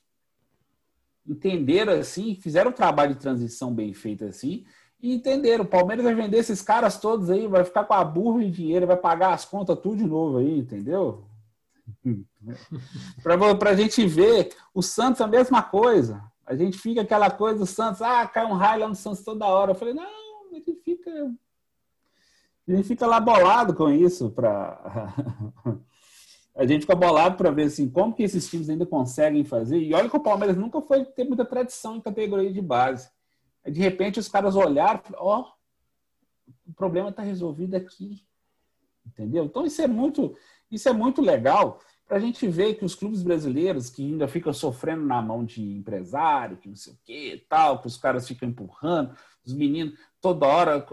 [1.28, 4.66] entenderam assim, fizeram um trabalho de transição bem feito assim
[5.02, 5.64] e entenderam.
[5.64, 8.88] O Palmeiras vai vender esses caras todos aí, vai ficar com a burra de dinheiro,
[8.88, 11.26] vai pagar as contas tudo de novo aí, entendeu?
[13.24, 16.24] Para a gente ver, o Santos é a mesma coisa.
[16.46, 19.46] A gente fica aquela coisa do Santos, ah, cai um raio lá no Santos toda
[19.46, 19.72] hora.
[19.72, 20.06] Eu falei, não,
[20.56, 21.12] gente fica.
[22.68, 24.32] Gente fica lá bolado com isso.
[24.32, 25.14] Pra...
[26.56, 29.78] a gente fica bolado para ver assim, como que esses times ainda conseguem fazer.
[29.78, 33.10] E olha que o Palmeiras nunca foi ter muita tradição em categoria de base.
[33.66, 35.52] De repente os caras olharam ó,
[36.66, 38.24] o problema está resolvido aqui.
[39.06, 39.46] Entendeu?
[39.46, 40.36] Então isso é muito,
[40.72, 44.54] isso é muito legal para a gente ver que os clubes brasileiros que ainda ficam
[44.54, 48.48] sofrendo na mão de empresário, que não sei o que tal, que os caras ficam
[48.48, 50.86] empurrando, os meninos, toda hora.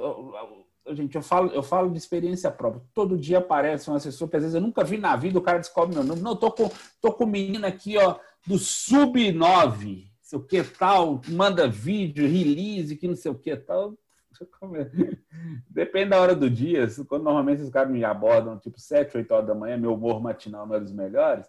[0.91, 2.83] Gente, eu falo, eu falo de experiência própria.
[2.93, 5.59] Todo dia aparece um assessor que às vezes eu nunca vi na vida, o cara
[5.59, 6.21] descobre meu nome.
[6.21, 11.21] Não, tô com, tô com o menino aqui, ó, do Sub-9, sei o que tal,
[11.29, 13.97] manda vídeo, release, que não sei o que tal.
[15.71, 16.89] Depende da hora do dia.
[17.07, 20.67] Quando normalmente os caras me abordam tipo 7, 8 horas da manhã, meu humor matinal
[20.67, 21.47] não é dos melhores.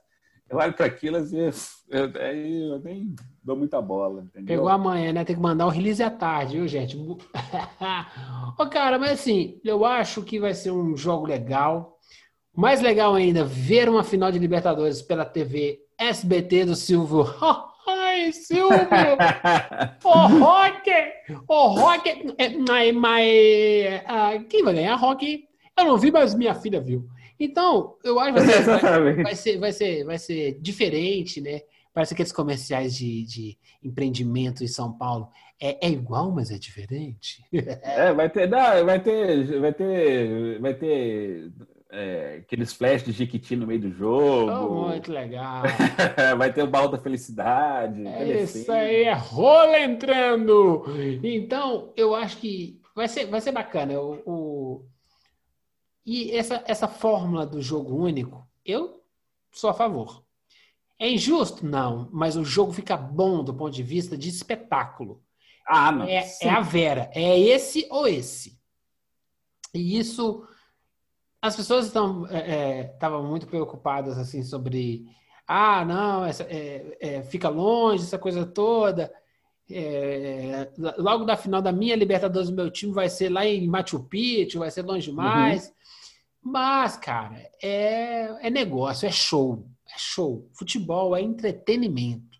[0.54, 1.38] Eu olho para aquilo assim,
[1.90, 4.22] eu, aí eu nem dou muita bola.
[4.22, 4.56] Entendeu?
[4.56, 5.26] Pegou amanhã, né?
[5.26, 6.98] Tem que mandar o release à tarde, viu, gente?
[8.58, 11.98] Ô, cara, mas assim, eu acho que vai ser um jogo legal.
[12.56, 17.26] Mais legal ainda, ver uma final de Libertadores pela TV SBT do Silvio.
[17.86, 18.78] Ai, Silvio!
[20.06, 20.92] Ô, Rock!
[21.48, 22.36] Ô, Rock!
[22.68, 25.46] Mas, mas ah, quem vai ganhar, Rock?
[25.78, 27.10] Eu não vi, mas minha filha viu.
[27.40, 28.64] Então, eu acho que vai ser,
[29.24, 31.62] vai, ser, vai ser, vai ser diferente, né?
[31.94, 35.30] Parece aqueles comerciais de, de empreendimento em São Paulo.
[35.62, 37.44] É, é igual, mas é diferente.
[37.84, 41.52] É, vai ter, não, vai ter, vai ter, vai ter
[41.92, 44.90] é, aqueles flash de Jequiti no meio do Oh, jogo.
[44.90, 45.64] muito legal.
[46.38, 48.08] vai ter o baú da felicidade.
[48.08, 50.84] É isso aí, é rola entrando.
[51.24, 54.00] Então, eu acho que vai ser, vai ser bacana.
[54.00, 54.86] O, o-
[56.06, 59.02] E essa, essa fórmula do jogo único, eu
[59.52, 60.24] sou a favor.
[61.00, 61.66] É injusto?
[61.66, 65.22] Não, mas o jogo fica bom do ponto de vista de espetáculo.
[65.66, 66.06] Ah, não.
[66.06, 67.10] É, é a Vera.
[67.14, 68.60] É esse ou esse.
[69.74, 70.46] E isso.
[71.42, 75.06] As pessoas estão estavam muito preocupadas assim sobre.
[75.48, 79.14] Ah, não, essa, é, é, fica longe, essa coisa toda.
[79.70, 84.60] É, logo da final da minha Libertadores, meu time vai ser lá em Machu Picchu,
[84.60, 85.74] vai ser longe demais.
[86.44, 89.66] Mas, cara, é, é negócio, é show.
[89.88, 90.50] É show.
[90.54, 92.38] Futebol é entretenimento.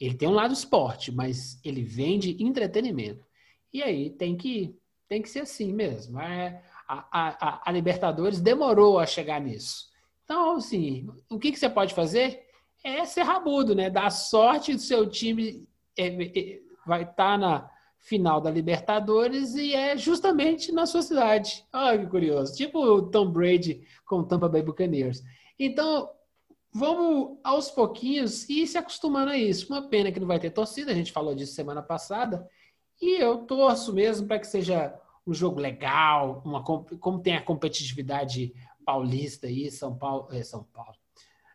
[0.00, 3.24] Ele tem um lado esporte, mas ele vende entretenimento.
[3.72, 4.76] E aí tem que,
[5.08, 6.20] tem que ser assim mesmo.
[6.20, 9.90] É, a, a, a- Libertadores demorou a chegar nisso.
[10.24, 12.44] Então, assim, o que, que você pode fazer
[12.84, 13.90] é ser rabudo, né?
[13.90, 15.66] Dar sorte do seu time
[15.96, 17.68] é, é, vai estar na
[18.06, 21.64] final da Libertadores e é justamente na sua cidade.
[21.72, 22.54] Olha que curioso.
[22.54, 25.22] Tipo o Tom Brady com o Tampa Bay Buccaneers.
[25.58, 26.08] Então,
[26.72, 29.66] vamos aos pouquinhos e se acostumando a isso.
[29.72, 32.48] Uma pena que não vai ter torcida, a gente falou disso semana passada.
[33.02, 34.94] E eu torço mesmo para que seja
[35.26, 38.54] um jogo legal, uma, como tem a competitividade
[38.84, 40.94] paulista aí, São Paulo, é, São Paulo,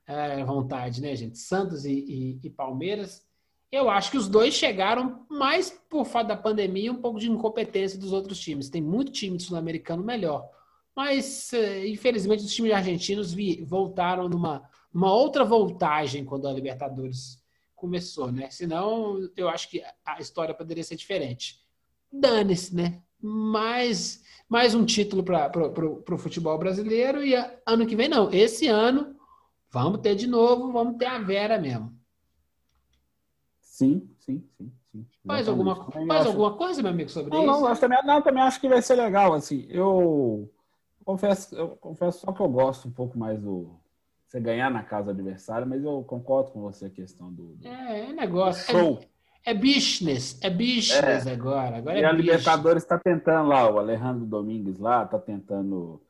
[0.06, 1.38] é, vontade, né, gente?
[1.38, 3.26] Santos e, e- e Palmeiras.
[3.72, 7.32] Eu acho que os dois chegaram mais por fato da pandemia e um pouco de
[7.32, 8.70] incompetência dos outros times.
[8.70, 10.50] Tem muito time sul-americano melhor.
[10.94, 13.34] Mas, eh, infelizmente, os times argentinos
[13.64, 17.42] voltaram numa, numa outra voltagem quando a Libertadores
[17.74, 18.50] começou, né?
[18.50, 21.60] Senão, eu acho que a história poderia ser diferente.
[22.12, 23.02] Dane-se, né?
[23.22, 25.50] Mais, mais um título para
[26.14, 27.34] o futebol brasileiro e
[27.66, 28.30] ano que vem, não.
[28.34, 29.16] Esse ano,
[29.70, 32.01] vamos ter de novo, vamos ter a Vera mesmo.
[33.82, 34.72] Sim, sim, sim.
[34.92, 35.06] sim.
[35.26, 35.50] Exatamente.
[35.50, 37.48] alguma, Também mais acho- alguma coisa, meu amigo, sobre Não, isso?
[37.62, 40.48] não, acho também, não, também acho que vai ser legal, assim, eu
[41.04, 43.76] confesso, eu confesso só que eu gosto um pouco mais do
[44.28, 47.68] você ganhar na casa do adversário, mas eu concordo com você a questão do, do
[47.68, 48.72] É, é negócio.
[48.72, 49.00] show.
[49.46, 50.38] É, é business.
[50.44, 51.78] É business agora.
[51.78, 52.26] Agora e é a business.
[52.28, 56.02] Libertadores está tentando lá, o Alejandro Domingues lá, está tentando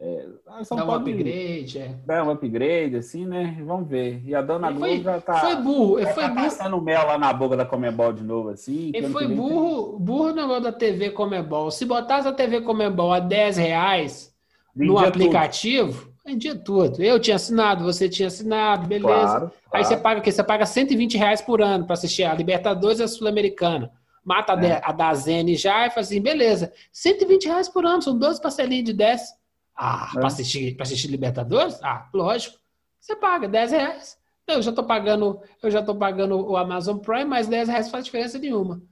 [0.00, 1.78] é, ah, São Dá um Paulo upgrade.
[1.78, 1.94] É.
[2.06, 3.56] dar um upgrade, assim, né?
[3.64, 4.22] Vamos ver.
[4.24, 5.98] E a Dona Ele foi, já tá, foi burro.
[5.98, 6.42] Ele já foi tá burro.
[6.44, 8.92] passando mel lá na boca da Comebol de novo, assim.
[8.94, 11.70] Ele ano foi vem tem- burro, burro no negócio da TV Comebol.
[11.70, 14.32] Se botasse a TV Comebol a 10 reais
[14.74, 17.02] no aplicativo, vendia tudo.
[17.02, 18.88] Eu tinha assinado, você tinha assinado, tudo.
[18.88, 19.08] beleza.
[19.10, 19.84] Claro, Aí claro.
[19.86, 20.30] você paga o quê?
[20.32, 23.90] Você paga 120 reais por ano para assistir a Libertadores e a Sul-Americana.
[24.24, 24.80] Mata a É.
[24.84, 26.72] a da Zene já e fala assim, beleza.
[26.92, 29.37] 120 reais por ano, são 12 parcelinhas de 10.
[29.80, 30.18] Ah, É.
[30.18, 31.78] para assistir, pra assistir Libertadores?
[31.82, 32.58] Ah, lógico.
[32.98, 34.18] Você paga 10 reais.
[34.46, 38.04] Eu já tô pagando, eu já tô pagando o Amazon Prime, mas 10 reais faz
[38.04, 38.82] diferença nenhuma.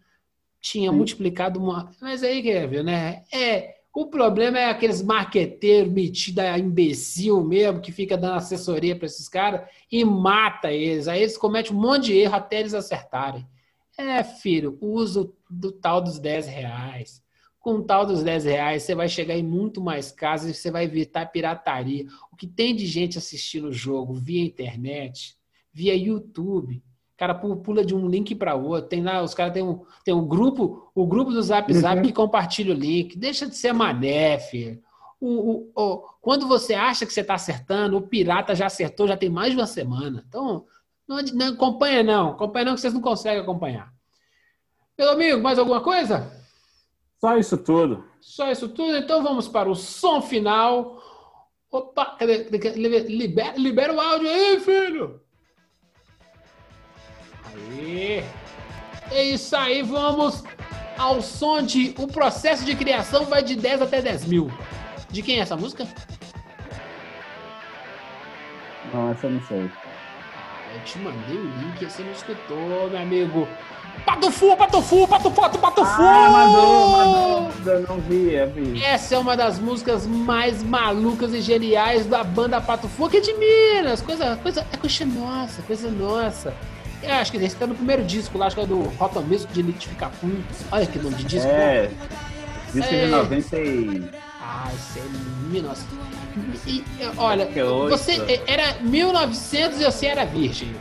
[0.61, 0.97] Tinha Sim.
[0.97, 1.91] multiplicado uma.
[2.01, 3.25] Mas aí, Kevin, né?
[3.33, 3.75] É.
[3.95, 9.27] O problema é aqueles marqueteiros metidos a imbecil mesmo, que fica dando assessoria para esses
[9.27, 11.09] caras e mata eles.
[11.09, 13.47] Aí eles cometem um monte de erro até eles acertarem.
[13.97, 17.23] É, filho, uso do tal dos 10 reais.
[17.67, 20.71] Com o tal dos 10 reais, você vai chegar em muito mais casas e você
[20.71, 22.07] vai evitar pirataria.
[22.33, 25.37] O que tem de gente assistindo o jogo via internet,
[25.73, 26.77] via YouTube.
[26.77, 26.83] O
[27.19, 28.89] cara pu- pula de um link para outro.
[28.89, 32.03] Tem lá, os caras têm um, tem um grupo, o grupo do Zap Zap Uhum.
[32.05, 33.19] que compartilha o link.
[33.19, 34.81] Deixa de ser mané, filho.
[35.21, 39.17] O, o- o- quando você acha que você está acertando, o pirata já acertou, já
[39.17, 40.25] tem mais de uma semana.
[40.29, 40.67] Então,
[41.09, 42.29] não, não acompanha, não.
[42.31, 43.93] Acompanha, não, que vocês não conseguem acompanhar.
[44.97, 46.46] Meu amigo, mais alguma coisa?
[47.27, 48.05] Só isso tudo.
[48.21, 48.97] Só isso tudo?
[48.97, 51.03] Então vamos para o som final.
[51.73, 52.45] Opa, cadê?
[52.45, 55.21] cadê- Libera, libera o áudio aí, filho!
[57.53, 58.23] Aí!
[59.11, 60.45] É isso aí, vamos
[60.97, 61.97] ao som de.
[61.99, 64.49] O processo de criação vai de 10 até 10 mil.
[65.11, 65.85] De quem é essa música?
[68.95, 69.69] Não, essa eu não sei.
[70.77, 73.49] Eu te mandei o link e você não escutou, meu amigo.
[74.05, 76.03] Patufu, Patufu, Patufu, Patufu!
[76.03, 77.73] Ah, mandou, mandou.
[77.73, 78.85] Eu não vi, eu vi.
[78.85, 83.21] Essa é uma das músicas mais malucas e geniais da banda Pato Fu, que é
[83.21, 84.03] de Minas.
[84.03, 86.55] Coisa, coisa, é coisa nossa, coisa nossa.
[87.03, 89.51] Eu acho que esse tá no primeiro disco lá, acho que é do Rotom Music
[89.55, 90.43] de Litificar Pum.
[90.71, 91.49] Olha que nome de disco.
[91.49, 91.89] É.
[92.75, 93.07] Disco É.
[93.07, 94.11] de 90 e...
[94.43, 95.87] Ah, isso é lindo, nossa.
[96.67, 96.85] E,
[97.17, 97.49] olha,
[97.89, 100.75] você era 1900 e você era virgem.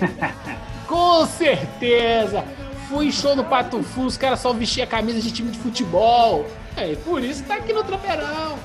[0.86, 2.44] Com certeza!
[2.88, 6.46] Fui show no Pato Fu, os caras só vestiam a camisa de time de futebol.
[6.76, 8.56] É, por isso tá aqui no Tropeirão.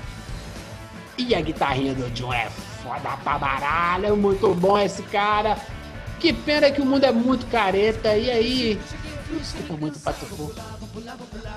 [1.17, 2.47] E a guitarrinha do John é
[2.83, 5.57] foda pra baralho, é muito bom esse cara.
[6.19, 8.79] Que pena que o mundo é muito careta, e aí...
[9.41, 10.53] Escuta muito Pato Fu.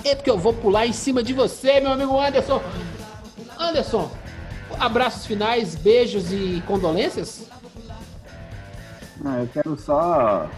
[0.04, 2.62] É porque eu vou pular em cima de você, meu amigo Anderson.
[3.58, 4.10] Anderson,
[4.78, 7.48] abraços finais, beijos e condolências?
[9.20, 10.48] Não, eu quero só...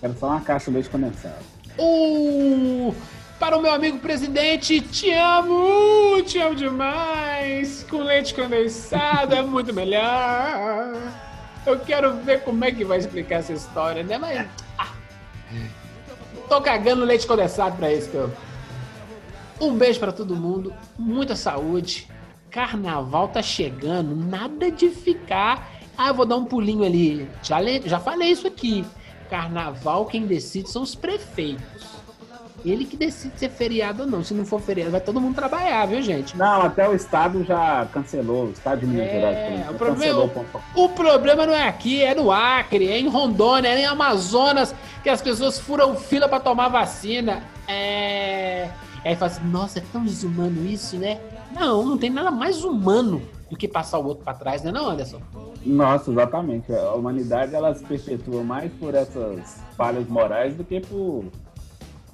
[0.00, 1.44] Quero só uma caixa de leite condensado.
[1.78, 2.94] Uh,
[3.38, 7.84] para o meu amigo presidente, te amo, te amo demais.
[7.88, 10.96] Com leite condensado é muito melhor.
[11.64, 14.18] Eu quero ver como é que vai explicar essa história, né?
[14.18, 14.46] Mas.
[14.78, 14.88] ah,
[16.48, 18.30] tô cagando leite condensado pra isso, meu.
[19.62, 22.08] Um beijo pra todo mundo, muita saúde.
[22.50, 25.70] Carnaval tá chegando, nada de ficar.
[25.96, 27.28] Ah, eu vou dar um pulinho ali.
[27.42, 28.84] Já, já falei isso aqui.
[29.30, 31.92] Carnaval, quem decide são os prefeitos.
[32.64, 34.22] Ele que decide se é feriado ou não.
[34.22, 36.36] Se não for feriado, vai todo mundo trabalhar, viu, gente?
[36.36, 38.46] Não, até o Estado já cancelou.
[38.46, 39.70] O Estado de Minas É, Gerais.
[39.70, 39.96] o problema-
[40.28, 40.84] cancelou o.
[40.84, 45.08] O problema não é aqui, é no Acre, é em Rondônia, é em Amazonas, que
[45.08, 47.42] as pessoas furam fila pra tomar vacina.
[47.66, 48.68] É.
[49.04, 51.20] E aí fala assim, nossa, é tão desumano isso, né?
[51.52, 54.88] Não, não tem nada mais humano do que passar o outro pra trás, né, não,
[54.88, 55.20] Anderson?
[55.64, 56.72] Nossa, exatamente.
[56.72, 61.24] A humanidade ela se perpetua mais por essas falhas morais do que por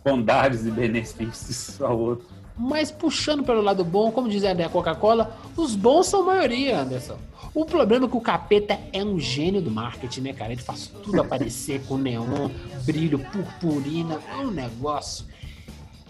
[0.04, 2.26] bondades e benefícios ao outro.
[2.56, 7.16] Mas puxando pelo lado bom, como diz a Coca-Cola, os bons são a maioria, Anderson.
[7.54, 10.52] O problema é que o capeta é um gênio do marketing, né, cara?
[10.52, 12.50] Ele faz tudo aparecer com neon,
[12.84, 15.24] brilho, purpurina, é um negócio.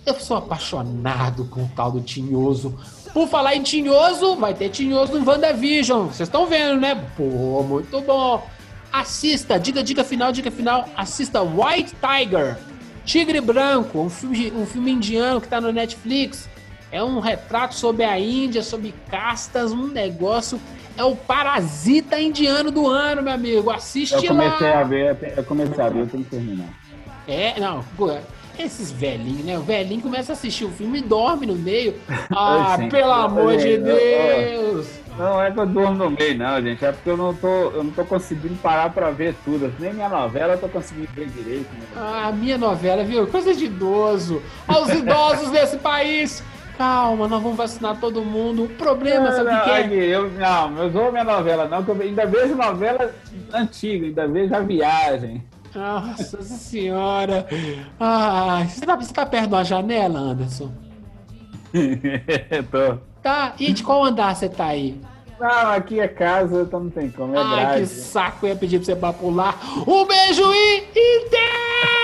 [0.08, 2.74] Eu sou apaixonado com o tal do Tinhoso.
[3.12, 6.06] Por falar em Tinhoso, vai ter Tinhoso no WandaVision.
[6.06, 6.94] Vocês estão vendo, né?
[7.14, 8.42] Pô, muito bom.
[8.90, 10.88] Assista, dica, dica final, dica final.
[10.96, 12.56] Assista White Tiger,
[13.04, 16.48] Tigre Branco, um filme, um filme indiano que tá no Netflix.
[16.90, 20.58] É um retrato sobre a Índia, sobre castas, um negócio.
[20.96, 23.70] É o parasita indiano do ano, meu amigo.
[23.70, 24.80] Assiste Eu comecei lá.
[24.80, 26.68] a ver, eu comecei a ver, eu tenho que terminar.
[27.28, 28.10] É, não, pô,
[28.58, 29.58] esses velhinhos, né?
[29.58, 31.94] O velhinho começa a assistir o filme e dorme no meio.
[32.30, 34.88] Ah, pelo amor de eu- eu- Deus!
[35.18, 36.84] Não é que eu durmo no meio, não, gente.
[36.84, 39.72] É porque eu não tô, eu não tô conseguindo parar pra ver tudo.
[39.80, 41.66] Nem minha novela eu tô conseguindo ver direito.
[41.72, 41.80] Né?
[41.96, 43.26] Ah, minha novela, viu?
[43.26, 44.40] Coisa de idoso.
[44.68, 46.40] Aos idosos desse país.
[46.76, 48.64] Calma, nós vamos vacinar todo mundo.
[48.64, 50.04] O problema, sabe o não, que, é?
[50.06, 53.12] Eu, não, eu sou minha novela, não, que eu ainda vejo novela
[53.52, 55.42] antiga, ainda vejo a viagem.
[55.74, 57.46] Nossa senhora.
[57.98, 60.72] Ah, você tá, você tá perto uma janela, Anderson?
[62.70, 62.98] tô.
[63.22, 63.54] Tá?
[63.58, 65.00] E de qual andar você tá aí?
[65.38, 68.78] Não, aqui é casa, então não tem como, é Ai, que saco, eu ia pedir
[68.78, 69.56] pra você pra pular.
[69.86, 70.78] Um beijo e...
[70.78, 71.97] Inter!